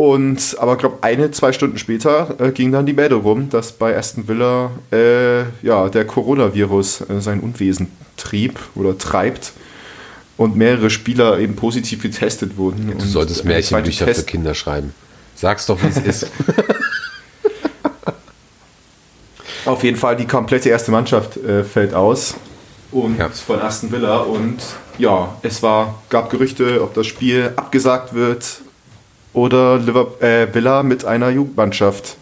Und 0.00 0.56
aber 0.58 0.72
ich 0.72 0.78
glaube, 0.78 0.96
eine, 1.02 1.30
zwei 1.30 1.52
Stunden 1.52 1.76
später 1.76 2.34
äh, 2.38 2.52
ging 2.52 2.72
dann 2.72 2.86
die 2.86 2.94
Meldung 2.94 3.20
rum, 3.20 3.50
dass 3.50 3.72
bei 3.72 3.94
Aston 3.94 4.26
Villa 4.26 4.70
äh, 4.90 5.42
ja, 5.60 5.90
der 5.90 6.06
Coronavirus 6.06 7.02
äh, 7.02 7.20
sein 7.20 7.40
Unwesen 7.40 7.92
trieb 8.16 8.58
oder 8.76 8.96
treibt 8.96 9.52
und 10.38 10.56
mehrere 10.56 10.88
Spieler 10.88 11.38
eben 11.38 11.54
positiv 11.54 12.00
getestet 12.00 12.56
wurden. 12.56 12.94
Du 12.96 13.04
solltest 13.04 13.44
Märchenbücher 13.44 14.06
für 14.06 14.22
Kinder 14.22 14.54
schreiben. 14.54 14.94
Sag's 15.34 15.66
doch, 15.66 15.78
wie 15.82 15.88
es 15.88 15.98
ist. 15.98 16.30
Auf 19.66 19.84
jeden 19.84 19.98
Fall, 19.98 20.16
die 20.16 20.26
komplette 20.26 20.70
erste 20.70 20.92
Mannschaft 20.92 21.36
äh, 21.36 21.62
fällt 21.62 21.92
aus. 21.92 22.36
Und 22.90 23.18
ja. 23.18 23.28
von 23.28 23.60
Aston 23.60 23.92
Villa. 23.92 24.16
Und 24.16 24.62
ja, 24.96 25.36
es 25.42 25.62
war, 25.62 26.02
gab 26.08 26.30
Gerüchte, 26.30 26.82
ob 26.82 26.94
das 26.94 27.06
Spiel 27.06 27.52
abgesagt 27.54 28.14
wird 28.14 28.62
oder 29.32 29.78
Liverpool, 29.78 30.26
äh, 30.26 30.52
Villa 30.52 30.82
mit 30.82 31.04
einer 31.04 31.30
Jugendmannschaft 31.30 32.16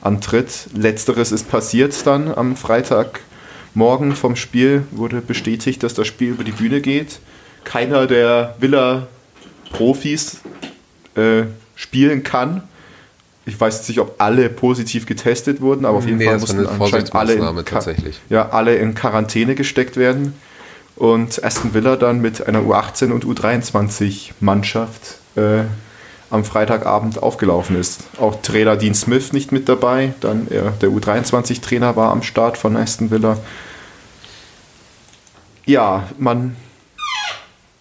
antritt. 0.00 0.68
Letzteres 0.74 1.32
ist 1.32 1.50
passiert 1.50 2.06
dann 2.06 2.32
am 2.32 2.56
Freitagmorgen 2.56 4.14
vom 4.14 4.36
Spiel. 4.36 4.84
Wurde 4.90 5.20
bestätigt, 5.20 5.82
dass 5.82 5.94
das 5.94 6.06
Spiel 6.06 6.30
über 6.30 6.44
die 6.44 6.52
Bühne 6.52 6.80
geht. 6.80 7.18
Keiner 7.64 8.06
der 8.06 8.54
Villa-Profis 8.58 10.40
äh, 11.16 11.44
spielen 11.74 12.22
kann. 12.22 12.62
Ich 13.46 13.60
weiß 13.60 13.88
nicht, 13.88 14.00
ob 14.00 14.20
alle 14.20 14.48
positiv 14.48 15.06
getestet 15.06 15.60
wurden, 15.60 15.84
aber 15.84 15.98
auf 15.98 16.06
jeden 16.06 16.18
nee, 16.18 16.24
Fall 16.24 16.38
mussten 16.38 16.66
anscheinend 16.66 17.14
alle 17.14 17.34
in, 17.34 17.64
ja, 18.30 18.48
alle 18.48 18.76
in 18.76 18.94
Quarantäne 18.94 19.54
gesteckt 19.54 19.96
werden. 19.96 20.34
Und 20.96 21.42
Aston 21.44 21.74
Villa 21.74 21.96
dann 21.96 22.20
mit 22.20 22.46
einer 22.46 22.60
U18 22.60 23.10
und 23.10 23.24
U23 23.24 24.30
Mannschaft 24.40 25.18
äh, 25.36 25.64
am 26.34 26.44
Freitagabend 26.44 27.22
aufgelaufen 27.22 27.78
ist. 27.78 28.02
Auch 28.18 28.42
Trainer 28.42 28.76
Dean 28.76 28.94
Smith 28.94 29.32
nicht 29.32 29.52
mit 29.52 29.68
dabei, 29.68 30.14
dann 30.20 30.48
er, 30.50 30.72
der 30.72 30.88
U23-Trainer 30.88 31.94
war 31.94 32.10
am 32.10 32.24
Start 32.24 32.58
von 32.58 32.76
Aston 32.76 33.12
Villa. 33.12 33.38
Ja, 35.64 36.08
man, 36.18 36.56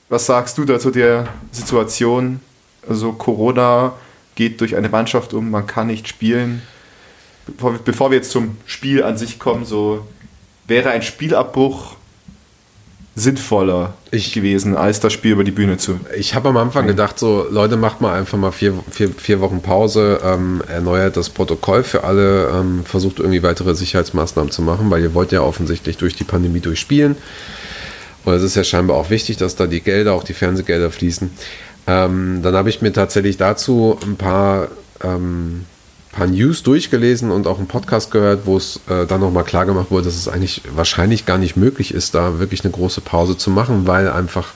was 0.07 0.27
sagst 0.27 0.59
du 0.59 0.65
da 0.65 0.77
zu 0.77 0.91
der 0.91 1.27
Situation? 1.51 2.41
Also 2.87 3.13
Corona 3.13 3.93
geht 4.35 4.61
durch 4.61 4.75
eine 4.75 4.89
Mannschaft 4.89 5.33
um, 5.33 5.49
man 5.49 5.65
kann 5.65 5.87
nicht 5.87 6.07
spielen. 6.07 6.61
Bevor, 7.47 7.73
bevor 7.83 8.11
wir 8.11 8.17
jetzt 8.17 8.29
zum 8.29 8.57
Spiel 8.67 9.03
an 9.03 9.17
sich 9.17 9.39
kommen, 9.39 9.65
so 9.65 10.07
wäre 10.67 10.91
ein 10.91 11.01
Spielabbruch 11.01 11.95
sinnvoller 13.15 13.93
ich, 14.09 14.33
gewesen, 14.33 14.75
als 14.75 14.99
das 14.99 15.13
Spiel 15.13 15.33
über 15.33 15.43
die 15.43 15.51
Bühne 15.51 15.77
zu. 15.77 15.99
Ich 16.17 16.33
habe 16.33 16.49
am 16.49 16.57
Anfang 16.57 16.87
gedacht, 16.87 17.19
so 17.19 17.45
Leute, 17.49 17.77
macht 17.77 18.01
mal 18.01 18.17
einfach 18.17 18.37
mal 18.39 18.51
vier, 18.51 18.73
vier, 18.89 19.09
vier 19.09 19.39
Wochen 19.39 19.61
Pause, 19.61 20.19
ähm, 20.23 20.63
erneuert 20.67 21.15
das 21.15 21.29
Protokoll 21.29 21.83
für 21.83 22.03
alle, 22.03 22.49
ähm, 22.49 22.83
versucht 22.85 23.19
irgendwie 23.19 23.43
weitere 23.43 23.75
Sicherheitsmaßnahmen 23.75 24.51
zu 24.51 24.63
machen, 24.63 24.89
weil 24.89 25.03
ihr 25.03 25.13
wollt 25.13 25.31
ja 25.31 25.41
offensichtlich 25.41 25.97
durch 25.97 26.15
die 26.15 26.23
Pandemie 26.23 26.59
durchspielen. 26.59 27.15
Und 28.25 28.33
es 28.33 28.41
ist 28.41 28.55
ja 28.55 28.63
scheinbar 28.63 28.97
auch 28.97 29.09
wichtig, 29.09 29.37
dass 29.37 29.55
da 29.55 29.67
die 29.67 29.81
Gelder, 29.81 30.13
auch 30.13 30.23
die 30.23 30.33
Fernsehgelder 30.33 30.89
fließen. 30.89 31.29
Ähm, 31.85 32.39
dann 32.41 32.55
habe 32.55 32.69
ich 32.69 32.81
mir 32.81 32.93
tatsächlich 32.93 33.37
dazu 33.37 33.99
ein 34.03 34.15
paar, 34.15 34.69
ähm, 35.03 35.65
paar 36.13 36.27
News 36.27 36.63
durchgelesen 36.63 37.31
und 37.31 37.47
auch 37.47 37.57
einen 37.57 37.67
Podcast 37.67 38.11
gehört, 38.11 38.45
wo 38.45 38.55
es 38.55 38.79
äh, 38.87 39.05
dann 39.05 39.19
nochmal 39.19 39.43
klar 39.43 39.65
gemacht 39.65 39.91
wurde, 39.91 40.05
dass 40.05 40.15
es 40.15 40.27
eigentlich 40.27 40.61
wahrscheinlich 40.73 41.25
gar 41.25 41.37
nicht 41.37 41.57
möglich 41.57 41.93
ist, 41.93 42.15
da 42.15 42.39
wirklich 42.39 42.63
eine 42.63 42.71
große 42.71 43.01
Pause 43.01 43.35
zu 43.35 43.49
machen, 43.49 43.87
weil 43.87 44.09
einfach 44.09 44.53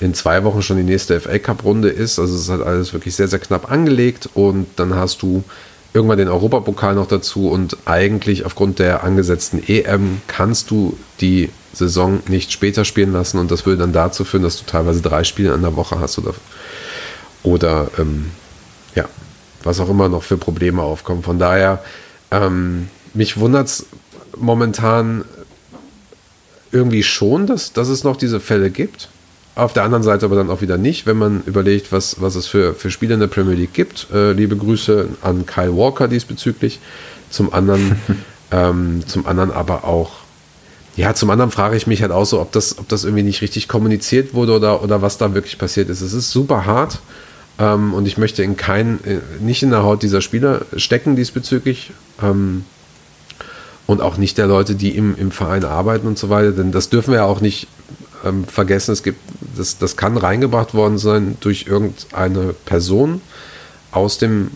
in 0.00 0.14
zwei 0.14 0.42
Wochen 0.44 0.62
schon 0.62 0.76
die 0.76 0.82
nächste 0.82 1.20
FA 1.20 1.38
Cup-Runde 1.38 1.88
ist. 1.90 2.18
Also 2.18 2.34
es 2.34 2.42
ist 2.42 2.48
halt 2.50 2.62
alles 2.62 2.92
wirklich 2.92 3.14
sehr, 3.14 3.28
sehr 3.28 3.38
knapp 3.38 3.70
angelegt 3.70 4.28
und 4.34 4.66
dann 4.76 4.94
hast 4.96 5.22
du 5.22 5.44
irgendwann 5.92 6.18
den 6.18 6.28
Europapokal 6.28 6.94
noch 6.94 7.06
dazu 7.06 7.48
und 7.48 7.76
eigentlich 7.84 8.44
aufgrund 8.44 8.80
der 8.80 9.04
angesetzten 9.04 9.62
EM 9.66 10.20
kannst 10.26 10.70
du 10.70 10.98
die 11.20 11.50
Saison 11.72 12.20
nicht 12.28 12.50
später 12.50 12.84
spielen 12.84 13.12
lassen 13.12 13.38
und 13.38 13.50
das 13.50 13.64
würde 13.66 13.78
dann 13.78 13.92
dazu 13.92 14.24
führen, 14.24 14.42
dass 14.42 14.58
du 14.58 14.64
teilweise 14.64 15.02
drei 15.02 15.22
Spiele 15.22 15.54
in 15.54 15.62
der 15.62 15.76
Woche 15.76 16.00
hast 16.00 16.18
oder 16.18 16.34
oder 17.44 17.90
ähm, 17.98 18.30
ja, 18.94 19.04
was 19.64 19.80
auch 19.80 19.88
immer 19.88 20.08
noch 20.08 20.22
für 20.22 20.36
Probleme 20.36 20.82
aufkommen. 20.82 21.22
Von 21.22 21.38
daher, 21.38 21.82
ähm, 22.30 22.88
mich 23.14 23.38
wundert 23.38 23.68
es 23.68 23.86
momentan 24.36 25.24
irgendwie 26.72 27.02
schon, 27.02 27.46
dass, 27.46 27.72
dass 27.72 27.88
es 27.88 28.04
noch 28.04 28.16
diese 28.16 28.40
Fälle 28.40 28.70
gibt. 28.70 29.08
Auf 29.54 29.72
der 29.72 29.84
anderen 29.84 30.02
Seite 30.02 30.26
aber 30.26 30.34
dann 30.34 30.50
auch 30.50 30.60
wieder 30.62 30.76
nicht, 30.76 31.06
wenn 31.06 31.16
man 31.16 31.42
überlegt, 31.46 31.92
was, 31.92 32.20
was 32.20 32.34
es 32.34 32.48
für, 32.48 32.74
für 32.74 32.90
Spiele 32.90 33.14
in 33.14 33.20
der 33.20 33.28
Premier 33.28 33.54
League 33.54 33.72
gibt. 33.72 34.08
Äh, 34.12 34.32
liebe 34.32 34.56
Grüße 34.56 35.08
an 35.22 35.46
Kyle 35.46 35.76
Walker 35.76 36.08
diesbezüglich. 36.08 36.80
Zum 37.30 37.52
anderen, 37.52 37.96
ähm, 38.50 39.04
zum 39.06 39.26
anderen 39.26 39.52
aber 39.52 39.84
auch, 39.84 40.10
ja, 40.96 41.14
zum 41.14 41.30
anderen 41.30 41.52
frage 41.52 41.76
ich 41.76 41.86
mich 41.86 42.02
halt 42.02 42.10
auch 42.10 42.24
so, 42.24 42.40
ob 42.40 42.50
das, 42.50 42.78
ob 42.78 42.88
das 42.88 43.04
irgendwie 43.04 43.22
nicht 43.22 43.42
richtig 43.42 43.68
kommuniziert 43.68 44.34
wurde 44.34 44.54
oder, 44.54 44.82
oder 44.82 45.02
was 45.02 45.18
da 45.18 45.34
wirklich 45.34 45.56
passiert 45.56 45.88
ist. 45.88 46.00
Es 46.00 46.12
ist 46.12 46.32
super 46.32 46.66
hart. 46.66 46.98
Ähm, 47.58 47.94
und 47.94 48.06
ich 48.06 48.18
möchte 48.18 48.42
in 48.42 48.56
kein, 48.56 49.02
äh, 49.04 49.20
nicht 49.40 49.62
in 49.62 49.70
der 49.70 49.82
Haut 49.82 50.02
dieser 50.02 50.20
Spieler 50.20 50.62
stecken 50.76 51.16
diesbezüglich. 51.16 51.92
Ähm, 52.22 52.64
und 53.86 54.00
auch 54.00 54.16
nicht 54.16 54.38
der 54.38 54.46
Leute, 54.46 54.74
die 54.74 54.96
im, 54.96 55.16
im 55.16 55.30
Verein 55.30 55.64
arbeiten 55.64 56.06
und 56.06 56.18
so 56.18 56.30
weiter. 56.30 56.52
Denn 56.52 56.72
das 56.72 56.88
dürfen 56.88 57.10
wir 57.10 57.18
ja 57.18 57.24
auch 57.24 57.40
nicht 57.40 57.68
ähm, 58.24 58.44
vergessen. 58.44 58.92
Es 58.92 59.02
gibt, 59.02 59.18
das, 59.56 59.78
das 59.78 59.96
kann 59.96 60.16
reingebracht 60.16 60.74
worden 60.74 60.98
sein 60.98 61.36
durch 61.40 61.66
irgendeine 61.68 62.54
Person 62.64 63.20
aus 63.90 64.18
dem 64.18 64.50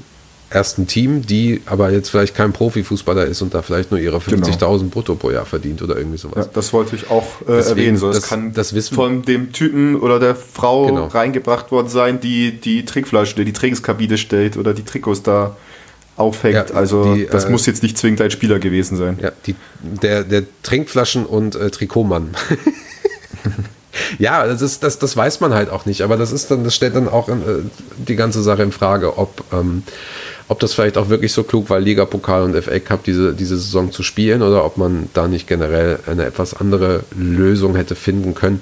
ersten 0.51 0.86
Team, 0.86 1.26
die 1.26 1.61
aber 1.66 1.90
jetzt 1.90 2.09
vielleicht 2.09 2.34
kein 2.34 2.53
Profifußballer 2.53 3.26
ist 3.26 3.42
und 3.42 3.53
da 3.53 3.61
vielleicht 3.62 3.90
nur 3.90 4.01
ihre 4.01 4.16
50.000 4.18 4.59
Genau. 4.59 4.90
brutto 4.90 5.14
pro 5.14 5.30
Jahr 5.30 5.44
verdient 5.44 5.82
oder 5.82 5.96
irgendwie 5.99 6.16
sowas. 6.18 6.46
Ja, 6.46 6.51
das 6.55 6.72
wollte 6.72 6.96
ich 6.96 7.11
auch 7.11 7.42
äh, 7.42 7.46
Deswegen, 7.49 7.78
erwähnen. 7.78 7.96
So, 7.99 8.07
das, 8.09 8.20
das- 8.20 8.28
kann 8.28 8.53
das 8.55 8.74
wissen- 8.74 8.94
von 8.94 9.22
dem 9.22 9.53
Typen 9.53 9.96
oder 9.96 10.18
der 10.18 10.34
Frau 10.34 10.86
Genau. 10.86 11.07
reingebracht 11.09 11.70
worden 11.70 11.88
sein, 11.88 12.20
die 12.20 12.53
die 12.61 12.84
Trinkflasche, 12.84 13.34
die 13.44 13.53
Trainingskabine 13.53 14.16
stellt 14.16 14.57
oder 14.57 14.72
die 14.72 14.84
Trikots 14.84 15.22
da 15.22 15.57
aufhängt. 16.16 16.55
Ja, 16.70 16.74
also 16.74 17.14
die, 17.14 17.26
das 17.26 17.44
äh, 17.44 17.51
muss 17.51 17.66
jetzt 17.66 17.82
nicht 17.82 17.99
zwingend 17.99 18.20
ein 18.22 18.30
Spieler 18.30 18.59
gewesen 18.59 18.96
sein. 18.96 19.18
Ja, 19.22 19.30
die, 19.46 19.55
der, 19.82 20.24
der 20.24 20.44
Trinkflaschen- 20.64 21.26
und 21.26 21.57
äh, 21.57 21.70
Trikotmann. 21.70 22.30
ja, 24.18 24.46
das, 24.46 24.62
ist, 24.62 24.82
das, 24.82 24.99
das 24.99 25.16
weiß 25.16 25.40
man 25.40 25.55
halt 25.55 25.70
auch 25.70 25.86
nicht, 25.86 26.03
aber 26.03 26.16
das 26.16 26.32
ist 26.32 26.51
dann, 26.51 26.64
das 26.64 26.74
stellt 26.74 26.94
dann 26.96 27.09
auch 27.09 27.28
in, 27.28 27.42
äh, 27.42 27.44
die 27.99 28.16
ganze 28.16 28.42
Sache 28.42 28.62
in 28.62 28.72
Frage, 28.72 29.18
ob, 29.18 29.44
ähm, 29.53 29.82
ob 30.49 30.61
das 30.61 30.72
vielleicht 30.74 30.96
auch 30.96 31.09
wirklich 31.09 31.32
so 31.32 31.42
klug 31.44 31.68
war, 31.70 31.78
Liga, 31.78 32.05
Pokal 32.07 32.42
und 32.42 32.57
FA 32.62 32.78
Cup 32.78 33.05
diese, 33.05 33.34
diese 33.34 33.57
Saison 33.57 33.92
zu 33.92 34.03
spielen 34.03 34.42
oder 34.42 34.64
ob 34.64 34.78
man 34.78 35.11
da 35.12 35.28
nicht 35.28 35.46
generell 35.46 35.99
eine 36.07 36.24
etwas 36.24 36.55
andere 36.55 37.05
Lösung 37.14 37.76
hätte 37.76 37.94
finden 37.94 38.34
können. 38.34 38.61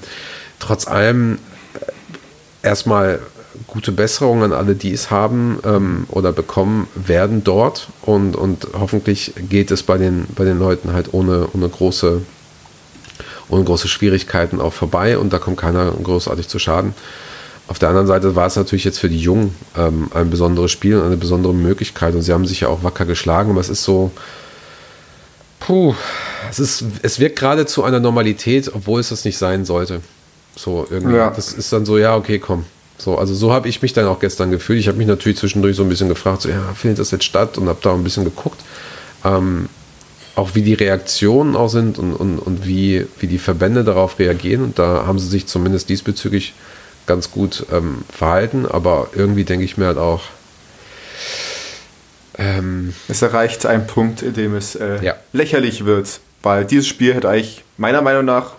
Trotz 0.59 0.87
allem 0.89 1.35
äh, 1.35 2.67
erstmal 2.67 3.21
gute 3.67 3.93
Besserung 3.93 4.43
an 4.43 4.53
alle, 4.53 4.75
die 4.75 4.93
es 4.93 5.11
haben 5.11 5.61
ähm, 5.65 6.07
oder 6.09 6.33
bekommen 6.33 6.89
werden 6.95 7.45
dort 7.45 7.89
und, 8.03 8.37
und 8.37 8.67
hoffentlich 8.79 9.33
geht 9.49 9.71
es 9.71 9.83
bei 9.83 9.97
den, 9.97 10.27
bei 10.35 10.45
den 10.45 10.59
Leuten 10.59 10.93
halt 10.93 11.15
ohne, 11.15 11.49
ohne 11.53 11.69
große 11.69 12.23
ohne 13.49 13.65
große 13.65 13.87
Schwierigkeiten 13.87 14.61
auch 14.61 14.73
vorbei 14.73 15.19
und 15.19 15.33
da 15.33 15.39
kommt 15.39 15.57
keiner 15.57 15.93
großartig 15.93 16.49
zu 16.49 16.59
Schaden. 16.59 16.95
Auf 17.69 17.79
der 17.79 17.89
anderen 17.89 18.07
Seite 18.07 18.37
war 18.37 18.47
es 18.47 18.57
natürlich 18.57 18.85
jetzt 18.85 18.99
für 19.01 19.09
die 19.09 19.19
Jungen 19.19 19.55
ähm, 19.77 20.09
ein 20.15 20.31
besonderes 20.31 20.71
Spiel 20.71 20.97
und 20.99 21.07
eine 21.07 21.17
besondere 21.17 21.53
Möglichkeit 21.53 22.15
und 22.15 22.23
sie 22.23 22.33
haben 22.33 22.47
sich 22.47 22.61
ja 22.61 22.69
auch 22.69 22.85
wacker 22.85 23.05
geschlagen, 23.07 23.51
aber 23.51 23.61
es 23.61 23.69
ist 23.69 23.83
so, 23.83 24.13
puh, 25.59 25.95
es, 26.51 26.61
ist, 26.61 26.85
es 27.03 27.19
wirkt 27.19 27.39
gerade 27.39 27.67
zu 27.67 27.83
einer 27.83 27.99
Normalität, 27.99 28.71
obwohl 28.73 29.01
es 29.01 29.09
das 29.09 29.25
nicht 29.25 29.37
sein 29.37 29.65
sollte. 29.65 30.01
So 30.55 30.87
irgendwie, 30.91 31.17
Ja. 31.17 31.31
das 31.31 31.53
ist 31.53 31.73
dann 31.73 31.85
so, 31.85 31.99
ja, 31.99 32.17
okay, 32.17 32.39
komm. 32.39 32.65
So, 32.99 33.19
also 33.19 33.35
so 33.35 33.53
habe 33.53 33.69
ich 33.69 33.83
mich 33.83 33.93
dann 33.93 34.07
auch 34.07 34.21
gestern 34.21 34.51
gefühlt. 34.51 34.79
Ich 34.79 34.89
habe 34.89 34.97
mich 34.97 35.07
natürlich 35.07 35.39
zwischendurch 35.39 35.77
so 35.77 35.83
ein 35.83 35.89
bisschen 35.89 36.09
gefragt, 36.09 36.43
so, 36.43 36.49
ja, 36.49 36.63
findet 36.75 36.99
das 36.99 37.11
jetzt 37.11 37.25
statt 37.25 37.59
und 37.59 37.69
habe 37.69 37.79
da 37.83 37.93
ein 37.93 38.05
bisschen 38.05 38.25
geguckt. 38.25 38.61
Ähm, 39.25 39.69
auch 40.35 40.51
wie 40.55 40.63
die 40.63 40.75
Reaktionen 40.75 41.57
auch 41.57 41.69
sind 41.69 41.99
und, 41.99 42.15
und, 42.15 42.39
und 42.39 42.67
wie, 42.67 43.07
wie 43.19 43.27
die 43.27 43.39
Verbände 43.39 43.85
darauf 43.85 44.19
reagieren. 44.19 44.63
Und 44.63 44.79
da 44.79 45.05
haben 45.07 45.19
sie 45.19 45.29
sich 45.29 45.47
zumindest 45.47 45.89
diesbezüglich 45.89 46.55
ganz 47.07 47.31
gut 47.31 47.67
ähm, 47.73 48.05
verhalten. 48.13 48.67
Aber 48.67 49.09
irgendwie 49.15 49.45
denke 49.45 49.65
ich 49.65 49.77
mir 49.77 49.87
halt 49.87 49.99
auch, 49.99 50.23
ähm, 52.39 52.95
Es 53.09 53.23
erreicht 53.23 53.65
einen 53.67 53.87
Punkt, 53.87 54.23
in 54.23 54.35
dem 54.35 54.55
es 54.55 54.75
äh, 54.75 55.03
Ja. 55.03 55.15
lächerlich 55.33 55.85
wird, 55.85 56.21
weil 56.43 56.65
dieses 56.65 56.87
Spiel 56.87 57.15
hätte 57.15 57.29
eigentlich 57.29 57.65
meiner 57.79 58.03
Meinung 58.03 58.25
nach 58.25 58.53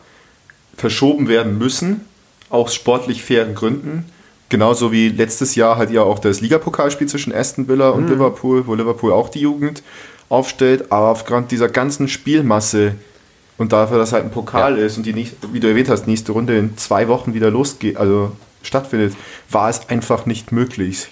verschoben 0.76 1.28
werden 1.28 1.58
müssen, 1.58 2.02
aus 2.50 2.74
sportlich 2.74 3.24
fairen 3.24 3.56
Gründen. 3.56 4.06
Genauso 4.50 4.92
wie 4.92 5.10
letztes 5.10 5.56
Jahr 5.56 5.78
halt 5.78 5.92
ja 5.92 6.02
auch 6.02 6.20
das 6.20 6.40
Ligapokalspiel 6.40 7.08
zwischen 7.08 7.34
Aston 7.36 7.68
Villa 7.68 7.90
und 7.90 8.10
Liverpool, 8.10 8.66
wo 8.66 8.76
Liverpool 8.76 9.12
auch 9.12 9.30
die 9.30 9.42
Jugend 9.42 9.84
aufstellt, 10.30 10.92
aber 10.92 11.08
aufgrund 11.08 11.52
dieser 11.52 11.68
ganzen 11.68 12.08
Spielmasse 12.08 12.96
und 13.58 13.74
dafür, 13.74 13.98
dass 13.98 14.14
halt 14.14 14.24
ein 14.24 14.32
Pokal 14.32 14.78
ist 14.78 14.98
und 14.98 15.06
die 15.06 15.14
nicht, 15.14 15.36
wie 15.52 15.60
du 15.60 15.68
erwähnt 15.68 15.90
hast, 15.90 16.08
nächste 16.08 16.32
Runde 16.32 16.58
in 16.58 16.78
zwei 16.78 17.08
Wochen 17.08 17.34
wieder 17.34 17.50
losgeht, 17.50 17.98
also 17.98 18.32
stattfindet, 18.62 19.16
war 19.50 19.70
es 19.70 19.90
einfach 19.90 20.26
nicht 20.26 20.52
möglich, 20.52 21.08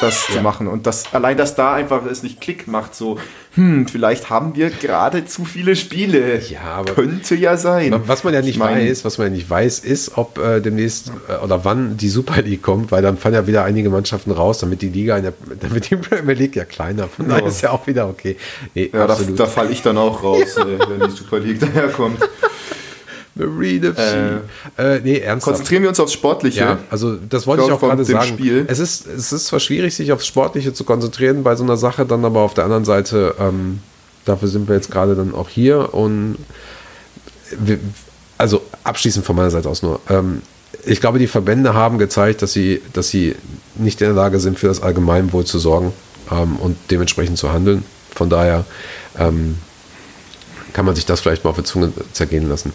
das 0.00 0.26
zu 0.26 0.40
machen. 0.40 0.68
Und 0.68 0.86
das, 0.86 1.12
allein, 1.12 1.36
dass 1.36 1.54
da 1.54 1.74
einfach 1.74 2.04
es 2.06 2.22
nicht 2.22 2.40
Klick 2.40 2.68
macht, 2.68 2.94
so, 2.94 3.18
hm, 3.58 3.88
vielleicht 3.88 4.30
haben 4.30 4.54
wir 4.54 4.70
gerade 4.70 5.24
zu 5.26 5.44
viele 5.44 5.74
Spiele. 5.74 6.40
Ja, 6.48 6.60
aber- 6.76 6.94
Könnte 6.94 7.34
ja 7.34 7.56
sein. 7.56 7.92
Was 8.06 8.22
man 8.22 8.32
ja 8.32 8.40
nicht 8.40 8.50
Ich 8.50 8.58
mein, 8.58 8.78
weiß, 8.88 9.04
was 9.04 9.18
man 9.18 9.26
ja 9.26 9.32
nicht 9.34 9.50
weiß, 9.50 9.80
ist, 9.80 10.16
ob 10.16 10.38
äh, 10.38 10.60
demnächst 10.60 11.10
äh, 11.28 11.44
oder 11.44 11.64
wann 11.64 11.96
die 11.96 12.08
Super 12.08 12.40
League 12.42 12.62
kommt, 12.62 12.92
weil 12.92 13.02
dann 13.02 13.16
fallen 13.18 13.34
ja 13.34 13.46
wieder 13.46 13.64
einige 13.64 13.90
Mannschaften 13.90 14.30
raus, 14.30 14.58
damit 14.60 14.80
die 14.82 14.88
Liga, 14.90 15.16
in 15.16 15.24
der, 15.24 15.32
damit 15.60 15.90
die 15.90 15.96
Premier 15.96 16.34
League 16.34 16.54
ja 16.56 16.64
kleiner. 16.64 17.08
Von 17.08 17.28
daher 17.28 17.42
Ja. 17.42 17.48
ist 17.48 17.60
ja 17.62 17.70
auch 17.70 17.86
wieder 17.88 18.08
okay. 18.08 18.36
Nee, 18.74 18.90
Ja, 18.92 19.06
da, 19.06 19.12
absolut. 19.14 19.40
da 19.40 19.46
falle 19.46 19.70
ich 19.70 19.82
dann 19.82 19.98
auch 19.98 20.22
raus, 20.22 20.56
äh, 20.56 20.78
wenn 20.88 21.08
die 21.08 21.14
Super 21.16 21.40
League 21.40 21.58
daherkommt. 21.58 22.20
Marine 23.38 23.94
FC. 23.94 24.42
Äh, 24.78 25.00
nee, 25.00 25.18
ernsthaft. 25.18 25.54
Konzentrieren 25.54 25.82
wir 25.82 25.88
uns 25.90 26.00
aufs 26.00 26.12
Sportliche. 26.12 26.60
Ja, 26.60 26.78
also 26.90 27.16
das 27.16 27.46
wollte 27.46 27.62
ich 27.62 27.68
Ja, 27.68 27.74
auch 27.74 27.80
gerade 27.80 28.04
sagen. 28.04 28.28
Spiel. 28.28 28.64
Es 28.68 28.78
ist, 28.78 29.06
es 29.06 29.32
ist 29.32 29.46
zwar 29.46 29.60
schwierig, 29.60 29.94
sich 29.94 30.12
aufs 30.12 30.26
Sportliche 30.26 30.72
zu 30.72 30.84
konzentrieren 30.84 31.42
bei 31.42 31.56
so 31.56 31.64
einer 31.64 31.76
Sache, 31.76 32.04
dann 32.04 32.24
aber 32.24 32.40
auf 32.40 32.54
der 32.54 32.64
anderen 32.64 32.84
Seite, 32.84 33.34
ähm, 33.38 33.80
dafür 34.24 34.48
sind 34.48 34.68
wir 34.68 34.74
jetzt 34.74 34.90
gerade 34.90 35.14
dann 35.14 35.34
auch 35.34 35.48
hier 35.48 35.94
und 35.94 36.36
wir, 37.58 37.78
also 38.36 38.62
abschließend 38.84 39.24
von 39.24 39.36
meiner 39.36 39.50
Seite 39.50 39.68
aus 39.68 39.82
nur. 39.82 40.00
Ähm, 40.08 40.42
ich 40.84 41.00
glaube, 41.00 41.18
die 41.18 41.26
Verbände 41.26 41.74
haben 41.74 41.98
gezeigt, 41.98 42.42
dass 42.42 42.52
sie, 42.52 42.82
dass 42.92 43.08
sie 43.08 43.34
nicht 43.74 44.00
in 44.00 44.08
der 44.08 44.14
Lage 44.14 44.38
sind, 44.40 44.58
für 44.58 44.68
das 44.68 44.82
Allgemeinwohl 44.82 45.44
zu 45.44 45.58
sorgen 45.58 45.92
ähm, 46.30 46.56
und 46.56 46.76
dementsprechend 46.90 47.38
zu 47.38 47.52
handeln. 47.52 47.84
Von 48.14 48.30
daher 48.30 48.64
ähm, 49.18 49.58
kann 50.72 50.84
man 50.84 50.94
sich 50.94 51.06
das 51.06 51.20
vielleicht 51.20 51.44
mal 51.44 51.50
auf 51.50 51.56
die 51.56 51.64
Zunge 51.64 51.92
zergehen 52.12 52.48
lassen. 52.48 52.72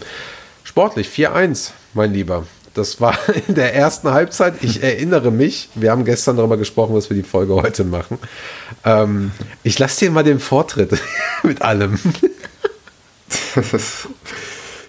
Sportlich 0.74 1.06
4-1, 1.08 1.70
mein 1.92 2.12
Lieber. 2.12 2.48
Das 2.74 3.00
war 3.00 3.16
in 3.46 3.54
der 3.54 3.76
ersten 3.76 4.10
Halbzeit. 4.10 4.54
Ich 4.62 4.82
erinnere 4.82 5.30
mich, 5.30 5.68
wir 5.76 5.92
haben 5.92 6.04
gestern 6.04 6.36
darüber 6.36 6.56
gesprochen, 6.56 6.96
was 6.96 7.08
wir 7.10 7.16
die 7.16 7.22
Folge 7.22 7.54
heute 7.54 7.84
machen. 7.84 8.18
Ähm, 8.84 9.30
ich 9.62 9.78
lasse 9.78 10.00
dir 10.06 10.10
mal 10.10 10.24
den 10.24 10.40
Vortritt 10.40 10.98
mit 11.44 11.62
allem. 11.62 11.96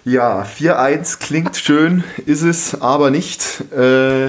Ja, 0.04 0.42
4-1 0.58 1.18
klingt 1.18 1.56
schön, 1.56 2.04
ist 2.26 2.42
es 2.42 2.80
aber 2.80 3.10
nicht. 3.10 3.60
Äh, 3.72 4.28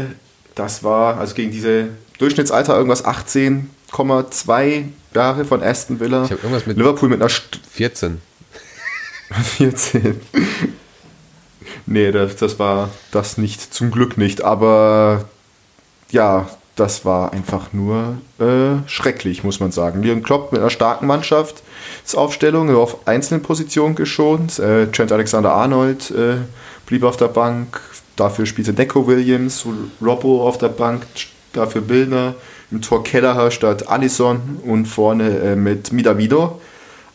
das 0.55 0.83
war 0.83 1.19
also 1.19 1.35
gegen 1.35 1.51
diese 1.51 1.89
Durchschnittsalter 2.17 2.75
irgendwas 2.75 3.05
18,2 3.05 4.85
Jahre 5.13 5.45
von 5.45 5.61
Aston 5.61 5.99
Villa. 5.99 6.23
Ich 6.25 6.31
hab 6.31 6.39
irgendwas 6.43 6.65
mit- 6.65 6.77
Liverpool 6.77 7.09
mit 7.09 7.19
einer 7.21 7.29
St 7.29 7.59
14. 7.71 8.19
14. 9.57 10.19
nee, 11.87 12.11
das, 12.11 12.35
das 12.35 12.59
war 12.59 12.89
das 13.11 13.37
nicht, 13.37 13.73
zum 13.73 13.91
Glück 13.91 14.17
nicht. 14.17 14.43
Aber 14.43 15.25
ja, 16.11 16.47
das 16.77 17.05
war 17.05 17.33
einfach 17.33 17.73
nur 17.73 18.17
äh, 18.39 18.87
schrecklich, 18.87 19.43
muss 19.43 19.59
man 19.59 19.71
sagen. 19.71 20.03
Jürgen 20.03 20.21
Klopp 20.21 20.51
mit 20.51 20.61
einer 20.61 20.69
starken 20.69 21.07
Mannschaftsaufstellung 21.07 22.73
auf 22.75 23.07
einzelnen 23.07 23.41
Positionen 23.41 23.95
geschont. 23.95 24.59
Äh, 24.59 24.87
Trent 24.91 25.11
Alexander-Arnold 25.11 26.11
äh, 26.11 26.35
blieb 26.85 27.03
auf 27.03 27.17
der 27.17 27.29
Bank. 27.29 27.81
Dafür 28.15 28.45
spielte 28.45 28.73
Neco 28.73 29.07
Williams, 29.07 29.65
Robbo 30.01 30.47
auf 30.47 30.57
der 30.59 30.69
Bank, 30.69 31.05
dafür 31.53 31.81
Billner. 31.81 32.35
Im 32.69 32.81
Tor 32.81 33.03
Kelleher 33.03 33.49
statt 33.49 33.87
Allison 33.87 34.59
und 34.63 34.87
vorne 34.87 35.39
äh, 35.39 35.55
mit 35.55 35.93
Midavido. 35.93 36.59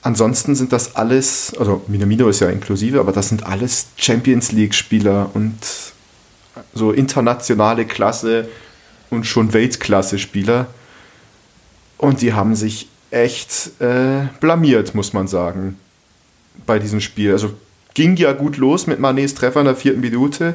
Ansonsten 0.03 0.57
sind 0.57 0.73
das 0.73 0.97
alles, 0.97 1.55
also 1.59 1.83
Minamino 1.87 2.29
ist 2.29 2.41
ja 2.41 2.49
inklusive, 2.49 2.99
aber 2.99 3.13
das 3.13 3.29
sind 3.29 3.47
alles 3.47 3.87
Champions 3.97 4.51
League-Spieler 4.51 5.31
und 5.35 5.55
so 6.75 6.91
internationale 6.91 7.87
Klasse 7.87 8.49
und 9.11 9.27
schon 9.27 9.53
Weltklasse-Spieler. 9.53 10.67
Und 11.99 12.21
die 12.21 12.33
haben 12.33 12.57
sich 12.57 12.89
echt 13.13 13.81
äh, 13.81 14.27
blamiert, 14.41 14.95
muss 14.95 15.13
man 15.13 15.29
sagen, 15.29 15.79
bei 16.67 16.81
diesem 16.81 17.01
Spiel. 17.01 17.31
Also 17.33 17.55
ging 17.95 18.17
ja 18.17 18.33
gut 18.33 18.57
los 18.57 18.89
mit 18.89 18.99
Manets 18.99 19.35
Treffer 19.35 19.61
in 19.61 19.67
der 19.67 19.77
vierten 19.77 20.01
Minute. 20.01 20.55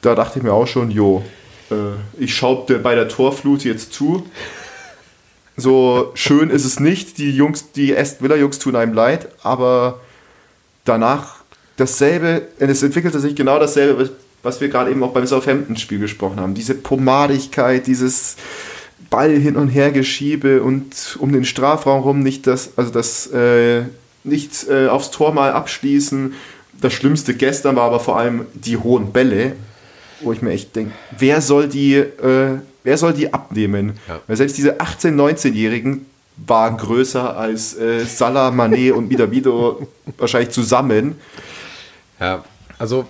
Da 0.00 0.14
dachte 0.14 0.38
ich 0.38 0.44
mir 0.44 0.52
auch 0.52 0.66
schon, 0.66 0.90
jo, 0.90 1.24
äh, 1.70 1.74
ich 2.18 2.34
schaue 2.34 2.64
bei 2.78 2.94
der 2.94 3.08
Torflut 3.08 3.64
jetzt 3.64 3.92
zu. 3.92 4.24
So 5.58 6.12
schön 6.14 6.50
ist 6.50 6.64
es 6.64 6.78
nicht. 6.78 7.18
Die 7.18 7.32
Jungs, 7.32 7.72
die 7.72 7.94
Aston 7.94 8.28
Villa 8.28 8.36
Jungs 8.36 8.60
tun 8.60 8.76
einem 8.76 8.94
leid, 8.94 9.28
aber 9.42 10.00
danach 10.84 11.38
dasselbe, 11.76 12.42
es 12.58 12.82
entwickelte 12.84 13.18
sich 13.18 13.34
genau 13.34 13.58
dasselbe, 13.58 14.10
was 14.44 14.60
wir 14.60 14.68
gerade 14.68 14.92
eben 14.92 15.02
auch 15.02 15.12
beim 15.12 15.26
Southampton-Spiel 15.26 15.98
gesprochen 15.98 16.38
haben. 16.38 16.54
Diese 16.54 16.74
Pomadigkeit, 16.74 17.88
dieses 17.88 18.36
Ball 19.10 19.32
hin 19.32 19.56
und 19.56 19.68
her 19.68 19.90
geschiebe 19.90 20.62
und 20.62 21.16
um 21.18 21.32
den 21.32 21.44
Strafraum 21.44 22.02
rum 22.02 22.20
nicht 22.20 22.46
das, 22.46 22.70
also 22.76 22.92
das 22.92 23.26
äh, 23.32 23.82
nicht 24.22 24.68
äh, 24.68 24.86
aufs 24.86 25.10
Tor 25.10 25.34
mal 25.34 25.50
abschließen. 25.50 26.34
Das 26.80 26.92
Schlimmste 26.92 27.34
gestern 27.34 27.74
war 27.74 27.84
aber 27.84 27.98
vor 27.98 28.16
allem 28.16 28.46
die 28.54 28.76
hohen 28.76 29.12
Bälle, 29.12 29.56
wo 30.20 30.32
ich 30.32 30.40
mir 30.40 30.52
echt 30.52 30.76
denke, 30.76 30.92
wer 31.18 31.40
soll 31.40 31.68
die, 31.68 31.94
äh, 31.94 32.58
wer 32.88 32.96
soll 32.96 33.12
die 33.12 33.32
abnehmen? 33.32 33.98
Ja. 34.08 34.20
Weil 34.26 34.36
selbst 34.36 34.56
diese 34.56 34.80
18-, 34.80 35.14
19-Jährigen 35.14 36.06
waren 36.46 36.76
größer 36.78 37.36
als 37.36 37.76
äh, 37.76 38.04
Salah, 38.06 38.48
Mané 38.48 38.92
und 38.92 39.08
Midavido 39.08 39.86
wahrscheinlich 40.16 40.50
zusammen. 40.50 41.16
Ja, 42.18 42.44
also 42.78 43.04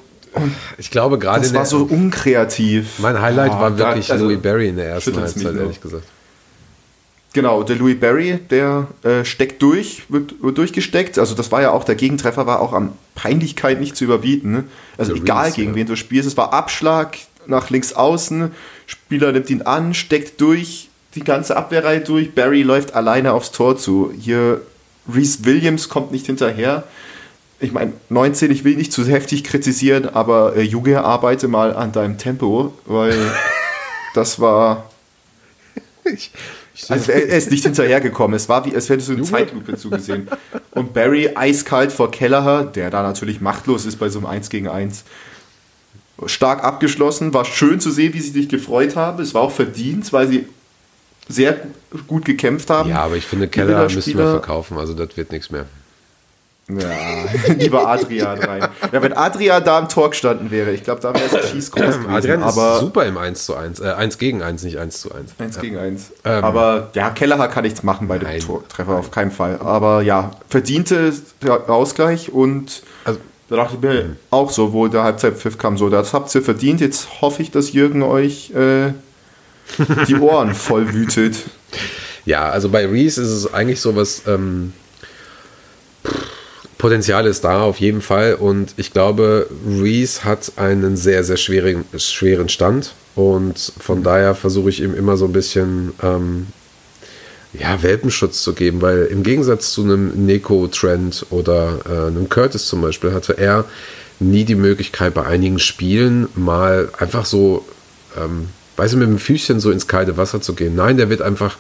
ich 0.79 0.91
glaube 0.91 1.19
gerade 1.19 1.41
Das 1.43 1.55
war 1.55 1.65
so 1.65 1.85
unkreativ. 1.85 2.99
mein 2.99 3.21
Highlight 3.21 3.53
Ah, 3.53 3.61
war 3.61 3.71
da- 3.71 3.79
wirklich 3.91 4.11
also, 4.11 4.25
Louis 4.27 4.41
Barry 4.41 4.69
in 4.69 4.77
der 4.77 4.87
ersten 4.91 5.17
Halbzeit, 5.17 5.55
ehrlich 5.55 5.81
gesagt. 5.81 6.05
Genau, 7.35 7.63
der 7.63 7.77
Louis 7.77 8.01
Barry, 8.01 8.39
der 8.51 8.89
äh, 9.05 9.25
steckt 9.25 9.61
durch, 9.63 10.03
wird, 10.09 10.43
wird, 10.43 10.57
durchgesteckt. 10.59 11.19
Also 11.19 11.35
das 11.35 11.53
war 11.53 11.61
ja 11.63 11.71
auch, 11.71 11.85
der 11.85 11.95
Gegentreffer 11.95 12.47
war 12.47 12.61
auch 12.61 12.73
an 12.73 12.93
Peinlichkeit 13.15 13.79
nicht 13.81 13.97
zu 13.97 14.05
überbieten. 14.05 14.51
Ne? 14.53 14.65
Also 14.97 15.13
der 15.13 15.23
egal 15.23 15.45
Reese, 15.45 15.57
gegen 15.57 15.71
ja. 15.71 15.77
wen 15.77 15.87
du 15.87 15.97
spielst, 15.97 16.27
es 16.27 16.37
war 16.37 16.53
Abschlag 16.55 17.17
nach 17.49 17.71
links 17.71 17.93
außen, 17.93 18.53
Spieler 18.87 19.33
nimmt 19.33 19.51
ihn 19.51 19.63
an, 19.63 19.95
steckt 19.95 20.41
durch, 20.41 20.89
die 21.15 21.25
ganze 21.25 21.57
Abwehrreihe 21.57 22.01
durch, 22.01 22.35
Barry 22.35 22.63
läuft 22.63 22.95
alleine 22.95 23.33
aufs 23.33 23.51
Tor 23.51 23.77
zu. 23.77 24.13
Hier 24.19 24.61
Reese 25.13 25.45
Williams 25.45 25.89
kommt 25.89 26.13
nicht 26.13 26.27
hinterher. 26.27 26.85
Ich 27.61 27.73
meine, 27.73 27.93
19, 28.09 28.51
ich 28.51 28.65
will 28.65 28.77
nicht 28.77 28.93
zu 28.93 29.05
heftig 29.05 29.43
kritisieren, 29.43 30.09
aber 30.09 30.55
äh, 30.55 30.63
Junge, 30.63 31.03
arbeite 31.03 31.49
mal 31.49 31.75
an 31.75 31.93
deinem 31.93 32.19
Tempo, 32.19 32.75
weil 32.85 33.19
das 34.15 34.39
war. 34.39 34.91
Ich, 36.05 36.31
also 36.89 37.11
er, 37.11 37.25
ist 37.25 37.51
nicht 37.51 37.65
hinterhergekommen. 37.65 38.37
Es 38.37 38.49
war 38.49 38.65
wie, 38.65 38.75
als 38.75 38.89
hättest 38.89 39.09
du 39.09 39.15
eine 39.15 39.23
Zeitlupe 39.23 39.77
zugesehen. 39.77 40.29
Und 40.71 40.95
Barry 40.95 41.31
eiskalt 41.35 41.91
vor 41.91 42.11
Kelleher, 42.11 42.65
der 42.65 42.91
da 42.91 43.03
natürlich 43.03 43.41
machtlos 43.41 43.85
ist 43.85 43.97
bei 43.97 44.09
so 44.09 44.21
einem 44.21 44.27
1 44.27 44.51
gegen 44.51 44.69
1. 44.69 45.05
Stark 46.27 46.65
abgeschlossen, 46.65 47.33
war 47.33 47.45
schön 47.45 47.81
zu 47.81 47.91
sehen, 47.91 48.15
wie 48.15 48.21
sie 48.21 48.31
sich 48.31 48.49
gefreut 48.49 48.97
haben. 48.97 49.23
Es 49.23 49.35
war 49.35 49.43
auch 49.43 49.53
verdient, 49.53 50.13
weil 50.13 50.29
sie 50.29 50.47
sehr 51.29 51.59
gut 52.07 52.25
gekämpft 52.25 52.71
haben. 52.71 52.91
Ja, 52.91 53.05
aber 53.05 53.17
ich 53.17 53.27
finde, 53.27 53.49
Keller 53.49 53.89
müssen 53.89 54.17
wir 54.17 54.31
verkaufen, 54.31 54.79
also 54.79 54.95
das 54.95 55.17
wird 55.17 55.31
nichts 55.31 55.51
mehr. 55.51 55.67
Ja, 56.69 56.91
lieber 57.55 57.89
Adrian 57.89 58.39
rein. 58.39 58.69
Ja, 58.93 59.03
wenn 59.03 59.15
Adrian 59.15 59.65
da 59.65 59.79
im 59.79 59.89
Tor 59.89 60.11
gestanden 60.11 60.51
wäre, 60.51 60.71
ich 60.73 60.85
glaube, 60.85 61.01
da 61.01 61.15
wäre 61.15 61.25
es 61.25 61.51
Cheese 61.53 61.71
groß 61.71 61.97
gewesen. 61.97 62.11
Adrian 62.11 62.43
aber 62.43 62.75
ist 62.75 62.81
super 62.81 63.07
im 63.07 63.17
1 63.17 63.47
zu 63.47 63.55
1, 63.55 63.81
äh, 63.81 63.93
1 63.93 64.19
gegen 64.19 64.43
1, 64.43 64.65
nicht 64.65 64.79
1 64.79 65.01
zu 65.01 65.15
1. 65.15 65.33
1 65.39 65.57
ja. 65.57 65.63
gegen 65.63 65.79
1. 65.79 66.13
Ähm, 66.25 66.45
aber 66.45 66.91
ja, 66.95 67.09
Kelleher 67.11 67.49
kann 67.49 67.65
nichts 67.65 67.83
machen 67.83 68.07
bei 68.07 68.19
dem 68.19 68.29
Treffer, 68.69 68.97
auf 68.97 69.11
keinen 69.11 69.31
Fall. 69.31 69.59
Aber 69.63 70.03
ja, 70.03 70.33
verdiente 70.51 71.15
Ausgleich 71.69 72.33
und 72.33 72.83
also, 73.05 73.19
da 73.49 73.57
dachte 73.57 73.75
ich 73.77 73.81
mir 73.81 74.05
mhm. 74.05 74.17
auch 74.31 74.51
so, 74.51 74.73
wo 74.73 74.89
der 74.89 75.03
Halbzeitpfiff 75.03 75.59
kam, 75.59 75.79
so, 75.79 75.89
das 75.89 76.13
habt 76.13 76.35
ihr 76.35 76.43
verdient. 76.43 76.81
Jetzt 76.81 77.21
hoffe 77.21 77.43
ich, 77.43 77.51
dass 77.51 77.73
Jürgen 77.73 78.03
euch 78.03 78.51
äh, 78.51 78.93
die 80.09 80.17
Ohren 80.17 80.55
voll 80.55 80.93
wütet. 80.93 81.37
Ja, 82.25 82.51
also 82.51 82.69
bei 82.69 82.87
Reese 82.87 83.23
ist 83.23 83.31
es 83.31 83.53
eigentlich 83.53 83.81
so 83.81 83.97
was. 83.97 84.23
Ähm, 84.27 84.73
Potenzial 86.79 87.27
ist 87.27 87.43
da 87.43 87.63
auf 87.63 87.81
jeden 87.81 88.01
Fall 88.01 88.35
und 88.35 88.75
ich 88.77 88.93
glaube, 88.93 89.49
Reese 89.67 90.23
hat 90.23 90.53
einen 90.57 90.97
sehr, 90.97 91.25
sehr 91.25 91.37
schweren, 91.37 91.85
schweren 91.97 92.49
Stand 92.49 92.95
und 93.17 93.73
von 93.81 94.05
daher 94.05 94.37
versuche 94.37 94.71
ich 94.71 94.81
ihm 94.81 94.95
immer 94.95 95.17
so 95.17 95.25
ein 95.25 95.33
bisschen 95.33 95.93
ähm, 96.01 96.47
ja, 97.53 97.83
Welpenschutz 97.83 98.43
zu 98.43 98.53
geben, 98.53 98.83
weil 98.83 99.05
im 99.05 99.23
Gegensatz 99.23 99.73
zu 99.73 99.83
einem 99.83 100.27
Neko-Trend 100.27 101.27
oder 101.31 101.79
äh, 101.89 102.07
einem 102.09 102.29
Curtis 102.29 102.67
zum 102.67 102.83
Beispiel 102.83 103.13
hatte 103.13 103.39
er 103.39 103.65
nie 104.21 104.45
die 104.45 104.55
Möglichkeit 104.55 105.15
bei 105.15 105.25
einigen 105.25 105.59
Spielen 105.59 106.29
mal 106.35 106.91
einfach 106.99 107.25
so, 107.25 107.65
ähm, 108.17 108.49
weißt 108.77 108.95
du, 108.95 108.99
mit 108.99 109.09
dem 109.09 109.19
Füßchen 109.19 109.61
so 109.61 109.71
ins 109.71 109.87
kalte 109.87 110.17
Wasser 110.17 110.41
zu 110.41 110.55
gehen. 110.55 110.75
Nein, 110.75 110.97
der 110.97 111.09
wird 111.09 111.23
einfach 111.23 111.57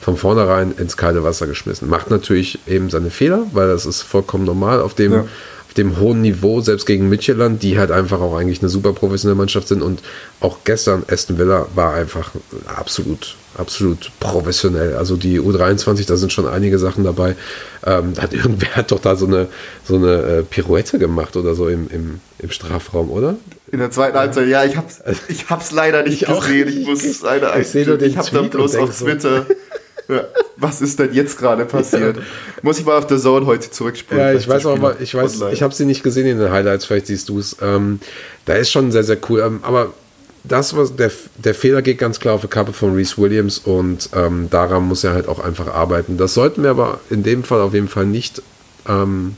von 0.00 0.16
vornherein 0.16 0.72
ins 0.72 0.96
kalte 0.96 1.22
Wasser 1.24 1.46
geschmissen. 1.46 1.88
Macht 1.88 2.10
natürlich 2.10 2.58
eben 2.66 2.90
seine 2.90 3.10
Fehler, 3.10 3.46
weil 3.52 3.68
das 3.68 3.86
ist 3.86 4.02
vollkommen 4.02 4.44
normal 4.44 4.80
auf 4.80 4.94
dem, 4.94 5.12
ja. 5.12 5.24
Auf 5.70 5.74
dem 5.74 6.00
hohen 6.00 6.20
Niveau, 6.20 6.60
selbst 6.60 6.84
gegen 6.84 7.08
Midtjylland, 7.08 7.62
die 7.62 7.78
halt 7.78 7.92
einfach 7.92 8.20
auch 8.20 8.36
eigentlich 8.36 8.58
eine 8.58 8.68
super 8.68 8.92
professionelle 8.92 9.38
Mannschaft 9.38 9.68
sind. 9.68 9.82
Und 9.82 10.02
auch 10.40 10.58
gestern 10.64 11.04
Aston 11.08 11.38
Villa 11.38 11.68
war 11.76 11.94
einfach 11.94 12.32
absolut, 12.66 13.36
absolut 13.56 14.10
professionell. 14.18 14.96
Also 14.96 15.16
die 15.16 15.40
U23, 15.40 16.08
da 16.08 16.16
sind 16.16 16.32
schon 16.32 16.48
einige 16.48 16.80
Sachen 16.80 17.04
dabei. 17.04 17.36
Ähm, 17.86 18.14
hat 18.20 18.32
irgendwer 18.34 18.74
hat 18.74 18.90
doch 18.90 18.98
da 18.98 19.14
so 19.14 19.26
eine, 19.26 19.46
so 19.84 19.94
eine 19.94 20.14
äh, 20.22 20.42
Pirouette 20.42 20.98
gemacht 20.98 21.36
oder 21.36 21.54
so 21.54 21.68
im, 21.68 21.88
im, 21.88 22.20
im 22.40 22.50
Strafraum, 22.50 23.08
oder? 23.08 23.36
In 23.70 23.78
der 23.78 23.92
zweiten 23.92 24.18
Halbzeit, 24.18 24.48
ja, 24.48 24.64
ich 24.64 24.76
hab's, 24.76 25.00
ich 25.28 25.48
hab's 25.50 25.70
leider 25.70 26.02
nicht 26.02 26.22
ich 26.22 26.28
gesehen. 26.28 26.68
Ich 26.68 26.84
muss 26.84 27.04
es 27.04 27.22
leider 27.22 27.56
Ich, 27.60 27.72
ich, 27.72 27.86
ich 27.86 28.16
habe 28.16 28.28
da 28.32 28.42
bloß 28.42 28.74
auf 28.74 28.98
Twitter. 28.98 29.46
So. 29.46 29.54
Was 30.56 30.80
ist 30.80 30.98
denn 30.98 31.12
jetzt 31.12 31.38
gerade 31.38 31.64
passiert? 31.64 32.18
Muss 32.62 32.78
ich 32.78 32.84
mal 32.84 32.98
auf 32.98 33.06
der 33.06 33.18
Zone 33.18 33.46
heute 33.46 33.70
zurückspulen. 33.70 34.22
Ja, 34.22 34.32
ich 34.32 34.48
weiß 34.48 34.66
auch, 34.66 34.76
aber 34.76 35.00
ich 35.00 35.14
weiß, 35.14 35.40
online. 35.40 35.54
ich 35.54 35.62
habe 35.62 35.74
sie 35.74 35.84
nicht 35.84 36.02
gesehen 36.02 36.26
in 36.26 36.38
den 36.38 36.50
Highlights, 36.50 36.84
vielleicht 36.84 37.06
siehst 37.06 37.28
du 37.28 37.38
es. 37.38 37.56
Ähm, 37.62 38.00
da 38.44 38.54
ist 38.54 38.70
schon 38.70 38.92
sehr, 38.92 39.04
sehr 39.04 39.18
cool. 39.28 39.40
Ähm, 39.40 39.60
aber 39.62 39.92
das, 40.44 40.76
was 40.76 40.96
der, 40.96 41.10
der 41.36 41.54
Fehler 41.54 41.82
geht 41.82 41.98
ganz 41.98 42.18
klar 42.20 42.34
auf 42.34 42.40
die 42.40 42.48
Kappe 42.48 42.72
von 42.72 42.94
Reese 42.94 43.18
Williams 43.18 43.58
und 43.58 44.10
ähm, 44.14 44.48
daran 44.50 44.84
muss 44.84 45.04
er 45.04 45.12
halt 45.12 45.28
auch 45.28 45.38
einfach 45.38 45.68
arbeiten. 45.68 46.16
Das 46.16 46.34
sollten 46.34 46.62
wir 46.62 46.70
aber 46.70 47.00
in 47.10 47.22
dem 47.22 47.44
Fall 47.44 47.60
auf 47.60 47.74
jeden 47.74 47.88
Fall 47.88 48.06
nicht 48.06 48.42
ähm, 48.88 49.36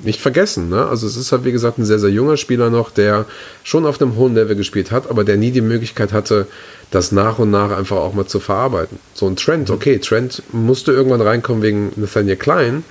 nicht 0.00 0.20
vergessen. 0.20 0.68
Ne? 0.68 0.86
Also 0.86 1.06
es 1.06 1.16
ist 1.16 1.32
halt, 1.32 1.44
wie 1.44 1.52
gesagt, 1.52 1.78
ein 1.78 1.84
sehr, 1.84 1.98
sehr 1.98 2.10
junger 2.10 2.36
Spieler 2.36 2.70
noch, 2.70 2.90
der 2.90 3.26
schon 3.62 3.86
auf 3.86 4.00
einem 4.00 4.16
hohen 4.16 4.34
Level 4.34 4.56
gespielt 4.56 4.90
hat, 4.90 5.08
aber 5.10 5.24
der 5.24 5.36
nie 5.36 5.50
die 5.50 5.60
Möglichkeit 5.60 6.12
hatte, 6.12 6.46
das 6.94 7.12
nach 7.12 7.38
und 7.38 7.50
nach 7.50 7.76
einfach 7.76 7.96
auch 7.96 8.14
mal 8.14 8.26
zu 8.26 8.40
verarbeiten. 8.40 8.98
So 9.14 9.26
ein 9.26 9.36
Trend, 9.36 9.70
okay, 9.70 9.98
Trend 9.98 10.42
musste 10.52 10.92
irgendwann 10.92 11.20
reinkommen 11.20 11.62
wegen 11.62 11.92
Nathaniel 11.96 12.36
Klein. 12.36 12.84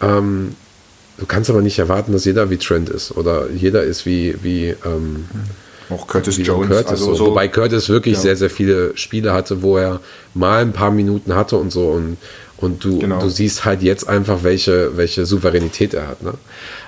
Ähm, 0.00 0.54
du 1.18 1.26
kannst 1.26 1.50
aber 1.50 1.62
nicht 1.62 1.78
erwarten, 1.78 2.12
dass 2.12 2.24
jeder 2.24 2.50
wie 2.50 2.56
Trent 2.56 2.88
ist 2.88 3.16
oder 3.16 3.50
jeder 3.50 3.82
ist 3.82 4.06
wie, 4.06 4.36
wie 4.42 4.74
ähm, 4.84 5.26
auch 5.88 6.06
Curtis 6.06 6.38
Jones. 6.38 6.68
Curtis, 6.68 6.90
also 6.90 7.14
so. 7.14 7.26
Wobei 7.26 7.48
Curtis 7.48 7.88
wirklich 7.88 8.14
ja. 8.14 8.20
sehr, 8.20 8.36
sehr 8.36 8.50
viele 8.50 8.96
Spiele 8.96 9.32
hatte, 9.32 9.62
wo 9.62 9.78
er 9.78 10.00
mal 10.34 10.62
ein 10.62 10.72
paar 10.72 10.90
Minuten 10.90 11.34
hatte 11.34 11.56
und 11.56 11.70
so 11.70 11.88
und 11.88 12.16
und 12.58 12.82
du, 12.84 13.00
genau. 13.00 13.20
du 13.20 13.28
siehst 13.28 13.66
halt 13.66 13.82
jetzt 13.82 14.08
einfach, 14.08 14.42
welche, 14.42 14.96
welche 14.96 15.26
Souveränität 15.26 15.92
er 15.92 16.08
hat. 16.08 16.22
Ne? 16.22 16.32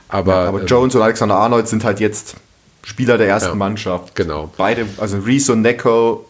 Aber, 0.08 0.32
ja, 0.32 0.48
aber 0.48 0.64
Jones 0.64 0.94
und 0.94 1.02
Alexander 1.02 1.34
Arnold 1.34 1.68
sind 1.68 1.84
halt 1.84 2.00
jetzt 2.00 2.36
Spieler 2.82 3.18
der 3.18 3.28
ersten 3.28 3.50
ja, 3.50 3.54
Mannschaft. 3.54 4.14
Genau. 4.14 4.50
Beide, 4.56 4.86
also 4.96 5.18
Reese 5.18 5.52
und 5.52 5.60
Neko 5.60 6.24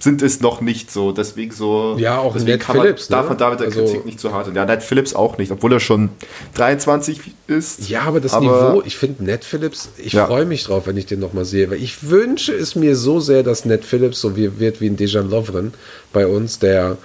sind 0.00 0.22
es 0.22 0.40
noch 0.40 0.60
nicht 0.60 0.90
so. 0.90 1.12
Deswegen 1.12 1.52
so. 1.52 1.96
Ja, 1.98 2.18
auch 2.18 2.34
Ned 2.36 2.62
Phillips. 2.62 3.10
Man, 3.10 3.18
ne? 3.18 3.22
Darf 3.22 3.28
man 3.28 3.38
damit 3.38 3.60
der 3.60 3.66
also, 3.68 3.84
Kritik 3.84 4.06
nicht 4.06 4.20
zu 4.20 4.32
hart. 4.32 4.54
Ja, 4.54 4.64
Ned 4.64 4.82
Phillips 4.82 5.14
auch 5.14 5.38
nicht, 5.38 5.50
obwohl 5.50 5.72
er 5.72 5.80
schon 5.80 6.10
23 6.54 7.20
ist. 7.46 7.88
Ja, 7.88 8.02
aber 8.02 8.20
das 8.20 8.34
aber, 8.34 8.44
Niveau, 8.44 8.82
ich 8.84 8.96
finde 8.96 9.24
Ned 9.24 9.44
Phillips, 9.44 9.90
ich 9.96 10.12
ja. 10.12 10.26
freue 10.26 10.44
mich 10.44 10.64
drauf, 10.64 10.86
wenn 10.86 10.96
ich 10.96 11.06
den 11.06 11.20
nochmal 11.20 11.44
sehe, 11.44 11.70
weil 11.70 11.82
ich 11.82 12.10
wünsche 12.10 12.52
es 12.52 12.74
mir 12.74 12.96
so 12.96 13.20
sehr, 13.20 13.42
dass 13.42 13.64
Ned 13.64 13.84
Phillips 13.84 14.20
so 14.20 14.36
wie, 14.36 14.58
wird 14.58 14.80
wie 14.80 14.86
ein 14.88 14.96
Dejan 14.96 15.30
Lovren 15.30 15.74
bei 16.12 16.26
uns, 16.26 16.58
der 16.58 16.96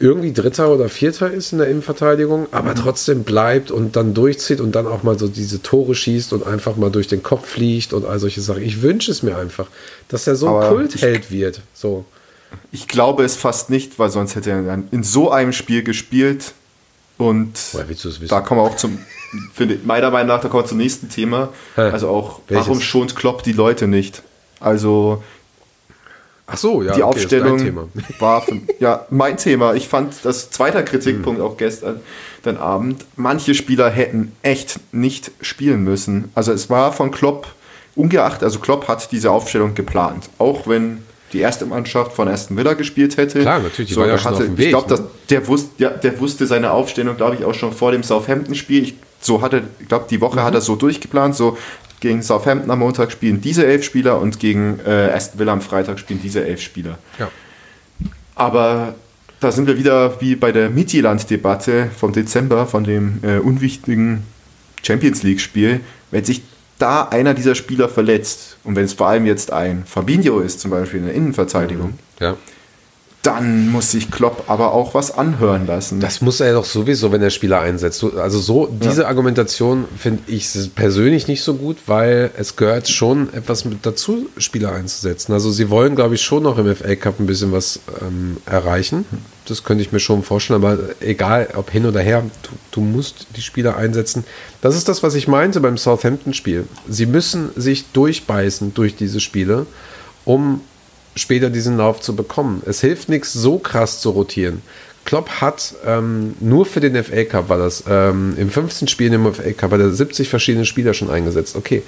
irgendwie 0.00 0.32
Dritter 0.32 0.72
oder 0.72 0.88
Vierter 0.88 1.30
ist 1.30 1.52
in 1.52 1.58
der 1.58 1.68
Innenverteidigung, 1.68 2.48
aber 2.50 2.70
mhm. 2.70 2.76
trotzdem 2.76 3.22
bleibt 3.22 3.70
und 3.70 3.94
dann 3.94 4.12
durchzieht 4.12 4.60
und 4.60 4.72
dann 4.74 4.88
auch 4.88 5.04
mal 5.04 5.16
so 5.18 5.28
diese 5.28 5.62
Tore 5.62 5.94
schießt 5.94 6.32
und 6.32 6.44
einfach 6.44 6.76
mal 6.76 6.90
durch 6.90 7.06
den 7.06 7.22
Kopf 7.22 7.46
fliegt 7.46 7.92
und 7.92 8.04
all 8.04 8.18
solche 8.18 8.40
Sachen. 8.40 8.62
Ich 8.62 8.82
wünsche 8.82 9.12
es 9.12 9.22
mir 9.22 9.36
einfach, 9.36 9.68
dass 10.08 10.26
er 10.26 10.34
so 10.34 10.56
ein 10.56 10.68
Kultheld 10.68 11.30
wird. 11.30 11.60
So. 11.74 12.04
Ich 12.72 12.88
glaube 12.88 13.24
es 13.24 13.36
fast 13.36 13.70
nicht, 13.70 13.98
weil 13.98 14.10
sonst 14.10 14.34
hätte 14.34 14.50
er 14.50 14.62
dann 14.62 14.88
in 14.90 15.02
so 15.02 15.30
einem 15.30 15.52
Spiel 15.52 15.82
gespielt 15.82 16.54
und 17.16 17.58
da 18.28 18.40
kommen 18.40 18.60
wir 18.60 18.64
auch 18.64 18.76
zum, 18.76 18.98
finde 19.52 19.78
meiner 19.84 20.10
Meinung 20.10 20.28
nach, 20.28 20.40
da 20.40 20.48
kommen 20.48 20.64
wir 20.64 20.68
zum 20.68 20.78
nächsten 20.78 21.08
Thema. 21.08 21.50
Also 21.76 22.08
auch, 22.08 22.40
Welches? 22.48 22.66
warum 22.66 22.80
schont 22.80 23.14
Klopp 23.14 23.42
die 23.42 23.52
Leute 23.52 23.86
nicht? 23.86 24.22
Also 24.60 25.22
Ach 26.46 26.58
so, 26.58 26.82
ja. 26.82 26.94
Die 26.94 27.02
okay, 27.02 27.14
Aufstellung 27.14 27.90
war 28.18 28.42
für, 28.42 28.60
ja 28.78 29.06
mein 29.10 29.36
Thema. 29.36 29.74
Ich 29.74 29.88
fand 29.88 30.14
das 30.24 30.50
zweiter 30.50 30.82
Kritikpunkt 30.82 31.40
hm. 31.40 31.46
auch 31.46 31.56
gestern 31.56 32.00
den 32.44 32.58
Abend. 32.58 33.04
Manche 33.16 33.54
Spieler 33.54 33.90
hätten 33.90 34.32
echt 34.42 34.78
nicht 34.92 35.30
spielen 35.40 35.84
müssen. 35.84 36.30
Also 36.34 36.52
es 36.52 36.68
war 36.68 36.92
von 36.92 37.10
Klopp 37.10 37.46
ungeachtet, 37.96 38.42
also 38.42 38.58
Klopp 38.58 38.88
hat 38.88 39.12
diese 39.12 39.30
Aufstellung 39.30 39.74
geplant, 39.74 40.28
auch 40.38 40.66
wenn 40.66 41.02
die 41.34 41.40
erste 41.40 41.66
Mannschaft 41.66 42.12
von 42.12 42.28
Aston 42.28 42.56
Villa 42.56 42.72
gespielt 42.74 43.16
hätte. 43.16 43.40
Klar, 43.40 43.58
natürlich, 43.58 43.88
die 43.88 43.94
so, 43.94 44.00
war 44.00 44.08
ja 44.08 44.22
hatte, 44.22 44.56
Weg, 44.56 44.66
Ich 44.66 44.68
glaube, 44.70 44.94
ne? 44.94 45.04
der, 45.28 45.46
wusste, 45.46 45.70
ja, 45.82 45.90
der 45.90 46.18
wusste 46.20 46.46
seine 46.46 46.70
Aufstellung, 46.70 47.16
glaube 47.16 47.36
ich, 47.36 47.44
auch 47.44 47.54
schon 47.54 47.72
vor 47.72 47.92
dem 47.92 48.02
Southampton-Spiel. 48.02 48.94
So 49.20 49.42
hatte, 49.42 49.64
ich 49.80 49.88
glaube, 49.88 50.06
die 50.08 50.20
Woche 50.20 50.40
mhm. 50.40 50.44
hat 50.44 50.54
er 50.54 50.60
so 50.60 50.76
durchgeplant, 50.76 51.34
so 51.34 51.58
gegen 52.00 52.22
Southampton 52.22 52.70
am 52.70 52.78
Montag 52.78 53.10
spielen 53.10 53.40
diese 53.40 53.66
elf 53.66 53.84
Spieler 53.84 54.20
und 54.20 54.38
gegen 54.38 54.78
äh, 54.86 55.10
Aston 55.14 55.40
Villa 55.40 55.52
am 55.52 55.60
Freitag 55.60 55.98
spielen 55.98 56.20
diese 56.22 56.44
elf 56.44 56.60
Spieler. 56.60 56.98
Ja. 57.18 57.30
Aber 58.34 58.94
da 59.40 59.52
sind 59.52 59.66
wir 59.66 59.76
wieder 59.76 60.20
wie 60.20 60.36
bei 60.36 60.52
der 60.52 60.70
Midtjylland-Debatte 60.70 61.90
vom 61.96 62.12
Dezember, 62.12 62.66
von 62.66 62.84
dem 62.84 63.20
äh, 63.22 63.38
unwichtigen 63.38 64.22
Champions 64.82 65.22
League-Spiel. 65.22 65.80
Wenn 66.10 66.24
sich 66.24 66.42
da 66.78 67.04
einer 67.04 67.34
dieser 67.34 67.54
Spieler 67.54 67.88
verletzt 67.88 68.56
und 68.64 68.76
wenn 68.76 68.84
es 68.84 68.94
vor 68.94 69.08
allem 69.08 69.26
jetzt 69.26 69.52
ein 69.52 69.84
Fabinho 69.86 70.40
ist, 70.40 70.60
zum 70.60 70.70
Beispiel 70.70 71.00
in 71.00 71.06
der 71.06 71.14
Innenverteidigung, 71.14 71.90
mhm. 71.90 71.98
ja. 72.20 72.36
Dann 73.24 73.70
muss 73.70 73.90
sich 73.90 74.10
Klopp 74.10 74.44
aber 74.48 74.72
auch 74.72 74.92
was 74.94 75.10
anhören 75.10 75.66
lassen. 75.66 75.98
Das 75.98 76.20
muss 76.20 76.40
er 76.40 76.52
doch 76.52 76.66
sowieso, 76.66 77.10
wenn 77.10 77.22
er 77.22 77.30
Spieler 77.30 77.60
einsetzt. 77.60 78.04
Also 78.04 78.38
so, 78.38 78.66
diese 78.66 79.02
ja. 79.02 79.08
Argumentation 79.08 79.86
finde 79.96 80.22
ich 80.26 80.52
persönlich 80.74 81.26
nicht 81.26 81.42
so 81.42 81.54
gut, 81.54 81.78
weil 81.86 82.30
es 82.36 82.56
gehört 82.56 82.88
schon 82.88 83.32
etwas 83.32 83.64
mit 83.64 83.86
dazu, 83.86 84.28
Spieler 84.36 84.72
einzusetzen. 84.72 85.32
Also 85.32 85.50
sie 85.50 85.70
wollen, 85.70 85.96
glaube 85.96 86.16
ich, 86.16 86.22
schon 86.22 86.42
noch 86.42 86.58
im 86.58 86.76
FA 86.76 86.94
Cup 86.96 87.18
ein 87.18 87.26
bisschen 87.26 87.50
was 87.50 87.80
ähm, 88.02 88.36
erreichen. 88.44 89.06
Das 89.46 89.64
könnte 89.64 89.82
ich 89.82 89.90
mir 89.90 90.00
schon 90.00 90.22
vorstellen, 90.22 90.62
aber 90.62 90.78
egal, 91.00 91.48
ob 91.56 91.70
hin 91.70 91.86
oder 91.86 92.00
her, 92.00 92.22
du, 92.42 92.50
du 92.72 92.80
musst 92.82 93.26
die 93.36 93.42
Spieler 93.42 93.76
einsetzen. 93.76 94.24
Das 94.60 94.76
ist 94.76 94.88
das, 94.88 95.02
was 95.02 95.14
ich 95.14 95.28
meinte 95.28 95.60
beim 95.60 95.78
Southampton-Spiel. 95.78 96.66
Sie 96.88 97.06
müssen 97.06 97.50
sich 97.56 97.86
durchbeißen 97.92 98.74
durch 98.74 98.96
diese 98.96 99.20
Spiele, 99.20 99.66
um 100.26 100.60
später 101.16 101.50
diesen 101.50 101.76
Lauf 101.76 102.00
zu 102.00 102.16
bekommen. 102.16 102.62
Es 102.66 102.80
hilft 102.80 103.08
nichts, 103.08 103.32
so 103.32 103.58
krass 103.58 104.00
zu 104.00 104.10
rotieren. 104.10 104.62
Klopp 105.04 105.28
hat 105.40 105.74
ähm, 105.86 106.34
nur 106.40 106.64
für 106.64 106.80
den 106.80 107.02
FA 107.02 107.24
Cup 107.24 107.48
war 107.48 107.58
das, 107.58 107.84
ähm, 107.88 108.34
im 108.38 108.50
15 108.50 108.88
Spielen 108.88 109.12
im 109.12 109.32
FA 109.34 109.52
Cup 109.52 109.72
hat 109.72 109.80
er 109.80 109.90
70 109.90 110.28
verschiedene 110.28 110.64
Spieler 110.64 110.94
schon 110.94 111.10
eingesetzt. 111.10 111.56
Okay. 111.56 111.82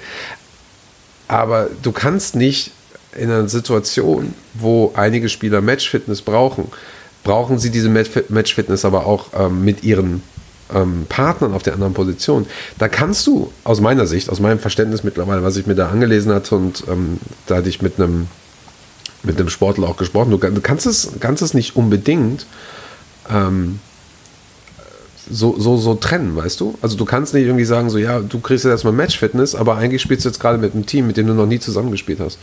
Aber 1.27 1.69
du 1.81 1.91
kannst 1.91 2.35
nicht 2.35 2.71
in 3.17 3.31
einer 3.31 3.47
Situation, 3.49 4.33
wo 4.53 4.93
einige 4.95 5.29
Spieler 5.29 5.61
Matchfitness 5.61 6.21
brauchen, 6.21 6.71
brauchen 7.23 7.57
sie 7.57 7.71
diese 7.71 7.89
Matchfitness 7.89 8.85
aber 8.85 9.05
auch 9.05 9.27
ähm, 9.37 9.65
mit 9.65 9.83
ihren 9.83 10.21
ähm, 10.73 11.05
Partnern 11.09 11.53
auf 11.53 11.63
der 11.63 11.73
anderen 11.73 11.93
Position. 11.93 12.45
Da 12.77 12.87
kannst 12.87 13.25
du 13.27 13.51
aus 13.63 13.81
meiner 13.81 14.05
Sicht, 14.05 14.29
aus 14.29 14.39
meinem 14.39 14.59
Verständnis 14.59 15.03
mittlerweile, 15.03 15.43
was 15.43 15.57
ich 15.57 15.65
mir 15.65 15.75
da 15.75 15.89
angelesen 15.89 16.33
hatte 16.33 16.55
und 16.55 16.83
ähm, 16.89 17.19
da 17.47 17.57
hatte 17.57 17.69
ich 17.69 17.81
mit 17.81 17.99
einem 17.99 18.27
mit 19.27 19.39
einem 19.39 19.49
Sportler 19.49 19.87
auch 19.87 19.97
gesprochen. 19.97 20.31
Du, 20.31 20.39
kannst, 20.61 20.85
es, 20.85 21.11
kannst 21.19 21.43
es 21.43 21.53
nicht 21.53 21.75
unbedingt 21.75 22.45
ähm, 23.29 23.79
so, 25.29 25.59
so, 25.59 25.77
so 25.77 25.95
trennen, 25.95 26.35
weißt 26.35 26.59
du? 26.59 26.77
Also 26.81 26.97
du 26.97 27.05
kannst 27.05 27.33
nicht 27.33 27.45
irgendwie 27.45 27.65
sagen, 27.65 27.89
so 27.89 27.97
ja, 27.97 28.19
du 28.19 28.39
kriegst 28.39 28.63
jetzt 28.63 28.71
erstmal 28.71 28.93
Match-Fitness, 28.93 29.55
aber 29.55 29.77
eigentlich 29.77 30.01
spielst 30.01 30.25
du 30.25 30.29
jetzt 30.29 30.39
gerade 30.39 30.57
mit 30.57 30.73
einem 30.73 30.85
Team, 30.85 31.07
mit 31.07 31.17
dem 31.17 31.27
du 31.27 31.33
noch 31.33 31.45
nie 31.45 31.59
zusammengespielt 31.59 32.19
hast. 32.19 32.39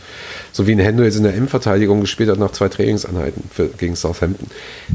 So 0.51 0.67
wie 0.67 0.73
ein 0.73 0.79
Hendo 0.79 1.03
jetzt 1.03 1.17
in 1.17 1.23
der 1.23 1.35
M-Verteidigung 1.35 2.01
gespielt 2.01 2.29
hat 2.29 2.39
nach 2.39 2.51
zwei 2.51 2.69
Trainingseinheiten 2.69 3.43
für, 3.51 3.67
gegen 3.67 3.95
Southampton. 3.95 4.47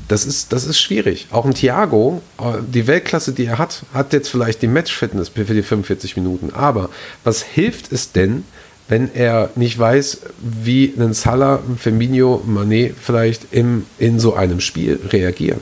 Das 0.08 0.24
ist, 0.24 0.52
das 0.52 0.66
ist 0.66 0.80
schwierig. 0.80 1.28
Auch 1.30 1.44
ein 1.44 1.54
Thiago, 1.54 2.22
äh, 2.38 2.58
die 2.66 2.86
Weltklasse, 2.86 3.32
die 3.32 3.46
er 3.46 3.58
hat, 3.58 3.82
hat 3.92 4.12
jetzt 4.12 4.28
vielleicht 4.28 4.62
die 4.62 4.68
Match-Fitness 4.68 5.30
für 5.30 5.44
die 5.44 5.62
45 5.62 6.16
Minuten. 6.16 6.52
Aber 6.52 6.90
was 7.24 7.42
hilft 7.42 7.92
es 7.92 8.12
denn, 8.12 8.44
wenn 8.90 9.14
er 9.14 9.50
nicht 9.54 9.78
weiß, 9.78 10.20
wie 10.40 10.92
ein 10.98 11.14
Salah, 11.14 11.60
ein 11.66 11.78
Firmino, 11.78 12.42
Manet 12.44 12.96
vielleicht 13.00 13.54
im, 13.54 13.86
in 13.98 14.18
so 14.18 14.34
einem 14.34 14.60
Spiel 14.60 14.98
reagieren. 15.12 15.60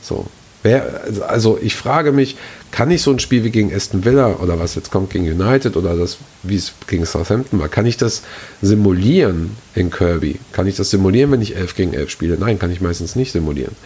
So. 0.00 0.26
Wer, 0.62 1.02
also 1.28 1.58
ich 1.60 1.76
frage 1.76 2.12
mich, 2.12 2.36
kann 2.72 2.90
ich 2.90 3.02
so 3.02 3.10
ein 3.10 3.18
Spiel 3.18 3.44
wie 3.44 3.50
gegen 3.50 3.72
Aston 3.72 4.04
Villa 4.04 4.36
oder 4.42 4.58
was 4.58 4.74
jetzt 4.74 4.90
kommt 4.90 5.10
gegen 5.10 5.30
United 5.30 5.76
oder 5.76 5.94
das, 5.94 6.16
wie 6.42 6.56
es 6.56 6.72
gegen 6.86 7.04
Southampton 7.04 7.60
war, 7.60 7.68
kann 7.68 7.84
ich 7.84 7.98
das 7.98 8.22
simulieren 8.62 9.56
in 9.74 9.90
Kirby? 9.90 10.40
Kann 10.52 10.66
ich 10.66 10.76
das 10.76 10.88
simulieren, 10.88 11.30
wenn 11.30 11.42
ich 11.42 11.54
11 11.54 11.76
gegen 11.76 11.92
11 11.92 12.08
spiele? 12.08 12.38
Nein, 12.38 12.58
kann 12.58 12.72
ich 12.72 12.80
meistens 12.80 13.14
nicht 13.14 13.30
simulieren. 13.30 13.76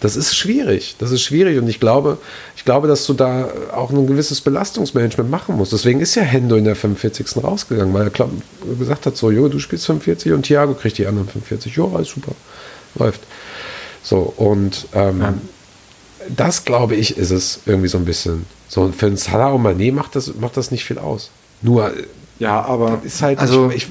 Das 0.00 0.16
ist 0.16 0.36
schwierig. 0.36 0.96
Das 0.98 1.12
ist 1.12 1.22
schwierig 1.22 1.56
und 1.58 1.68
ich 1.68 1.78
glaube, 1.78 2.18
ich 2.56 2.64
glaube, 2.64 2.88
dass 2.88 3.06
du 3.06 3.14
da 3.14 3.48
auch 3.72 3.90
ein 3.92 4.08
gewisses 4.08 4.40
Belastungsmanagement 4.40 5.30
machen 5.30 5.56
musst. 5.56 5.72
Deswegen 5.72 6.00
ist 6.00 6.16
ja 6.16 6.22
Hendo 6.22 6.56
in 6.56 6.64
der 6.64 6.74
45. 6.74 7.44
rausgegangen, 7.44 7.94
weil 7.94 8.08
er 8.08 8.28
gesagt 8.76 9.06
hat, 9.06 9.16
so, 9.16 9.30
Jo, 9.30 9.48
du 9.48 9.60
spielst 9.60 9.86
45 9.86 10.32
und 10.32 10.42
Thiago 10.42 10.74
kriegt 10.74 10.98
die 10.98 11.06
anderen 11.06 11.28
45. 11.28 11.76
Jo, 11.76 11.92
alles 11.94 12.08
super. 12.08 12.32
Läuft. 12.96 13.20
So, 14.02 14.34
und 14.36 14.88
ähm, 14.94 15.20
ja 15.20 15.34
das 16.28 16.64
glaube 16.64 16.94
ich, 16.94 17.16
ist 17.16 17.30
es 17.30 17.60
irgendwie 17.66 17.88
so 17.88 17.98
ein 17.98 18.04
bisschen. 18.04 18.46
So 18.68 18.90
für 18.96 19.06
einen 19.06 19.16
Salah 19.16 19.50
und 19.50 19.62
Mané 19.62 19.92
macht 19.92 20.16
das, 20.16 20.34
macht 20.34 20.56
das 20.56 20.70
nicht 20.70 20.84
viel 20.84 20.98
aus. 20.98 21.30
Nur, 21.60 21.92
ja, 22.38 22.60
aber 22.62 23.00
ist 23.04 23.22
halt, 23.22 23.38
also 23.38 23.70
ich, 23.70 23.88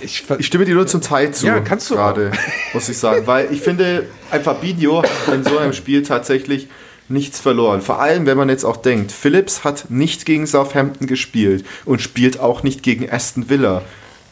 ich, 0.00 0.24
ich, 0.38 0.46
stimme 0.46 0.64
dir 0.64 0.74
nur 0.74 0.86
zum 0.86 1.00
Teil 1.00 1.32
zu. 1.32 1.46
Ja, 1.46 1.60
kannst 1.60 1.90
du 1.90 1.94
gerade, 1.94 2.32
muss 2.72 2.88
ich 2.88 2.98
sagen, 2.98 3.26
weil 3.26 3.52
ich 3.52 3.60
finde, 3.60 4.06
ein 4.30 4.42
Fabinho 4.42 5.02
hat 5.02 5.34
in 5.34 5.44
so 5.44 5.58
einem 5.58 5.72
Spiel 5.72 6.02
tatsächlich 6.02 6.68
nichts 7.08 7.40
verloren. 7.40 7.82
Vor 7.82 8.00
allem, 8.00 8.26
wenn 8.26 8.38
man 8.38 8.48
jetzt 8.48 8.64
auch 8.64 8.78
denkt, 8.78 9.12
Phillips 9.12 9.64
hat 9.64 9.90
nicht 9.90 10.24
gegen 10.24 10.46
Southampton 10.46 11.06
gespielt 11.06 11.64
und 11.84 12.00
spielt 12.00 12.40
auch 12.40 12.62
nicht 12.62 12.82
gegen 12.82 13.10
Aston 13.10 13.48
Villa. 13.48 13.82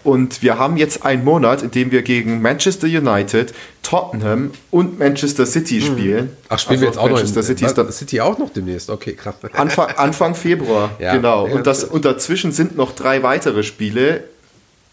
Und 0.03 0.43
wir 0.43 0.59
haben 0.59 0.77
jetzt 0.79 1.05
einen 1.05 1.25
Monat, 1.25 1.63
in 1.63 1.71
dem 1.71 1.91
wir 1.91 2.03
gegen 2.03 2.41
Manchester 2.41 2.87
United, 2.87 3.53
Tottenham 3.83 4.53
und 4.71 4.99
Manchester 4.99 5.45
City 5.45 5.81
hm. 5.81 5.87
spielen. 5.87 6.37
Ach, 6.49 6.59
spielen 6.59 6.77
also 6.77 6.81
wir 6.81 6.89
jetzt 6.89 6.99
auch 6.99 7.11
Manchester 7.11 7.41
noch 7.41 7.47
City, 7.47 7.65
ist 7.67 7.75
dann 7.75 7.93
City 7.93 8.21
auch 8.21 8.39
noch 8.39 8.51
demnächst. 8.51 8.89
Okay, 8.89 9.13
krass. 9.13 9.35
Anfang, 9.53 9.91
Anfang 9.97 10.35
Februar, 10.35 10.91
ja. 10.99 11.15
genau. 11.15 11.47
Und, 11.47 11.67
das, 11.67 11.85
und 11.85 12.05
dazwischen 12.05 12.53
sind 12.53 12.77
noch 12.77 12.93
drei 12.93 13.23
weitere 13.23 13.63
Spiele. 13.63 14.25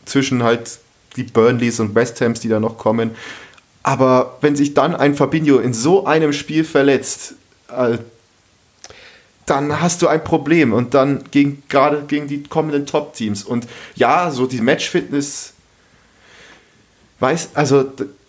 Zwischen 0.06 0.44
halt 0.44 0.80
die 1.18 1.24
Burnleys 1.24 1.80
und 1.80 1.96
West 1.96 2.22
Hams, 2.22 2.40
die 2.40 2.48
da 2.48 2.60
noch 2.60 2.78
kommen. 2.78 3.12
Aber 3.84 4.38
wenn 4.42 4.56
sich 4.56 4.74
dann 4.74 4.96
ein 4.96 5.16
Fabinho 5.16 5.60
in 5.60 5.74
so 5.74 6.06
einem 6.06 6.34
Spiel 6.34 6.64
verletzt, 6.64 7.36
äh, 7.70 7.98
dann 9.48 9.82
hast 9.82 10.02
du 10.02 10.08
ein 10.08 10.24
Problem 10.24 10.74
und 10.74 10.94
dann 10.94 11.24
gegen, 11.32 11.64
gerade 11.70 12.04
gegen 12.08 12.28
die 12.28 12.44
kommenden 12.44 12.86
Top-Teams. 12.86 13.44
Und 13.44 13.66
ja, 13.96 14.30
so 14.30 14.46
die 14.46 14.62
Match-Fitness, 14.62 15.54
weiß, 17.20 17.52
also 17.54 17.86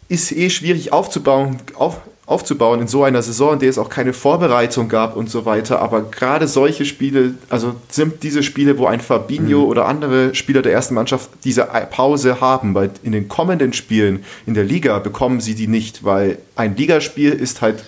ist 0.08 0.32
eh 0.32 0.48
schwierig 0.48 0.92
aufzubauen, 0.92 1.58
auf, 1.74 2.00
aufzubauen 2.24 2.80
in 2.80 2.88
so 2.88 3.02
einer 3.02 3.20
Saison, 3.20 3.54
in 3.54 3.58
der 3.58 3.68
es 3.68 3.78
auch 3.78 3.88
keine 3.88 4.12
Vorbereitung 4.12 4.88
gab 4.88 5.16
und 5.16 5.28
so 5.28 5.44
weiter. 5.44 5.80
Aber 5.80 6.02
gerade 6.02 6.46
solche 6.46 6.84
Spiele, 6.84 7.34
also 7.48 7.74
sind 7.88 8.22
diese 8.22 8.44
Spiele, 8.44 8.78
wo 8.78 8.86
ein 8.86 9.00
Fabinho 9.00 9.62
mhm. 9.62 9.68
oder 9.68 9.86
andere 9.86 10.36
Spieler 10.36 10.62
der 10.62 10.72
ersten 10.72 10.94
Mannschaft 10.94 11.30
diese 11.42 11.64
Pause 11.90 12.40
haben, 12.40 12.74
weil 12.74 12.92
in 13.02 13.10
den 13.10 13.26
kommenden 13.28 13.72
Spielen 13.72 14.24
in 14.46 14.54
der 14.54 14.64
Liga 14.64 15.00
bekommen 15.00 15.40
sie 15.40 15.56
die 15.56 15.68
nicht, 15.68 16.04
weil 16.04 16.38
ein 16.54 16.76
Ligaspiel 16.76 17.32
ist 17.32 17.60
halt 17.60 17.82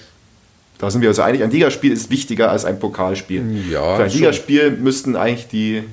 da 0.81 0.91
sind 0.91 1.03
wir 1.03 1.11
also 1.11 1.23
einig, 1.23 1.43
ein 1.43 1.51
Ligaspiel 1.51 1.93
ist 1.93 2.11
wichtiger 2.11 2.51
als 2.51 2.65
ein 2.65 2.79
Pokalspiel. 2.79 3.45
Ja, 3.71 3.97
Für 3.97 4.05
ein 4.05 4.11
schon. 4.11 4.21
Ligaspiel 4.21 4.71
müssten 4.71 5.15
eigentlich 5.15 5.47
die 5.47 5.85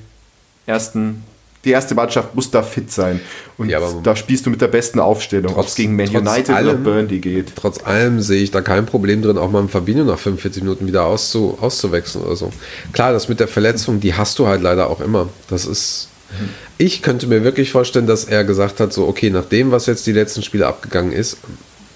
ersten, 0.64 1.24
die 1.66 1.72
erste 1.72 1.94
Mannschaft 1.94 2.34
muss 2.34 2.50
da 2.50 2.62
fit 2.62 2.90
sein. 2.90 3.20
Und 3.58 3.68
ja, 3.68 3.80
da 4.02 4.16
spielst 4.16 4.46
du 4.46 4.50
mit 4.50 4.62
der 4.62 4.68
besten 4.68 4.98
Aufstellung, 4.98 5.56
ob 5.56 5.66
es 5.66 5.74
gegen 5.74 5.94
Man 5.94 6.08
United 6.08 6.50
allem, 6.50 6.68
oder 6.68 6.78
Burnley 6.78 7.18
geht. 7.18 7.52
Trotz 7.54 7.84
allem 7.84 8.22
sehe 8.22 8.42
ich 8.42 8.50
da 8.50 8.62
kein 8.62 8.86
Problem 8.86 9.20
drin, 9.20 9.36
auch 9.36 9.50
mal 9.50 9.60
ein 9.60 9.68
Fabinho 9.68 10.04
nach 10.04 10.18
45 10.18 10.62
Minuten 10.62 10.86
wieder 10.86 11.04
auszu, 11.04 11.58
auszuwechseln 11.60 12.24
oder 12.24 12.36
so. 12.36 12.50
Klar, 12.94 13.12
das 13.12 13.28
mit 13.28 13.40
der 13.40 13.48
Verletzung, 13.48 14.00
die 14.00 14.14
hast 14.14 14.38
du 14.38 14.46
halt 14.46 14.62
leider 14.62 14.88
auch 14.88 15.02
immer. 15.02 15.28
Das 15.50 15.66
ist. 15.66 16.08
Mhm. 16.30 16.48
Ich 16.78 17.02
könnte 17.02 17.26
mir 17.26 17.44
wirklich 17.44 17.72
vorstellen, 17.72 18.06
dass 18.06 18.24
er 18.24 18.44
gesagt 18.44 18.80
hat, 18.80 18.94
so, 18.94 19.06
okay, 19.06 19.28
nach 19.28 19.44
dem, 19.44 19.70
was 19.70 19.84
jetzt 19.84 20.06
die 20.06 20.12
letzten 20.12 20.42
Spiele 20.42 20.66
abgegangen 20.66 21.12
ist, 21.12 21.38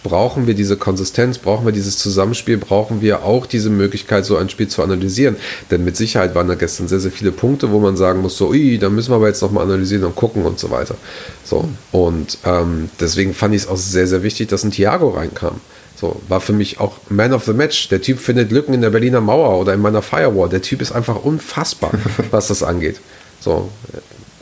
brauchen 0.03 0.46
wir 0.46 0.55
diese 0.55 0.76
Konsistenz, 0.76 1.38
brauchen 1.38 1.64
wir 1.64 1.72
dieses 1.72 1.98
Zusammenspiel, 1.98 2.59
brauchen 2.59 3.00
wir 3.00 3.24
auch 3.24 3.46
diese 3.46 3.70
Möglichkeit, 3.70 4.24
so 4.24 4.36
ein 4.36 4.48
Spiel 4.48 4.68
zu 4.68 4.82
analysieren. 4.82 5.36
Denn 5.70 5.84
mit 5.84 5.96
Sicherheit 5.96 6.34
waren 6.34 6.48
da 6.48 6.55
gestern 6.55 6.88
sehr, 6.88 7.00
sehr 7.00 7.12
viele 7.12 7.32
Punkte, 7.32 7.70
wo 7.70 7.80
man 7.80 7.96
sagen 7.96 8.20
muss, 8.20 8.36
so, 8.36 8.48
ui, 8.48 8.78
da 8.78 8.90
müssen 8.90 9.11
wir 9.11 9.16
aber 9.16 9.28
jetzt 9.28 9.42
nochmal 9.42 9.64
analysieren 9.64 10.05
und 10.05 10.16
gucken 10.16 10.44
und 10.44 10.59
so 10.59 10.70
weiter. 10.70 10.96
So, 11.44 11.68
und 11.92 12.38
ähm, 12.44 12.90
deswegen 13.00 13.34
fand 13.34 13.55
ich 13.55 13.62
es 13.62 13.68
auch 13.68 13.76
sehr, 13.76 14.07
sehr 14.07 14.22
wichtig, 14.22 14.48
dass 14.48 14.64
ein 14.64 14.72
Thiago 14.72 15.11
reinkam. 15.11 15.61
So, 16.03 16.20
war 16.28 16.40
für 16.40 16.53
mich 16.53 16.80
auch 16.80 16.96
Man 17.11 17.32
of 17.32 17.44
the 17.44 17.53
Match. 17.53 17.88
Der 17.88 18.03
Typ 18.03 18.18
findet 18.18 18.50
Lücken 18.50 18.74
in 18.74 18.80
der 18.80 18.90
Berliner 18.90 19.20
Mauer 19.20 19.61
oder 19.61 19.72
in 19.72 19.80
meiner 19.80 20.03
Firewall. 20.03 20.48
Der 20.48 20.61
Typ 20.61 20.82
ist 20.82 20.90
einfach 20.90 21.22
unfassbar, 21.22 21.92
was 22.32 22.48
das 22.48 22.64
angeht. 22.64 23.00
So, 23.38 23.70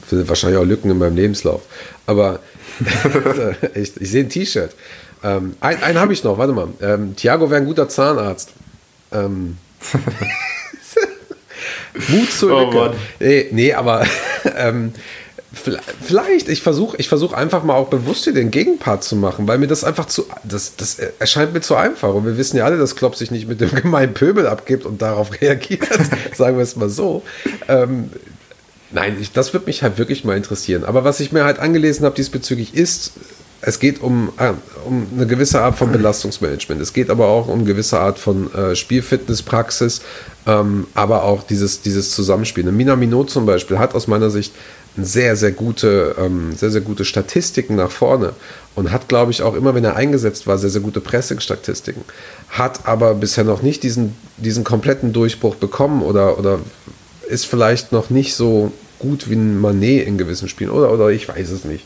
findet 0.07 0.29
wahrscheinlich 0.29 0.59
auch 0.59 0.65
Lücken 0.65 0.91
in 0.91 0.97
meinem 0.97 1.17
Lebenslauf. 1.17 1.61
Aber 2.07 2.41
ich, 3.75 3.95
ich 4.01 4.11
sehe 4.11 4.25
ein 4.25 4.31
T-Shirt. 4.31 4.75
Ähm, 5.23 5.55
ein, 5.61 5.83
einen 5.83 5.99
habe 5.99 6.13
ich 6.13 6.25
noch, 6.25 6.39
warte 6.39 6.53
mal. 6.53 6.69
Ähm, 6.81 7.15
Thiago 7.17 7.51
wäre 7.51 7.61
ein 7.61 7.67
guter 7.67 7.89
Zahnarzt. 7.89 8.51
Ähm. 9.13 9.59
Mut 12.09 12.33
zur 12.33 12.53
oh, 12.53 12.65
Lücke. 12.65 12.95
Nee, 13.19 13.49
nee, 13.51 13.75
aber 13.75 14.07
ähm, 14.57 14.93
vielleicht, 15.53 16.49
ich 16.49 16.63
versuche 16.63 16.97
ich 16.99 17.09
versuch 17.09 17.33
einfach 17.33 17.65
mal 17.65 17.75
auch 17.75 17.89
bewusst 17.89 18.25
hier 18.25 18.33
den 18.33 18.51
Gegenpart 18.51 19.03
zu 19.03 19.17
machen, 19.17 19.49
weil 19.49 19.59
mir 19.59 19.67
das 19.67 19.83
einfach 19.85 20.07
zu, 20.07 20.25
das, 20.45 20.77
das 20.77 20.99
erscheint 21.19 21.53
mir 21.53 21.61
zu 21.61 21.75
einfach. 21.75 22.15
Und 22.15 22.25
wir 22.25 22.37
wissen 22.39 22.57
ja 22.57 22.65
alle, 22.65 22.79
dass 22.79 22.97
Klopp 22.97 23.17
sich 23.17 23.31
nicht 23.31 23.49
mit 23.49 23.61
dem 23.61 23.75
gemeinen 23.75 24.15
Pöbel 24.15 24.47
abgibt 24.47 24.87
und 24.87 25.03
darauf 25.03 25.31
reagiert, 25.41 25.89
sagen 26.35 26.57
wir 26.57 26.63
es 26.63 26.77
mal 26.77 26.89
so. 26.89 27.23
Ähm, 27.69 28.11
nein, 28.93 29.17
ich, 29.21 29.33
das 29.33 29.53
würde 29.53 29.67
mich 29.67 29.83
halt 29.83 29.99
wirklich 29.99 30.25
mal 30.25 30.37
interessieren. 30.37 30.85
Aber 30.85 31.05
was 31.05 31.21
ich 31.21 31.33
mir 31.33 31.45
halt 31.45 31.59
angelesen 31.59 32.05
habe 32.05 32.15
diesbezüglich 32.15 32.75
ist, 32.75 33.13
es 33.63 33.79
geht 33.79 34.03
um, 34.03 34.33
äh, 34.39 34.53
um 34.87 35.07
eine 35.15 35.27
gewisse 35.27 35.61
Art 35.61 35.77
von 35.77 35.93
Belastungsmanagement. 35.93 36.81
Es 36.81 36.93
geht 36.93 37.11
aber 37.11 37.27
auch 37.27 37.49
um 37.49 37.61
eine 37.61 37.65
gewisse 37.65 37.99
Art 37.99 38.19
von 38.19 38.53
äh, 38.55 38.75
Spielfitnesspraxis, 38.75 40.01
ähm, 40.47 40.87
aber 40.95 41.25
auch 41.25 41.43
dieses, 41.43 41.83
dieses 41.83 42.11
Zusammenspiel. 42.13 42.65
Mina 42.65 42.97
Minot 42.97 43.31
zum 43.31 43.45
Beispiel 43.45 43.79
hat 43.79 43.95
aus 43.95 44.07
meiner 44.07 44.31
Sicht 44.31 44.55
sehr, 44.97 45.37
sehr 45.37 45.53
gute, 45.53 46.17
ähm, 46.19 46.53
sehr, 46.57 46.71
sehr 46.71 46.81
gute 46.81 47.05
Statistiken 47.05 47.77
nach 47.77 47.91
vorne 47.91 48.33
und 48.75 48.91
hat, 48.91 49.09
glaube 49.09 49.31
ich, 49.31 49.43
auch 49.43 49.55
immer, 49.55 49.75
wenn 49.75 49.85
er 49.85 49.97
eingesetzt 49.97 50.47
war, 50.47 50.59
sehr, 50.59 50.71
sehr 50.71 50.81
gute 50.81 51.01
Pressing-Statistiken. 51.01 52.03
Hat 52.49 52.87
aber 52.87 53.15
bisher 53.15 53.45
noch 53.45 53.63
nicht 53.63 53.83
diesen, 53.83 54.17
diesen 54.39 54.65
kompletten 54.65 55.13
Durchbruch 55.13 55.57
bekommen 55.57 56.03
oder, 56.03 56.39
oder 56.39 56.61
ist 57.29 57.47
vielleicht 57.47 57.93
noch 57.93 58.11
nicht 58.11 58.35
so 58.35 58.73
gut 58.99 59.31
wie 59.31 59.35
ein 59.35 59.61
Manet 59.61 60.07
in 60.07 60.19
gewissen 60.19 60.49
Spielen 60.49 60.71
oder, 60.71 60.93
oder 60.93 61.11
ich 61.11 61.29
weiß 61.29 61.51
es 61.51 61.65
nicht. 61.65 61.85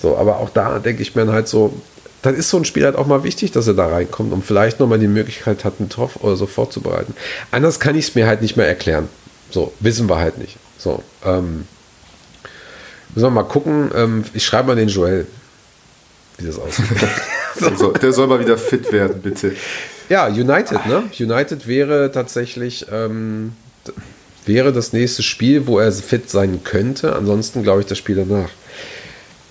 So, 0.00 0.16
aber 0.16 0.38
auch 0.38 0.50
da 0.50 0.78
denke 0.78 1.02
ich 1.02 1.14
mir 1.14 1.30
halt 1.32 1.48
so, 1.48 1.74
dann 2.22 2.34
ist 2.34 2.50
so 2.50 2.58
ein 2.58 2.64
Spiel 2.64 2.84
halt 2.84 2.96
auch 2.96 3.06
mal 3.06 3.24
wichtig, 3.24 3.52
dass 3.52 3.66
er 3.66 3.74
da 3.74 3.88
reinkommt 3.88 4.32
und 4.32 4.44
vielleicht 4.44 4.80
nochmal 4.80 4.98
die 4.98 5.08
Möglichkeit 5.08 5.64
hat, 5.64 5.74
einen 5.78 5.88
Tor 5.88 6.10
oder 6.20 6.36
so 6.36 6.46
vorzubereiten. 6.46 7.14
Anders 7.50 7.80
kann 7.80 7.96
ich 7.96 8.08
es 8.08 8.14
mir 8.14 8.26
halt 8.26 8.42
nicht 8.42 8.56
mehr 8.56 8.66
erklären. 8.66 9.08
So, 9.50 9.72
wissen 9.80 10.08
wir 10.08 10.18
halt 10.18 10.38
nicht. 10.38 10.56
So, 10.78 11.02
ähm, 11.24 11.66
müssen 13.14 13.26
wir 13.26 13.30
mal 13.30 13.42
gucken. 13.44 13.90
Ähm, 13.94 14.24
ich 14.34 14.44
schreibe 14.44 14.68
mal 14.68 14.76
den 14.76 14.88
Joel, 14.88 15.26
wie 16.38 16.46
das 16.46 16.58
aussieht. 16.58 16.86
so. 17.78 17.92
der 17.92 18.12
soll 18.12 18.26
mal 18.26 18.40
wieder 18.40 18.58
fit 18.58 18.92
werden, 18.92 19.20
bitte. 19.22 19.54
Ja, 20.08 20.26
United, 20.26 20.86
ne? 20.86 21.04
United 21.18 21.66
wäre 21.66 22.10
tatsächlich, 22.12 22.86
ähm, 22.90 23.52
wäre 24.44 24.72
das 24.72 24.92
nächste 24.92 25.22
Spiel, 25.22 25.66
wo 25.66 25.78
er 25.78 25.92
fit 25.92 26.30
sein 26.30 26.64
könnte. 26.64 27.14
Ansonsten 27.14 27.62
glaube 27.62 27.80
ich 27.80 27.86
das 27.86 27.98
Spiel 27.98 28.16
danach. 28.16 28.50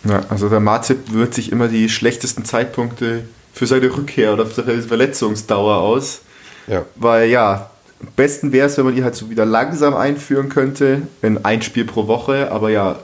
Ja, 0.04 0.24
also 0.30 0.50
der 0.50 0.60
Marzip 0.60 1.12
wird 1.12 1.34
sich 1.34 1.52
immer 1.52 1.68
die 1.68 1.90
schlechtesten 1.90 2.46
Zeitpunkte 2.46 3.26
für 3.54 3.68
seine 3.68 3.96
Rückkehr 3.96 4.34
oder 4.34 4.46
für 4.46 4.64
seine 4.64 4.82
Verletzungsdauer 4.82 5.78
aus. 5.78 6.22
Ja. 6.68 6.86
Weil 6.96 7.30
ja, 7.30 7.70
am 8.02 8.08
besten 8.16 8.52
wäre 8.52 8.68
es, 8.68 8.78
wenn 8.78 8.86
man 8.86 8.96
die 8.96 9.04
halt 9.04 9.16
so 9.16 9.30
wieder 9.30 9.46
langsam 9.46 9.96
einführen 9.96 10.50
könnte, 10.50 11.02
in 11.22 11.44
ein 11.44 11.62
Spiel 11.62 11.86
pro 11.86 12.08
Woche. 12.08 12.52
Aber 12.52 12.70
ja, 12.70 13.00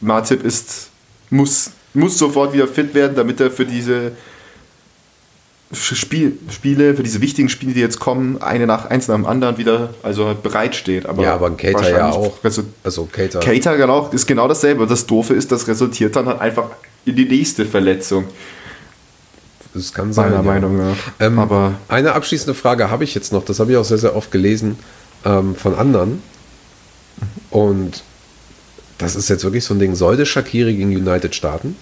Marzip 0.00 0.44
ist, 0.44 0.90
muss, 1.30 1.70
muss 1.94 2.18
sofort 2.18 2.52
wieder 2.52 2.68
fit 2.68 2.94
werden, 2.94 3.16
damit 3.16 3.40
er 3.40 3.50
für 3.50 3.64
diese 3.64 4.12
Spiel, 5.72 6.36
Spiele, 6.50 6.96
für 6.96 7.04
diese 7.04 7.20
wichtigen 7.20 7.48
Spiele, 7.48 7.74
die 7.74 7.80
jetzt 7.80 8.00
kommen, 8.00 8.42
eine 8.42 8.66
nach 8.66 8.86
eins 8.86 9.06
nach 9.06 9.14
dem 9.14 9.24
anderen 9.24 9.56
wieder 9.56 9.94
also 10.02 10.26
halt 10.26 10.42
bereitsteht. 10.42 11.06
Aber 11.06 11.22
ja, 11.22 11.34
aber 11.34 11.46
ein 11.46 11.56
Cater 11.56 11.88
ja 11.90 12.10
auch. 12.10 12.38
Also 12.82 13.04
Cater. 13.04 13.38
Cater 13.38 13.76
genau, 13.76 14.08
ist 14.08 14.26
genau 14.26 14.48
dasselbe. 14.48 14.86
Das 14.88 15.06
Doofe 15.06 15.34
ist, 15.34 15.52
das 15.52 15.68
resultiert 15.68 16.16
dann 16.16 16.26
halt 16.26 16.40
einfach 16.40 16.70
in 17.04 17.14
die 17.14 17.24
nächste 17.24 17.66
Verletzung. 17.66 18.24
Das 19.72 19.92
kann 19.92 20.12
sein. 20.12 20.30
Meiner 20.30 20.44
ja. 20.44 20.50
Meinung 20.50 20.76
nach. 20.76 20.96
Ähm, 21.20 21.38
aber 21.38 21.74
eine 21.86 22.14
abschließende 22.14 22.54
Frage 22.54 22.90
habe 22.90 23.04
ich 23.04 23.14
jetzt 23.14 23.32
noch, 23.32 23.44
das 23.44 23.60
habe 23.60 23.70
ich 23.70 23.76
auch 23.76 23.84
sehr, 23.84 23.98
sehr 23.98 24.16
oft 24.16 24.32
gelesen 24.32 24.76
ähm, 25.24 25.54
von 25.54 25.76
anderen. 25.76 26.20
Und 27.50 28.02
das 28.98 29.14
ist 29.14 29.28
jetzt 29.28 29.44
wirklich 29.44 29.64
so 29.64 29.74
ein 29.74 29.78
Ding. 29.78 29.94
Sollte 29.94 30.26
Shakiri 30.26 30.74
gegen 30.74 30.90
United 30.90 31.34
starten? 31.34 31.76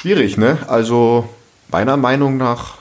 Schwierig, 0.00 0.36
ne? 0.36 0.58
Also 0.68 1.28
meiner 1.72 1.96
Meinung 1.96 2.36
nach, 2.36 2.76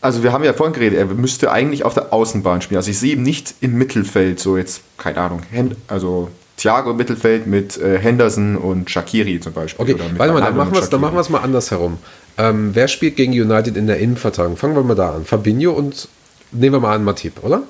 also 0.00 0.22
wir 0.22 0.32
haben 0.32 0.44
ja 0.44 0.52
vorhin 0.52 0.72
geredet, 0.72 0.96
er 0.96 1.06
müsste 1.06 1.50
eigentlich 1.50 1.84
auf 1.84 1.94
der 1.94 2.12
Außenbahn 2.12 2.62
spielen. 2.62 2.76
Also 2.76 2.92
ich 2.92 2.98
sehe 3.00 3.14
ihn 3.14 3.24
nicht 3.24 3.56
im 3.60 3.74
Mittelfeld, 3.74 4.38
so 4.38 4.56
jetzt, 4.56 4.82
keine 4.98 5.18
Ahnung, 5.18 5.42
also 5.88 6.30
Thiago 6.56 6.92
im 6.92 6.96
Mittelfeld 6.96 7.48
mit 7.48 7.76
äh, 7.78 7.98
Henderson 7.98 8.56
und 8.56 8.88
Shakiri 8.88 9.40
zum 9.40 9.52
Beispiel. 9.52 9.82
Okay, 9.82 9.96
warte 10.16 10.32
mal, 10.32 10.40
dann 10.40 10.56
machen, 10.56 10.78
dann 10.88 11.00
machen 11.00 11.14
wir 11.14 11.20
es 11.22 11.28
mal 11.28 11.40
andersherum. 11.40 11.98
Ähm, 12.38 12.70
wer 12.72 12.86
spielt 12.86 13.16
gegen 13.16 13.32
United 13.32 13.76
in 13.76 13.88
der 13.88 13.98
Innenverteidigung? 13.98 14.56
Fangen 14.56 14.76
wir 14.76 14.84
mal 14.84 14.94
da 14.94 15.16
an. 15.16 15.24
Fabinho 15.24 15.72
und 15.72 16.06
nehmen 16.52 16.76
wir 16.76 16.80
mal 16.80 16.94
an 16.94 17.02
Matip, 17.02 17.42
oder? 17.42 17.64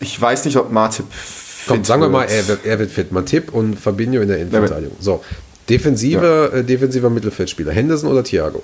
Ich 0.00 0.20
weiß 0.20 0.44
nicht, 0.46 0.56
ob 0.56 0.72
Matip 0.72 1.06
Komm, 1.68 1.84
sagen 1.84 2.02
wir 2.02 2.08
mal, 2.08 2.24
er 2.24 2.48
wird, 2.48 2.66
er 2.66 2.80
wird 2.80 2.90
fit. 2.90 3.12
Matip 3.12 3.54
und 3.54 3.78
Fabinho 3.78 4.20
in 4.20 4.26
der 4.26 4.38
Innenverteidigung. 4.38 4.96
So, 4.98 5.22
Defensive, 5.72 6.50
ja. 6.52 6.58
äh, 6.58 6.64
defensiver 6.64 7.10
Mittelfeldspieler, 7.10 7.72
Henderson 7.72 8.10
oder 8.10 8.22
Thiago? 8.22 8.62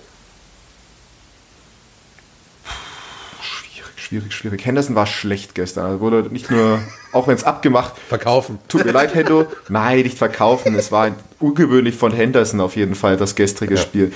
Schwierig, 3.40 3.92
schwierig, 3.96 4.32
schwierig. 4.32 4.66
Henderson 4.66 4.94
war 4.94 5.06
schlecht 5.06 5.54
gestern. 5.54 5.86
Also 5.86 6.00
wurde 6.00 6.28
nicht 6.30 6.50
nur, 6.50 6.80
auch 7.12 7.26
wenn 7.26 7.34
es 7.34 7.44
abgemacht. 7.44 7.94
Verkaufen. 8.08 8.58
Tut 8.68 8.84
mir 8.84 8.92
leid, 8.92 9.14
Hendo. 9.14 9.46
Nein, 9.68 10.02
nicht 10.02 10.18
verkaufen. 10.18 10.74
Es 10.74 10.92
war 10.92 11.14
ungewöhnlich 11.38 11.94
von 11.94 12.12
Henderson 12.12 12.60
auf 12.60 12.76
jeden 12.76 12.94
Fall, 12.94 13.16
das 13.16 13.34
gestrige 13.34 13.74
ja. 13.74 13.80
Spiel. 13.80 14.12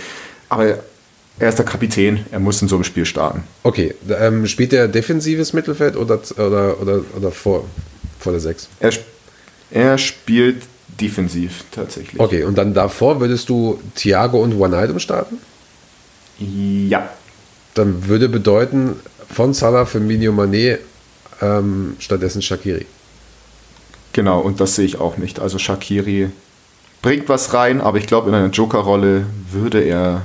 Aber 0.48 0.78
er 1.38 1.48
ist 1.48 1.58
der 1.58 1.64
Kapitän, 1.64 2.26
er 2.30 2.40
muss 2.40 2.60
in 2.60 2.68
so 2.68 2.76
einem 2.76 2.84
Spiel 2.84 3.06
starten. 3.06 3.44
Okay, 3.62 3.94
ähm, 4.10 4.46
spielt 4.46 4.72
er 4.72 4.86
defensives 4.86 5.52
Mittelfeld 5.52 5.96
oder, 5.96 6.20
oder, 6.36 6.80
oder, 6.80 7.00
oder 7.16 7.30
vor, 7.30 7.64
vor 8.20 8.32
der 8.32 8.40
6? 8.40 8.68
Er, 8.80 8.92
er 9.70 9.98
spielt 9.98 10.62
defensiv 11.00 11.64
tatsächlich. 11.70 12.20
Okay, 12.20 12.44
und 12.44 12.56
dann 12.58 12.74
davor 12.74 13.20
würdest 13.20 13.48
du 13.48 13.80
Thiago 13.94 14.38
und 14.42 14.58
Wijnaldum 14.58 14.98
starten? 14.98 15.38
Ja. 16.38 17.08
Dann 17.74 18.06
würde 18.08 18.28
bedeuten, 18.28 18.96
von 19.28 19.54
Salah 19.54 19.86
für 19.86 20.00
Minio 20.00 20.32
Mané 20.32 20.78
ähm, 21.40 21.96
stattdessen 21.98 22.42
Shakiri. 22.42 22.86
Genau, 24.12 24.40
und 24.40 24.60
das 24.60 24.76
sehe 24.76 24.84
ich 24.84 25.00
auch 25.00 25.16
nicht. 25.16 25.40
Also 25.40 25.58
Shakiri 25.58 26.30
bringt 27.00 27.28
was 27.28 27.54
rein, 27.54 27.80
aber 27.80 27.98
ich 27.98 28.06
glaube, 28.06 28.28
in 28.28 28.34
einer 28.34 28.50
Joker-Rolle 28.50 29.24
würde 29.50 29.80
er 29.80 30.22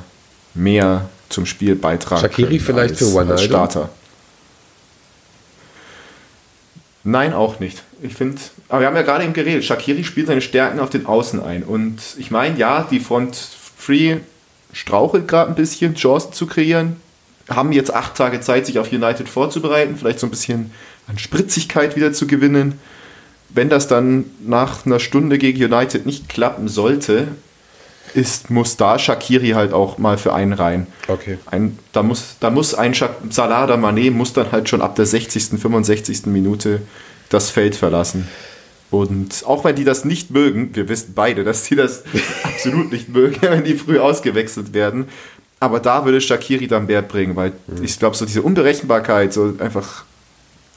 mehr 0.54 1.10
zum 1.30 1.46
Spiel 1.46 1.76
beitragen. 1.76 2.22
Shakiri 2.22 2.60
vielleicht 2.60 2.98
für 2.98 3.06
Wijnaldum? 3.06 3.38
Starter. 3.38 3.90
Nein, 7.08 7.32
auch 7.32 7.62
nicht. 7.62 7.84
Ich 8.02 8.16
finde, 8.16 8.42
aber 8.68 8.82
wir 8.82 8.88
haben 8.88 8.96
ja 8.98 9.02
gerade 9.02 9.24
eben 9.24 9.32
geredet, 9.32 9.64
Shakiri 9.64 10.04
spielt 10.04 10.28
seine 10.28 10.42
Stärken 10.42 10.82
auf 10.82 10.90
den 10.90 11.06
Außen 11.06 11.42
ein. 11.42 11.64
Und 11.64 12.02
ich 12.18 12.32
meine, 12.32 12.58
ja, 12.58 12.84
die 12.84 13.00
Front 13.00 13.48
3 13.86 14.20
strauchelt 14.74 15.26
gerade 15.26 15.50
ein 15.50 15.56
bisschen, 15.56 15.96
Chancen 15.96 16.34
zu 16.34 16.48
kreieren. 16.48 16.98
Haben 17.50 17.72
jetzt 17.72 17.94
acht 17.94 18.16
Tage 18.16 18.42
Zeit, 18.42 18.66
sich 18.66 18.78
auf 18.78 18.92
United 18.92 19.30
vorzubereiten, 19.30 19.96
vielleicht 19.96 20.20
so 20.20 20.28
ein 20.28 20.32
bisschen 20.32 20.72
an 21.08 21.18
Spritzigkeit 21.18 21.96
wieder 21.96 22.12
zu 22.12 22.28
gewinnen. 22.28 22.78
Wenn 23.48 23.70
das 23.70 23.88
dann 23.88 24.26
nach 24.46 24.86
einer 24.86 25.00
Stunde 25.00 25.38
gegen 25.38 25.64
United 25.64 26.06
nicht 26.06 26.28
klappen 26.28 26.68
sollte, 26.68 27.30
ist, 28.14 28.50
muss 28.50 28.78
da 28.78 28.98
Shakiri 29.00 29.50
halt 29.50 29.74
auch 29.74 29.98
mal 29.98 30.18
für 30.18 30.34
einen 30.34 30.54
rein. 30.54 30.88
Okay. 31.08 31.38
Ein, 31.46 31.78
da, 31.92 32.04
muss, 32.04 32.38
da 32.40 32.50
muss 32.50 32.74
ein 32.74 32.94
Salah 33.30 33.66
oder 33.66 33.76
Mané 33.76 34.12
muss 34.12 34.34
dann 34.34 34.52
halt 34.52 34.70
schon 34.70 34.82
ab 34.82 34.96
der 34.96 35.06
60., 35.06 35.60
65. 35.60 36.26
Minute 36.28 36.82
das 37.30 37.50
Feld 37.50 37.76
verlassen. 37.76 38.28
Und 38.90 39.44
auch 39.46 39.66
wenn 39.66 39.76
die 39.76 39.84
das 39.84 40.06
nicht 40.06 40.32
mögen, 40.32 40.70
wir 40.74 40.88
wissen 40.88 41.14
beide, 41.14 41.44
dass 41.44 41.64
die 41.64 41.76
das 41.76 42.04
absolut 42.44 42.92
nicht 42.92 43.10
mögen, 43.10 43.38
wenn 43.42 43.64
die 43.64 43.76
früh 43.76 44.00
ausgewechselt 44.00 44.74
werden. 44.74 45.08
Aber 45.60 45.80
da 45.80 46.06
würde 46.06 46.22
Shakiri 46.22 46.68
dann 46.68 46.88
Wert 46.88 47.08
bringen, 47.08 47.36
weil 47.36 47.54
mhm. 47.68 47.84
ich 47.84 47.98
glaube, 48.00 48.16
so 48.16 48.26
diese 48.26 48.42
Unberechenbarkeit, 48.44 49.34
so 49.34 49.56
einfach 49.60 50.06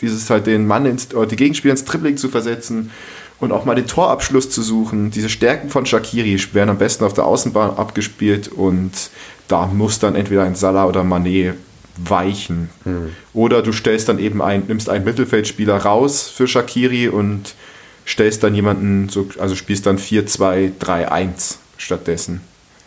dieses 0.01 0.31
halt 0.31 0.47
den 0.47 0.67
Mann 0.67 0.87
ins, 0.87 1.15
oder 1.15 1.27
die 1.27 1.37
Gegenspieler 1.37 1.73
ins 1.73 1.85
Tripling 1.85 2.17
zu 2.17 2.29
versetzen 2.29 2.91
und 3.41 3.53
auch 3.53 3.65
mal 3.65 3.75
den 3.75 3.87
Torabschluss 3.87 4.51
zu 4.51 4.63
suchen. 4.63 5.11
Diese 5.11 5.29
Stärken 5.29 5.71
von 5.71 5.87
Shakiri 5.87 6.39
werden 6.53 6.71
am 6.71 6.79
besten 6.79 7.05
auf 7.05 7.15
der 7.15 7.25
Außenbahn 7.25 7.77
abgespielt 7.77 8.49
und 8.49 8.93
da 9.49 9.67
muss 9.67 9.99
dann 9.99 10.15
entweder 10.15 10.45
ein 10.45 10.55
Salah 10.55 10.87
oder 10.87 11.03
Mané 11.03 11.55
weichen. 11.97 12.71
Hm. 12.85 13.11
Oder 13.35 13.63
du 13.63 13.73
stellst 13.73 14.09
dann 14.09 14.19
eben 14.19 14.43
ein, 14.43 14.65
nimmst 14.69 14.89
einen 14.89 15.05
Mittelfeldspieler 15.05 15.77
raus 15.77 16.29
für 16.29 16.47
Shakiri 16.47 17.09
und 17.09 17.55
stellst 18.07 18.43
dann 18.43 18.55
jemanden, 18.55 19.09
so, 19.09 19.29
also 19.39 19.55
spielst 19.55 19.87
dann 19.87 19.99
4-2-3-1 19.99 21.57
stattdessen. 21.77 22.41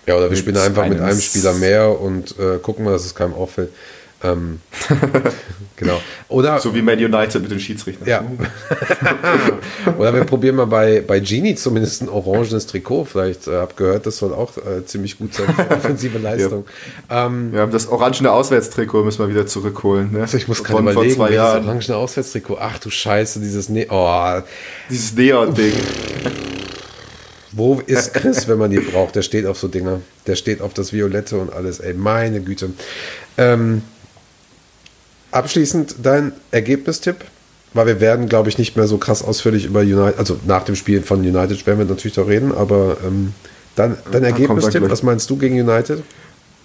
Ja, 0.06 0.18
oder 0.18 0.30
wir 0.30 0.38
spielen 0.38 0.58
einfach 0.58 0.88
mit 0.88 1.00
einem 1.00 1.20
Spieler 1.20 1.54
mehr 1.54 2.00
und 2.00 2.38
äh, 2.38 2.58
gucken 2.62 2.86
mal, 2.86 2.92
dass 2.92 3.06
es 3.06 3.16
keinem 3.16 3.34
auffällt. 3.34 3.70
Ähm, 4.24 4.60
genau. 5.76 6.00
Oder, 6.30 6.60
so 6.60 6.74
wie 6.74 6.82
Man 6.82 6.98
United 6.98 7.42
mit 7.42 7.52
den 7.52 7.60
Schiedsrichtern. 7.60 8.08
Ja. 8.08 8.24
Oder 9.98 10.14
wir 10.14 10.24
probieren 10.24 10.56
mal 10.56 10.66
bei, 10.66 11.02
bei 11.06 11.20
Genie 11.20 11.56
zumindest 11.56 12.02
ein 12.02 12.10
orangenes 12.10 12.68
Trikot. 12.68 13.06
Vielleicht 13.06 13.48
äh, 13.48 13.56
habe 13.58 13.74
gehört, 13.76 14.06
das 14.06 14.18
soll 14.18 14.34
auch 14.34 14.58
äh, 14.58 14.86
ziemlich 14.86 15.18
gut 15.18 15.34
sein 15.34 15.54
für 15.54 15.70
offensive 15.76 16.18
Leistung. 16.18 16.66
Ja. 17.10 17.26
Ähm, 17.26 17.52
wir 17.52 17.62
haben 17.62 17.72
das 17.72 17.88
orangene 17.88 18.32
Auswärtstrikot 18.32 19.04
müssen 19.04 19.20
wir 19.20 19.30
wieder 19.30 19.46
zurückholen. 19.46 20.14
Ne? 20.14 20.22
Also 20.22 20.38
ich 20.38 20.48
muss 20.48 20.64
gerade 20.64 20.82
überlegen, 20.82 21.16
vor 21.16 21.28
zwei 21.28 21.34
Jahren. 21.34 21.58
das 21.58 21.66
orangene 21.66 21.98
Auswärtstrikot. 21.98 22.58
Ach 22.60 22.80
du 22.80 22.90
Scheiße, 22.90 23.40
dieses 23.40 23.70
ne 23.70 23.88
oh. 23.90 24.42
Dieses 24.90 25.14
Neon-Ding. 25.14 25.74
Wo 27.56 27.80
ist 27.86 28.14
Chris, 28.16 28.48
wenn 28.48 28.58
man 28.58 28.72
die 28.72 28.80
braucht? 28.80 29.16
Der 29.16 29.22
steht 29.22 29.46
auf 29.46 29.60
so 29.60 29.68
Dinger. 29.68 30.02
Der 30.26 30.36
steht 30.36 30.62
auf 30.62 30.74
das 30.74 30.92
Violette 30.92 31.38
und 31.38 31.54
alles. 31.54 31.80
Ey, 31.80 31.94
meine 31.94 32.42
Güte. 32.42 32.72
Ähm, 33.38 33.84
Abschließend 35.34 35.96
dein 36.02 36.32
Ergebnistipp 36.52 37.18
weil 37.74 37.88
wir 37.88 38.00
werden, 38.00 38.30
glaube 38.30 38.50
ich, 38.50 38.58
nicht 38.58 38.76
mehr 38.76 38.88
so 38.88 38.98
krass 38.98 39.24
ausführlich 39.24 39.66
über 39.66 39.82
United, 39.82 40.20
also 40.20 40.38
nach 40.46 40.64
dem 40.64 40.76
Spiel 40.76 41.02
von 41.02 41.20
United 41.20 41.66
werden 41.66 41.80
wir 41.80 41.86
natürlich 41.86 42.16
da 42.16 42.24
reden, 42.24 42.52
aber 42.52 42.98
ähm, 43.06 43.34
dann, 43.76 43.98
dein 44.12 44.24
Ergebnistipp, 44.24 44.90
was 44.90 45.04
meinst 45.04 45.30
du 45.30 45.38
gegen 45.38 45.60
United? 45.60 46.04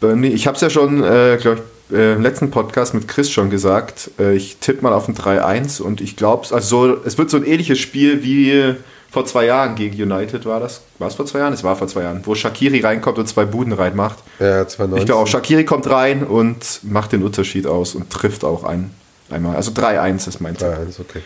Burnley, 0.01 0.29
ich 0.29 0.47
habe 0.47 0.55
es 0.55 0.61
ja 0.61 0.71
schon, 0.71 1.03
äh, 1.03 1.39
glaube 1.41 1.63
ich, 1.91 1.97
äh, 1.97 2.13
im 2.13 2.23
letzten 2.23 2.51
Podcast 2.51 2.95
mit 2.95 3.09
Chris 3.09 3.31
schon 3.31 3.51
gesagt. 3.51 4.11
Äh, 4.19 4.37
ich 4.37 4.59
tippe 4.59 4.83
mal 4.83 4.93
auf 4.93 5.09
ein 5.09 5.15
3-1 5.15 5.81
und 5.81 6.01
ich 6.01 6.17
glaube, 6.17 6.47
also 6.55 6.87
so, 6.87 6.97
es 7.05 7.17
wird 7.17 7.31
so 7.31 7.39
ein 7.39 7.45
ähnliches 7.45 7.79
Spiel 7.79 8.23
wie 8.23 8.75
vor 9.11 9.25
zwei 9.25 9.47
Jahren 9.47 9.75
gegen 9.75 10.01
United 10.01 10.45
war 10.45 10.61
das. 10.61 10.83
War 10.99 11.09
es 11.09 11.15
vor 11.15 11.25
zwei 11.27 11.39
Jahren? 11.39 11.55
Es 11.55 11.65
war 11.65 11.77
vor 11.77 11.89
zwei 11.89 12.03
Jahren, 12.03 12.21
wo 12.25 12.35
Shakiri 12.35 12.81
reinkommt 12.81 13.19
und 13.19 13.27
zwei 13.27 13.47
Buden 13.47 13.73
reinmacht. 13.73 14.19
Ja, 14.39 14.67
2019. 14.67 14.99
Ich 14.99 15.07
glaube 15.07 15.23
auch, 15.23 15.27
Shakiri 15.27 15.65
kommt 15.65 15.89
rein 15.89 16.25
und 16.25 16.81
macht 16.83 17.13
den 17.13 17.23
Unterschied 17.23 17.67
aus 17.67 17.95
und 17.95 18.11
trifft 18.11 18.45
auch 18.45 18.65
ein, 18.65 18.91
einmal. 19.31 19.57
Also 19.57 19.71
3-1 19.71 20.29
ist 20.29 20.41
mein 20.41 20.57
Tipp. 20.57 20.69
3-1, 20.69 21.01
okay. 21.01 21.23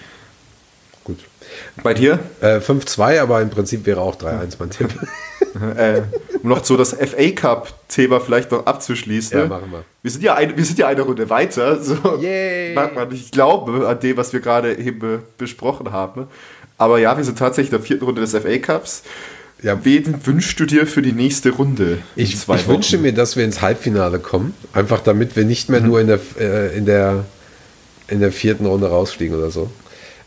Gut. 1.05 1.19
Bei 1.83 1.93
dir? 1.93 2.21
Äh, 2.41 2.59
5-2, 2.59 3.21
aber 3.21 3.43
im 3.43 3.51
Prinzip 3.51 3.85
wäre 3.85 4.01
auch 4.01 4.17
3-1 4.17 4.55
mein 4.59 4.71
Tipp. 4.71 4.91
äh, 5.77 6.03
um 6.43 6.49
noch 6.49 6.65
so 6.65 6.77
das 6.77 6.93
FA 6.93 7.31
Cup-Thema 7.31 8.21
vielleicht 8.21 8.53
noch 8.53 8.67
abzuschließen. 8.67 9.39
Ja, 9.39 9.47
machen 9.47 9.71
wir. 9.71 9.85
Wir 10.03 10.11
sind 10.11 10.23
ja, 10.23 10.35
ein, 10.35 10.57
wir 10.57 10.65
sind 10.65 10.79
ja 10.79 10.87
eine 10.89 11.03
Runde 11.03 11.29
weiter. 11.31 11.83
So. 11.83 11.97
Yay! 12.21 12.75
Mag 12.75 12.95
man 12.95 13.09
nicht 13.09 13.33
glauben 13.33 13.85
an 13.85 13.99
dem, 14.01 14.17
was 14.17 14.33
wir 14.33 14.41
gerade 14.41 14.77
eben 14.79 15.23
besprochen 15.37 15.93
haben. 15.93 16.29
Aber 16.79 16.99
ja, 16.99 17.17
wir 17.17 17.25
sind 17.25 17.39
tatsächlich 17.39 17.73
in 17.73 17.79
der 17.79 17.87
vierten 17.87 18.05
Runde 18.05 18.21
des 18.21 18.33
FA 18.33 18.59
Cups. 18.59 19.03
Ja. 19.63 19.79
Wen 19.85 20.27
wünschst 20.27 20.59
du 20.59 20.67
dir 20.67 20.87
für 20.87 21.03
die 21.03 21.13
nächste 21.13 21.51
Runde? 21.51 21.99
Ich, 22.17 22.35
ich 22.35 22.69
wünsche 22.69 22.99
mir, 22.99 23.15
dass 23.15 23.37
wir 23.37 23.45
ins 23.45 23.63
Halbfinale 23.63 24.19
kommen. 24.19 24.55
Einfach 24.73 25.01
damit 25.01 25.37
wir 25.37 25.45
nicht 25.45 25.69
mehr 25.69 25.81
nur 25.81 26.01
in 26.01 26.09
der, 26.09 26.19
äh, 26.39 26.77
in, 26.77 26.85
der, 26.85 27.25
in 28.09 28.19
der 28.19 28.33
vierten 28.33 28.67
Runde 28.67 28.89
rausfliegen 28.89 29.37
oder 29.37 29.51
so. 29.51 29.71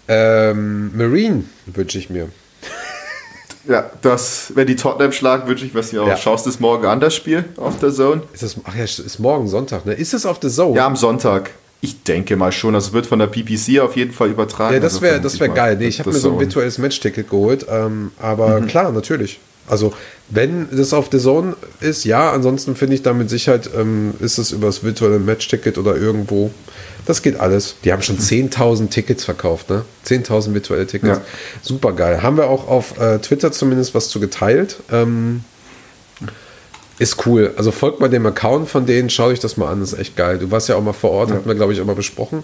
Ähm, 0.08 0.96
Marine 0.96 1.44
wünsche 1.66 1.98
ich 1.98 2.10
mir. 2.10 2.30
Ja, 3.68 3.90
das, 4.04 4.52
wenn 4.54 4.68
die 4.68 4.76
Tottenham 4.76 5.12
schlagen, 5.12 5.48
wünsche 5.48 5.66
ich 5.66 5.74
mir 5.74 5.82
ja 5.82 6.02
auch. 6.02 6.08
Ja. 6.08 6.18
Schaust 6.18 6.46
du 6.46 6.52
es 6.52 6.60
morgen 6.60 6.86
an, 6.86 7.00
das 7.00 7.16
Spiel 7.16 7.46
auf 7.58 7.80
der 7.80 7.92
Zone? 7.92 8.22
Ist 8.32 8.44
das, 8.44 8.58
ach 8.64 8.76
ja, 8.76 8.84
ist 8.84 9.18
morgen 9.18 9.48
Sonntag, 9.48 9.88
ne? 9.88 9.94
Ist 9.94 10.14
es 10.14 10.28
auf 10.28 10.38
The 10.40 10.50
Zone? 10.50 10.78
Ja, 10.78 10.86
am 10.86 10.96
Sonntag. 10.96 11.50
Ich 11.86 12.04
denke 12.04 12.36
mal 12.36 12.52
schon. 12.52 12.74
Das 12.74 12.94
wird 12.94 13.06
von 13.06 13.20
der 13.20 13.28
BBC 13.28 13.80
auf 13.80 13.96
jeden 13.96 14.12
Fall 14.12 14.30
übertragen. 14.30 14.74
Ja, 14.74 14.80
das 14.80 14.94
Also 14.94 15.02
wäre 15.04 15.14
vermute 15.16 15.32
das 15.34 15.40
wär 15.40 15.48
mal, 15.50 15.54
geil. 15.54 15.78
Nee, 15.78 15.88
ich 15.88 16.00
habe 16.00 16.12
mir 16.12 16.18
so 16.18 16.32
ein 16.34 16.40
virtuelles 16.40 16.78
Matchticket 16.80 17.30
geholt. 17.30 17.66
Ähm, 17.70 18.12
aber 18.20 18.60
Mhm. 18.62 18.68
klar, 18.68 18.92
natürlich. 18.92 19.40
Also, 19.68 19.94
wenn 20.30 20.68
das 20.72 20.94
auf 20.94 21.10
The 21.12 21.20
Zone 21.20 21.56
ist, 21.80 22.04
ja. 22.06 22.32
Ansonsten 22.32 22.76
finde 22.76 22.96
ich 22.96 23.02
da 23.04 23.14
mit 23.14 23.30
Sicherheit, 23.30 23.70
ähm, 23.76 24.14
ist 24.20 24.38
es 24.38 24.52
über 24.52 24.68
das 24.68 24.84
virtuelle 24.84 25.20
Matchticket 25.20 25.78
oder 25.78 25.96
irgendwo. 25.96 26.52
Das 27.08 27.22
geht 27.22 27.40
alles. 27.40 27.76
Die 27.84 27.92
haben 27.92 28.02
schon 28.02 28.18
10.000 28.18 28.90
Tickets 28.90 29.24
verkauft, 29.24 29.70
ne? 29.70 29.86
10.000 30.08 30.54
virtuelle 30.56 30.88
Tickets. 30.88 31.18
Ja. 31.20 31.22
Super 31.62 31.94
geil. 31.94 32.22
Haben 32.24 32.38
wir 32.38 32.48
auch 32.50 32.68
auf 32.68 33.00
äh, 33.00 33.20
Twitter 33.20 33.52
zumindest 33.52 33.94
was 33.94 34.10
zu 34.10 34.20
geteilt. 34.20 34.78
Ähm, 34.92 35.42
ist 37.00 37.26
cool. 37.26 37.54
Also 37.58 37.72
folgt 37.72 38.00
mal 38.00 38.10
dem 38.10 38.26
Account 38.26 38.70
von 38.70 38.86
denen, 38.86 39.10
schau 39.10 39.26
euch 39.28 39.40
das 39.40 39.58
mal 39.58 39.70
an, 39.72 39.82
ist 39.82 39.94
echt 39.98 40.16
geil. 40.16 40.38
Du 40.40 40.50
warst 40.52 40.70
ja 40.70 40.76
auch 40.76 40.82
mal 40.84 40.94
vor 40.94 41.12
Ort, 41.12 41.32
hatten 41.32 41.46
wir, 41.48 41.56
glaube 41.56 41.74
ich, 41.74 41.82
auch 41.82 41.86
mal 41.86 41.96
besprochen. 41.96 42.44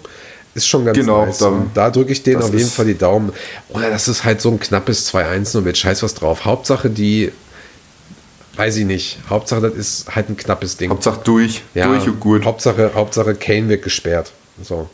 Ist 0.54 0.68
schon 0.68 0.84
ganz 0.84 0.98
Genau, 0.98 1.24
nice. 1.24 1.38
da- 1.38 1.46
Und 1.46 1.70
da 1.74 1.90
drücke 1.90 2.12
ich 2.12 2.22
denen 2.22 2.42
auf 2.42 2.52
jeden 2.52 2.68
Fall 2.68 2.84
die 2.84 2.98
Daumen. 2.98 3.32
Oder 3.70 3.88
das 3.88 4.08
ist 4.08 4.24
halt 4.24 4.42
so 4.42 4.50
ein 4.50 4.60
knappes 4.60 5.06
2-1 5.10 5.54
nur 5.54 5.62
mit 5.62 5.78
Scheiß 5.78 6.02
was 6.02 6.12
drauf. 6.14 6.44
Hauptsache 6.44 6.90
die, 6.90 7.32
weiß 8.56 8.76
ich 8.76 8.84
nicht. 8.84 9.18
Hauptsache 9.30 9.62
das 9.62 9.72
ist 9.74 10.14
halt 10.14 10.28
ein 10.28 10.36
knappes 10.36 10.76
Ding. 10.76 10.90
Hauptsache 10.90 11.20
durch. 11.24 11.62
Durch 11.72 12.06
und 12.06 12.20
gut. 12.20 12.44
Hauptsache, 12.44 12.90
Hauptsache 12.94 13.34
Kane 13.34 13.70
wird 13.70 13.82
gesperrt. 13.82 14.32
So. 14.62 14.90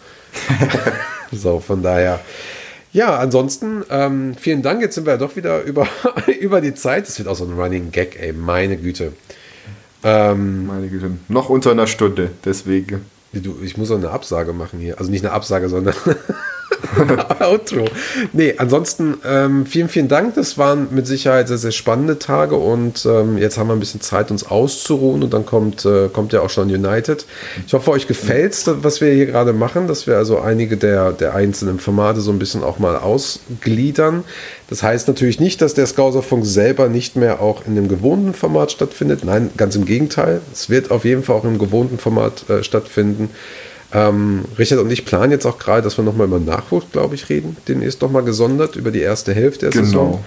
so, 1.32 1.58
von 1.58 1.82
daher. 1.82 2.20
Ja, 2.92 3.18
ansonsten, 3.18 3.84
ähm, 3.90 4.34
vielen 4.40 4.62
Dank. 4.62 4.80
Jetzt 4.80 4.94
sind 4.94 5.06
wir 5.06 5.14
ja 5.14 5.18
doch 5.18 5.34
wieder 5.36 5.62
über, 5.62 5.88
über 6.40 6.60
die 6.60 6.74
Zeit. 6.74 7.08
Das 7.08 7.18
wird 7.18 7.26
auch 7.28 7.34
so 7.36 7.44
ein 7.44 7.52
Running 7.58 7.90
Gag, 7.90 8.16
ey, 8.20 8.32
meine 8.32 8.76
Güte. 8.76 9.12
Ähm, 10.04 10.66
Meine 10.66 10.88
Güte. 10.88 11.10
Noch 11.28 11.48
unter 11.48 11.70
einer 11.72 11.86
Stunde, 11.86 12.30
deswegen. 12.44 13.04
du, 13.32 13.56
ich 13.62 13.76
muss 13.76 13.90
auch 13.90 13.96
eine 13.96 14.10
Absage 14.10 14.52
machen 14.52 14.78
hier. 14.78 14.98
Also 14.98 15.10
nicht 15.10 15.24
eine 15.24 15.34
Absage, 15.34 15.68
sondern 15.68 15.94
Outro. 17.40 17.84
Nee, 18.32 18.54
ansonsten 18.58 19.18
ähm, 19.24 19.66
vielen, 19.66 19.88
vielen 19.88 20.08
Dank. 20.08 20.34
Das 20.34 20.58
waren 20.58 20.88
mit 20.90 21.06
Sicherheit 21.06 21.48
sehr, 21.48 21.58
sehr 21.58 21.72
spannende 21.72 22.18
Tage 22.18 22.56
und 22.56 23.06
ähm, 23.06 23.38
jetzt 23.38 23.58
haben 23.58 23.68
wir 23.68 23.74
ein 23.74 23.80
bisschen 23.80 24.00
Zeit, 24.00 24.30
uns 24.30 24.44
auszuruhen 24.44 25.22
und 25.22 25.32
dann 25.32 25.46
kommt, 25.46 25.84
äh, 25.84 26.08
kommt 26.08 26.32
ja 26.32 26.40
auch 26.40 26.50
schon 26.50 26.68
United. 26.68 27.26
Ich 27.66 27.72
hoffe, 27.72 27.90
euch 27.90 28.06
gefällt 28.06 28.48
was 28.66 29.00
wir 29.00 29.12
hier 29.12 29.26
gerade 29.26 29.52
machen, 29.52 29.88
dass 29.88 30.06
wir 30.06 30.16
also 30.16 30.38
einige 30.38 30.76
der, 30.76 31.12
der 31.12 31.34
einzelnen 31.34 31.78
Formate 31.78 32.20
so 32.20 32.30
ein 32.30 32.38
bisschen 32.38 32.62
auch 32.62 32.78
mal 32.78 32.96
ausgliedern. 32.96 34.24
Das 34.68 34.82
heißt 34.82 35.08
natürlich 35.08 35.40
nicht, 35.40 35.60
dass 35.62 35.74
der 35.74 35.86
Skauserfunk 35.86 36.44
selber 36.46 36.88
nicht 36.88 37.16
mehr 37.16 37.40
auch 37.40 37.66
in 37.66 37.74
dem 37.74 37.88
gewohnten 37.88 38.34
Format 38.34 38.72
stattfindet. 38.72 39.24
Nein, 39.24 39.50
ganz 39.56 39.76
im 39.76 39.84
Gegenteil. 39.84 40.40
Es 40.52 40.70
wird 40.70 40.90
auf 40.90 41.04
jeden 41.04 41.22
Fall 41.22 41.36
auch 41.36 41.44
im 41.44 41.58
gewohnten 41.58 41.98
Format 41.98 42.48
äh, 42.48 42.62
stattfinden. 42.62 43.30
Ähm, 43.92 44.44
Richard 44.58 44.80
und 44.80 44.90
ich 44.90 45.04
planen 45.06 45.32
jetzt 45.32 45.46
auch 45.46 45.58
gerade, 45.58 45.82
dass 45.82 45.96
wir 45.96 46.04
nochmal 46.04 46.26
über 46.26 46.38
Nachwuchs, 46.38 46.86
glaube 46.92 47.14
ich, 47.14 47.28
reden. 47.30 47.56
Den 47.68 47.80
ist 47.80 48.02
nochmal 48.02 48.22
gesondert 48.22 48.76
über 48.76 48.90
die 48.90 49.00
erste 49.00 49.32
Hälfte 49.34 49.70
der 49.70 49.84
Saison. 49.84 50.22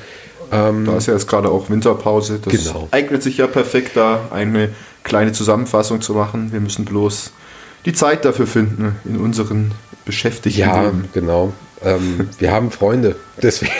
Genau. 0.50 0.92
da 0.92 0.98
ist 0.98 1.06
ja 1.08 1.14
jetzt 1.14 1.28
gerade 1.28 1.50
auch 1.50 1.70
Winterpause. 1.70 2.40
Das 2.44 2.52
Genau. 2.66 2.88
eignet 2.92 3.22
sich 3.24 3.38
ja 3.38 3.48
perfekt, 3.48 3.92
da 3.96 4.22
eine 4.32 4.70
kleine 5.04 5.32
Zusammenfassung 5.32 6.02
zu 6.02 6.14
machen. 6.14 6.52
Wir 6.52 6.60
müssen 6.60 6.86
bloß 6.86 7.32
die 7.86 7.94
Zeit 7.94 8.26
dafür 8.26 8.48
finden 8.48 8.96
in 9.06 9.18
unseren 9.18 9.72
beschäftigten 10.06 10.60
Ja, 10.60 10.84
Leben. 10.84 11.08
genau. 11.14 11.54
Ähm, 11.84 12.30
wir 12.40 12.52
haben 12.52 12.70
Freunde, 12.72 13.16
deswegen. 13.42 13.72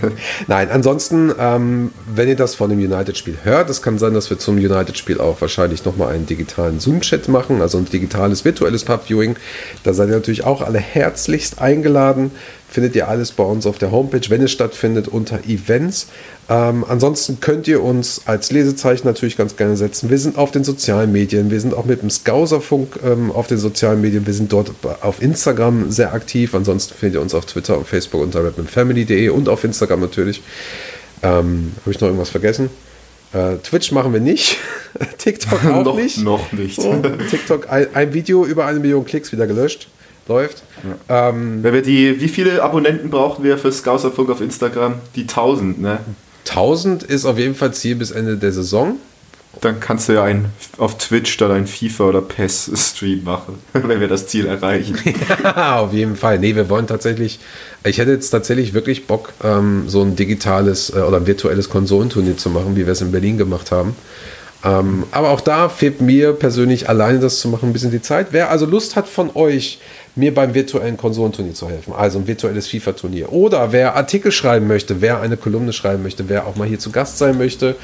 Nein, 0.46 0.70
ansonsten, 0.70 1.32
ähm, 1.38 1.92
wenn 2.06 2.28
ihr 2.28 2.36
das 2.36 2.54
von 2.54 2.70
dem 2.70 2.78
United-Spiel 2.78 3.38
hört, 3.42 3.70
es 3.70 3.82
kann 3.82 3.98
sein, 3.98 4.14
dass 4.14 4.30
wir 4.30 4.38
zum 4.38 4.56
United-Spiel 4.56 5.20
auch 5.20 5.40
wahrscheinlich 5.40 5.84
nochmal 5.84 6.14
einen 6.14 6.26
digitalen 6.26 6.80
Zoom-Chat 6.80 7.28
machen, 7.28 7.60
also 7.60 7.78
ein 7.78 7.84
digitales, 7.84 8.44
virtuelles 8.44 8.84
Pub-Viewing. 8.84 9.36
Da 9.84 9.92
seid 9.92 10.08
ihr 10.08 10.14
natürlich 10.14 10.44
auch 10.44 10.62
alle 10.62 10.78
herzlichst 10.78 11.60
eingeladen. 11.60 12.30
Findet 12.72 12.96
ihr 12.96 13.06
alles 13.06 13.32
bei 13.32 13.44
uns 13.44 13.66
auf 13.66 13.76
der 13.76 13.90
Homepage, 13.90 14.22
wenn 14.30 14.42
es 14.42 14.50
stattfindet, 14.50 15.06
unter 15.06 15.40
Events. 15.46 16.06
Ähm, 16.48 16.86
ansonsten 16.88 17.38
könnt 17.38 17.68
ihr 17.68 17.82
uns 17.82 18.22
als 18.24 18.50
Lesezeichen 18.50 19.06
natürlich 19.06 19.36
ganz 19.36 19.56
gerne 19.56 19.76
setzen. 19.76 20.08
Wir 20.08 20.18
sind 20.18 20.38
auf 20.38 20.52
den 20.52 20.64
sozialen 20.64 21.12
Medien, 21.12 21.50
wir 21.50 21.60
sind 21.60 21.74
auch 21.74 21.84
mit 21.84 22.00
dem 22.00 22.08
Skauserfunk 22.08 22.98
ähm, 23.04 23.30
auf 23.30 23.46
den 23.46 23.58
sozialen 23.58 24.00
Medien, 24.00 24.26
wir 24.26 24.32
sind 24.32 24.50
dort 24.54 24.70
auf 25.02 25.20
Instagram 25.20 25.90
sehr 25.90 26.14
aktiv. 26.14 26.54
Ansonsten 26.54 26.94
findet 26.94 27.16
ihr 27.16 27.20
uns 27.20 27.34
auf 27.34 27.44
Twitter 27.44 27.76
und 27.76 27.86
Facebook 27.86 28.22
unter 28.22 28.42
rapmanfamily.de 28.42 29.28
und 29.28 29.50
auf 29.50 29.64
Instagram 29.64 30.00
natürlich. 30.00 30.40
Ähm, 31.22 31.72
Habe 31.82 31.90
ich 31.90 32.00
noch 32.00 32.08
irgendwas 32.08 32.30
vergessen? 32.30 32.70
Äh, 33.34 33.56
Twitch 33.62 33.92
machen 33.92 34.14
wir 34.14 34.20
nicht. 34.20 34.56
TikTok 35.18 35.62
auch 35.66 35.84
noch, 35.84 35.96
nicht. 35.96 36.22
noch 36.22 36.52
nicht. 36.52 36.80
So, 36.80 37.02
TikTok, 37.30 37.70
ein, 37.70 37.94
ein 37.94 38.14
Video 38.14 38.46
über 38.46 38.64
eine 38.64 38.80
Million 38.80 39.04
Klicks 39.04 39.30
wieder 39.30 39.46
gelöscht. 39.46 39.88
Läuft. 40.28 40.62
Ähm, 41.08 41.62
Wenn 41.62 41.74
wir 41.74 41.82
die, 41.82 42.20
wie 42.20 42.28
viele 42.28 42.62
Abonnenten 42.62 43.10
brauchen 43.10 43.44
wir 43.44 43.58
für 43.58 43.72
Scouserfunk 43.72 44.30
auf 44.30 44.40
Instagram? 44.40 44.94
Die 45.16 45.22
1000, 45.22 45.80
ne? 45.80 45.98
1000 46.48 47.02
ist 47.02 47.24
auf 47.24 47.38
jeden 47.38 47.54
Fall 47.54 47.72
Ziel 47.74 47.96
bis 47.96 48.10
Ende 48.10 48.36
der 48.36 48.52
Saison. 48.52 48.96
Dann 49.60 49.80
kannst 49.80 50.08
du 50.08 50.14
ja 50.14 50.24
ein, 50.24 50.46
auf 50.78 50.96
Twitch 50.96 51.36
dann 51.36 51.50
ein 51.50 51.66
FIFA 51.66 52.04
oder 52.04 52.22
PES-Stream 52.22 53.22
machen, 53.22 53.58
wenn 53.74 54.00
wir 54.00 54.08
das 54.08 54.26
Ziel 54.26 54.46
erreichen. 54.46 54.96
auf 55.54 55.92
jeden 55.92 56.16
Fall. 56.16 56.38
Nee, 56.38 56.56
wir 56.56 56.70
wollen 56.70 56.86
tatsächlich, 56.86 57.38
ich 57.84 57.98
hätte 57.98 58.12
jetzt 58.12 58.30
tatsächlich 58.30 58.72
wirklich 58.72 59.06
Bock, 59.06 59.32
ähm, 59.44 59.84
so 59.88 60.00
ein 60.02 60.16
digitales 60.16 60.90
äh, 60.90 61.00
oder 61.00 61.18
ein 61.18 61.26
virtuelles 61.26 61.68
Konsolenturnier 61.68 62.38
zu 62.38 62.48
machen, 62.48 62.76
wie 62.76 62.86
wir 62.86 62.92
es 62.92 63.02
in 63.02 63.12
Berlin 63.12 63.36
gemacht 63.36 63.72
haben. 63.72 63.94
Ähm, 64.64 65.04
aber 65.10 65.30
auch 65.30 65.40
da 65.40 65.68
fehlt 65.68 66.00
mir 66.00 66.32
persönlich 66.32 66.88
alleine 66.88 67.18
das 67.18 67.40
zu 67.40 67.48
machen 67.48 67.68
ein 67.68 67.72
bisschen 67.72 67.90
die 67.90 68.02
Zeit. 68.02 68.28
Wer 68.30 68.50
also 68.50 68.64
Lust 68.64 68.96
hat 68.96 69.08
von 69.08 69.30
euch, 69.34 69.80
mir 70.14 70.34
beim 70.34 70.54
virtuellen 70.54 70.96
Konsolenturnier 70.96 71.54
zu 71.54 71.68
helfen, 71.68 71.92
also 71.92 72.18
ein 72.18 72.26
virtuelles 72.26 72.68
FIFA-Turnier, 72.68 73.32
oder 73.32 73.72
wer 73.72 73.96
Artikel 73.96 74.32
schreiben 74.32 74.66
möchte, 74.66 75.00
wer 75.00 75.20
eine 75.20 75.36
Kolumne 75.36 75.72
schreiben 75.72 76.02
möchte, 76.02 76.28
wer 76.28 76.46
auch 76.46 76.56
mal 76.56 76.68
hier 76.68 76.78
zu 76.78 76.90
Gast 76.90 77.18
sein 77.18 77.38
möchte, 77.38 77.76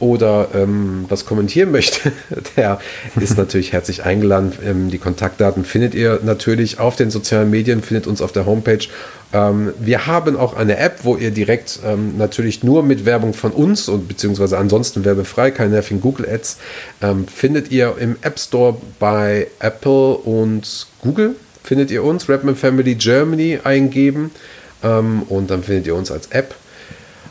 oder 0.00 0.48
ähm, 0.54 1.06
was 1.08 1.24
kommentieren 1.24 1.70
möchte, 1.70 2.12
der 2.56 2.80
ist 3.20 3.38
natürlich 3.38 3.72
herzlich 3.72 4.02
eingeladen. 4.04 4.52
Ähm, 4.64 4.90
die 4.90 4.98
Kontaktdaten 4.98 5.64
findet 5.64 5.94
ihr 5.94 6.20
natürlich 6.22 6.80
auf 6.80 6.96
den 6.96 7.10
sozialen 7.10 7.50
Medien, 7.50 7.82
findet 7.82 8.06
uns 8.06 8.20
auf 8.20 8.32
der 8.32 8.44
Homepage. 8.44 8.86
Ähm, 9.32 9.72
wir 9.78 10.06
haben 10.06 10.36
auch 10.36 10.54
eine 10.56 10.78
App, 10.78 11.00
wo 11.04 11.16
ihr 11.16 11.30
direkt 11.30 11.78
ähm, 11.86 12.18
natürlich 12.18 12.62
nur 12.62 12.82
mit 12.82 13.06
Werbung 13.06 13.34
von 13.34 13.52
uns 13.52 13.88
und 13.88 14.08
beziehungsweise 14.08 14.58
ansonsten 14.58 15.04
werbefrei, 15.04 15.50
keine 15.50 15.70
nervigen 15.70 16.00
Google 16.00 16.28
Ads, 16.28 16.58
ähm, 17.00 17.26
findet 17.28 17.70
ihr 17.70 17.94
im 17.98 18.16
App 18.22 18.38
Store 18.38 18.76
bei 18.98 19.46
Apple 19.60 20.16
und 20.16 20.86
Google. 21.02 21.36
Findet 21.64 21.90
ihr 21.90 22.04
uns, 22.04 22.28
Rapman 22.28 22.56
Family 22.56 22.94
Germany 22.94 23.58
eingeben 23.64 24.30
ähm, 24.82 25.22
und 25.28 25.50
dann 25.50 25.62
findet 25.62 25.86
ihr 25.86 25.94
uns 25.94 26.10
als 26.10 26.26
App. 26.28 26.54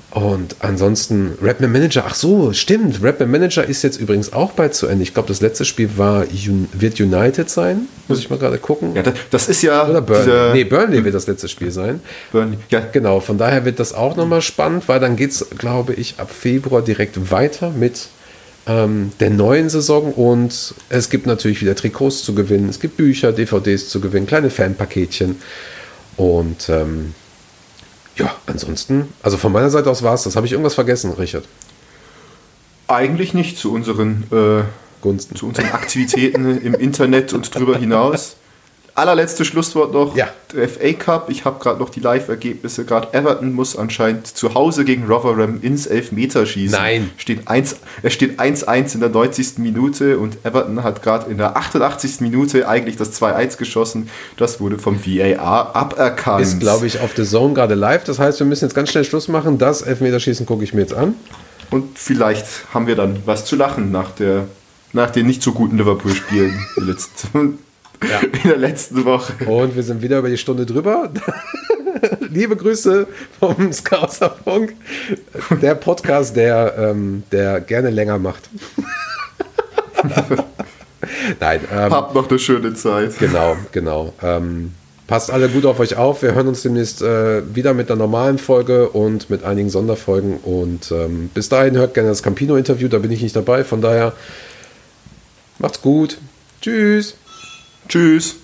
Und 0.10 0.58
ansonsten 0.60 1.38
Rapman 1.42 1.72
Manager, 1.72 2.04
ach 2.08 2.14
so, 2.14 2.54
stimmt. 2.54 3.04
Rapman 3.04 3.32
Manager 3.32 3.64
ist 3.64 3.84
jetzt 3.84 4.00
übrigens 4.00 4.34
auch 4.34 4.52
bald 4.52 4.76
zu 4.76 4.86
Ende. 4.86 5.02
Ich 5.04 5.14
glaube, 5.14 5.28
das 5.28 5.42
letzte 5.42 5.66
Spiel 5.66 5.90
war 5.98 6.26
wird 6.74 7.00
United 7.00 7.50
sein. 7.50 7.88
Muss 8.08 8.20
ich 8.20 8.30
mal 8.30 8.38
gerade 8.38 8.60
gucken. 8.60 8.96
Ja, 8.96 9.02
das, 9.02 9.14
das 9.32 9.50
ist 9.50 9.64
ja. 9.64 9.88
Oder 9.88 10.02
Burnley. 10.02 10.54
Nee, 10.54 10.64
Burnley 10.66 11.04
wird 11.04 11.16
das 11.16 11.26
letzte 11.26 11.48
Spiel 11.48 11.72
sein. 11.72 12.00
Burnley, 12.32 12.58
ja. 12.70 12.82
Genau, 12.92 13.22
von 13.22 13.40
daher 13.40 13.66
wird 13.66 13.80
das 13.80 13.94
auch 13.94 14.16
nochmal 14.16 14.44
spannend, 14.44 14.88
weil 14.88 15.00
dann 15.00 15.16
geht 15.16 15.32
es, 15.32 15.48
glaube 15.58 15.94
ich, 15.94 16.16
ab 16.20 16.30
Februar 16.32 16.84
direkt 16.84 17.32
weiter 17.32 17.72
mit 17.72 18.08
ähm, 18.66 19.12
der 19.20 19.30
neuen 19.30 19.70
Saison 19.70 20.14
und 20.14 20.74
es 20.90 21.10
gibt 21.10 21.26
natürlich 21.26 21.62
wieder 21.62 21.76
Trikots 21.76 22.24
zu 22.24 22.34
gewinnen, 22.34 22.70
es 22.70 22.80
gibt 22.80 22.98
Bücher, 22.98 23.32
DVDs 23.32 23.90
zu 23.90 24.00
gewinnen, 24.00 24.26
kleine 24.26 24.50
Fanpaketchen 24.50 25.38
und 26.18 26.70
ähm, 26.70 27.14
ja, 28.16 28.36
ansonsten, 28.46 29.10
also 29.24 29.38
von 29.38 29.52
meiner 29.52 29.70
Seite 29.70 29.90
aus 29.90 30.04
war 30.04 30.14
es 30.14 30.24
das. 30.24 30.36
Habe 30.36 30.46
ich 30.46 30.52
irgendwas 30.52 30.76
vergessen, 30.76 31.12
Richard? 31.14 31.46
Eigentlich 32.88 33.34
nicht 33.34 33.58
zu 33.58 33.74
unseren 33.74 34.24
äh, 34.32 34.64
Gunsten. 35.02 35.36
Zu 35.36 35.48
unseren 35.48 35.72
Aktivitäten 35.72 36.62
im 36.62 36.76
Internet 36.76 37.34
und 37.34 37.56
darüber 37.56 37.78
hinaus 37.78 38.36
allerletzte 38.96 39.46
Schlusswort 39.46 39.94
noch. 39.94 40.16
Ja. 40.16 40.28
Der 40.54 40.70
FA 40.70 40.94
Cup. 40.94 41.30
Ich 41.30 41.46
habe 41.46 41.60
gerade 41.60 41.80
noch 41.80 41.90
die 41.90 42.00
Live-Ergebnisse. 42.00 42.86
Gerade 42.86 43.14
Everton 43.14 43.54
muss 43.54 43.76
anscheinend 43.76 44.28
zu 44.28 44.54
Hause 44.54 44.86
gegen 44.86 45.06
Rotherham 45.08 45.60
ins 45.62 45.88
Elfmeterschießen. 45.88 46.78
Nein. 46.78 47.10
Steht 47.18 47.48
1, 47.48 47.78
es 48.04 48.14
steht 48.14 48.40
1-1 48.40 48.94
in 48.96 49.00
der 49.00 49.10
90. 49.10 49.58
Minute 49.58 50.20
und 50.20 50.38
Everton 50.44 50.84
hat 50.84 51.02
gerade 51.02 51.30
in 51.32 51.38
der 51.38 51.58
88. 51.58 52.22
Minute 52.22 52.68
eigentlich 52.68 52.96
das 52.98 53.20
2-1 53.20 53.58
geschossen. 53.58 54.10
Das 54.38 54.60
wurde 54.60 54.78
vom 54.78 55.00
VAR 55.04 55.76
aberkannt. 55.76 56.44
Ist, 56.44 56.60
glaube 56.60 56.86
ich, 56.86 57.00
auf 57.00 57.14
The 57.16 57.24
Zone 57.24 57.54
gerade 57.54 57.76
live. 57.76 58.04
Das 58.04 58.20
heißt, 58.20 58.40
wir 58.40 58.46
müssen 58.46 58.66
jetzt 58.66 58.76
ganz 58.76 58.92
schnell 58.92 59.04
Schluss 59.04 59.28
machen. 59.28 59.58
Das 59.58 59.82
Elfmeterschießen 59.82 60.46
gucke 60.46 60.64
ich 60.64 60.74
mir 60.74 60.82
jetzt 60.82 60.94
an. 60.94 61.16
Und 61.72 61.98
vielleicht 61.98 62.46
haben 62.74 62.86
wir 62.86 62.96
dann 62.96 63.24
was 63.26 63.46
zu 63.46 63.56
lachen 63.56 63.92
nach, 63.92 64.12
der, 64.12 64.46
nach 64.92 65.10
den 65.10 65.26
nicht 65.26 65.42
so 65.42 65.54
guten 65.54 65.78
Liverpool-Spielen. 65.80 66.64
Ja. 68.10 68.20
in 68.44 68.50
der 68.50 68.58
letzten 68.58 69.06
Woche. 69.06 69.46
Und 69.46 69.76
wir 69.76 69.84
sind 69.84 70.02
wieder 70.02 70.20
über 70.20 70.30
die 70.30 70.38
Stunde 70.38 70.66
drüber. 70.66 71.10
Liebe 72.30 72.56
Grüße 72.56 73.08
vom 73.40 73.72
Scouserfunk, 73.72 74.74
der 75.62 75.76
Podcast, 75.76 76.36
der, 76.36 76.76
ähm, 76.78 77.24
der 77.32 77.62
gerne 77.62 77.90
länger 77.92 78.20
macht. 78.20 78.50
Nein. 81.40 81.62
Ähm, 81.72 81.92
Habt 81.92 82.16
noch 82.16 82.30
eine 82.30 82.40
schöne 82.40 82.74
Zeit. 82.74 83.18
Genau, 83.20 83.56
genau. 83.72 84.14
Ähm, 84.22 84.74
passt 85.08 85.32
alle 85.32 85.50
gut 85.50 85.66
auf 85.66 85.80
euch 85.80 85.96
auf. 85.96 86.22
Wir 86.24 86.34
hören 86.34 86.48
uns 86.48 86.62
demnächst 86.62 87.02
äh, 87.02 87.56
wieder 87.56 87.74
mit 87.74 87.90
einer 87.90 88.00
normalen 88.00 88.38
Folge 88.38 88.90
und 88.90 89.30
mit 89.30 89.44
einigen 89.44 89.70
Sonderfolgen. 89.70 90.38
Und 90.38 90.92
ähm, 90.92 91.30
bis 91.34 91.50
dahin 91.50 91.78
hört 91.78 91.94
gerne 91.94 92.10
das 92.10 92.24
Campino-Interview, 92.24 92.88
da 92.88 93.00
bin 93.00 93.12
ich 93.12 93.22
nicht 93.22 93.36
dabei. 93.36 93.64
Von 93.64 93.82
daher 93.82 94.14
macht's 95.60 95.82
gut. 95.82 96.18
Tschüss. 96.62 97.16
Tschüss. 97.88 98.40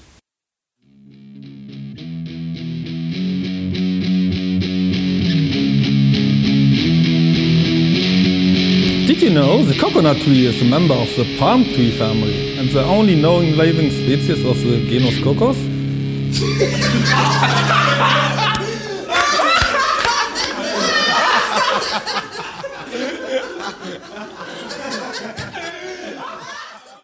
Did 9.08 9.22
you 9.22 9.30
know 9.32 9.64
the 9.64 9.78
coconut 9.80 10.18
tree 10.18 10.46
is 10.46 10.62
a 10.62 10.66
member 10.66 10.94
of 10.94 11.08
the 11.16 11.38
palm 11.40 11.64
tree 11.64 11.92
family 11.98 12.58
and 12.58 12.70
the 12.70 12.84
only 12.84 13.16
known 13.16 13.58
living 13.58 13.90
species 13.92 14.46
of 14.46 14.58
the 14.64 14.78
genus 14.88 15.20
Cocos? 15.24 15.58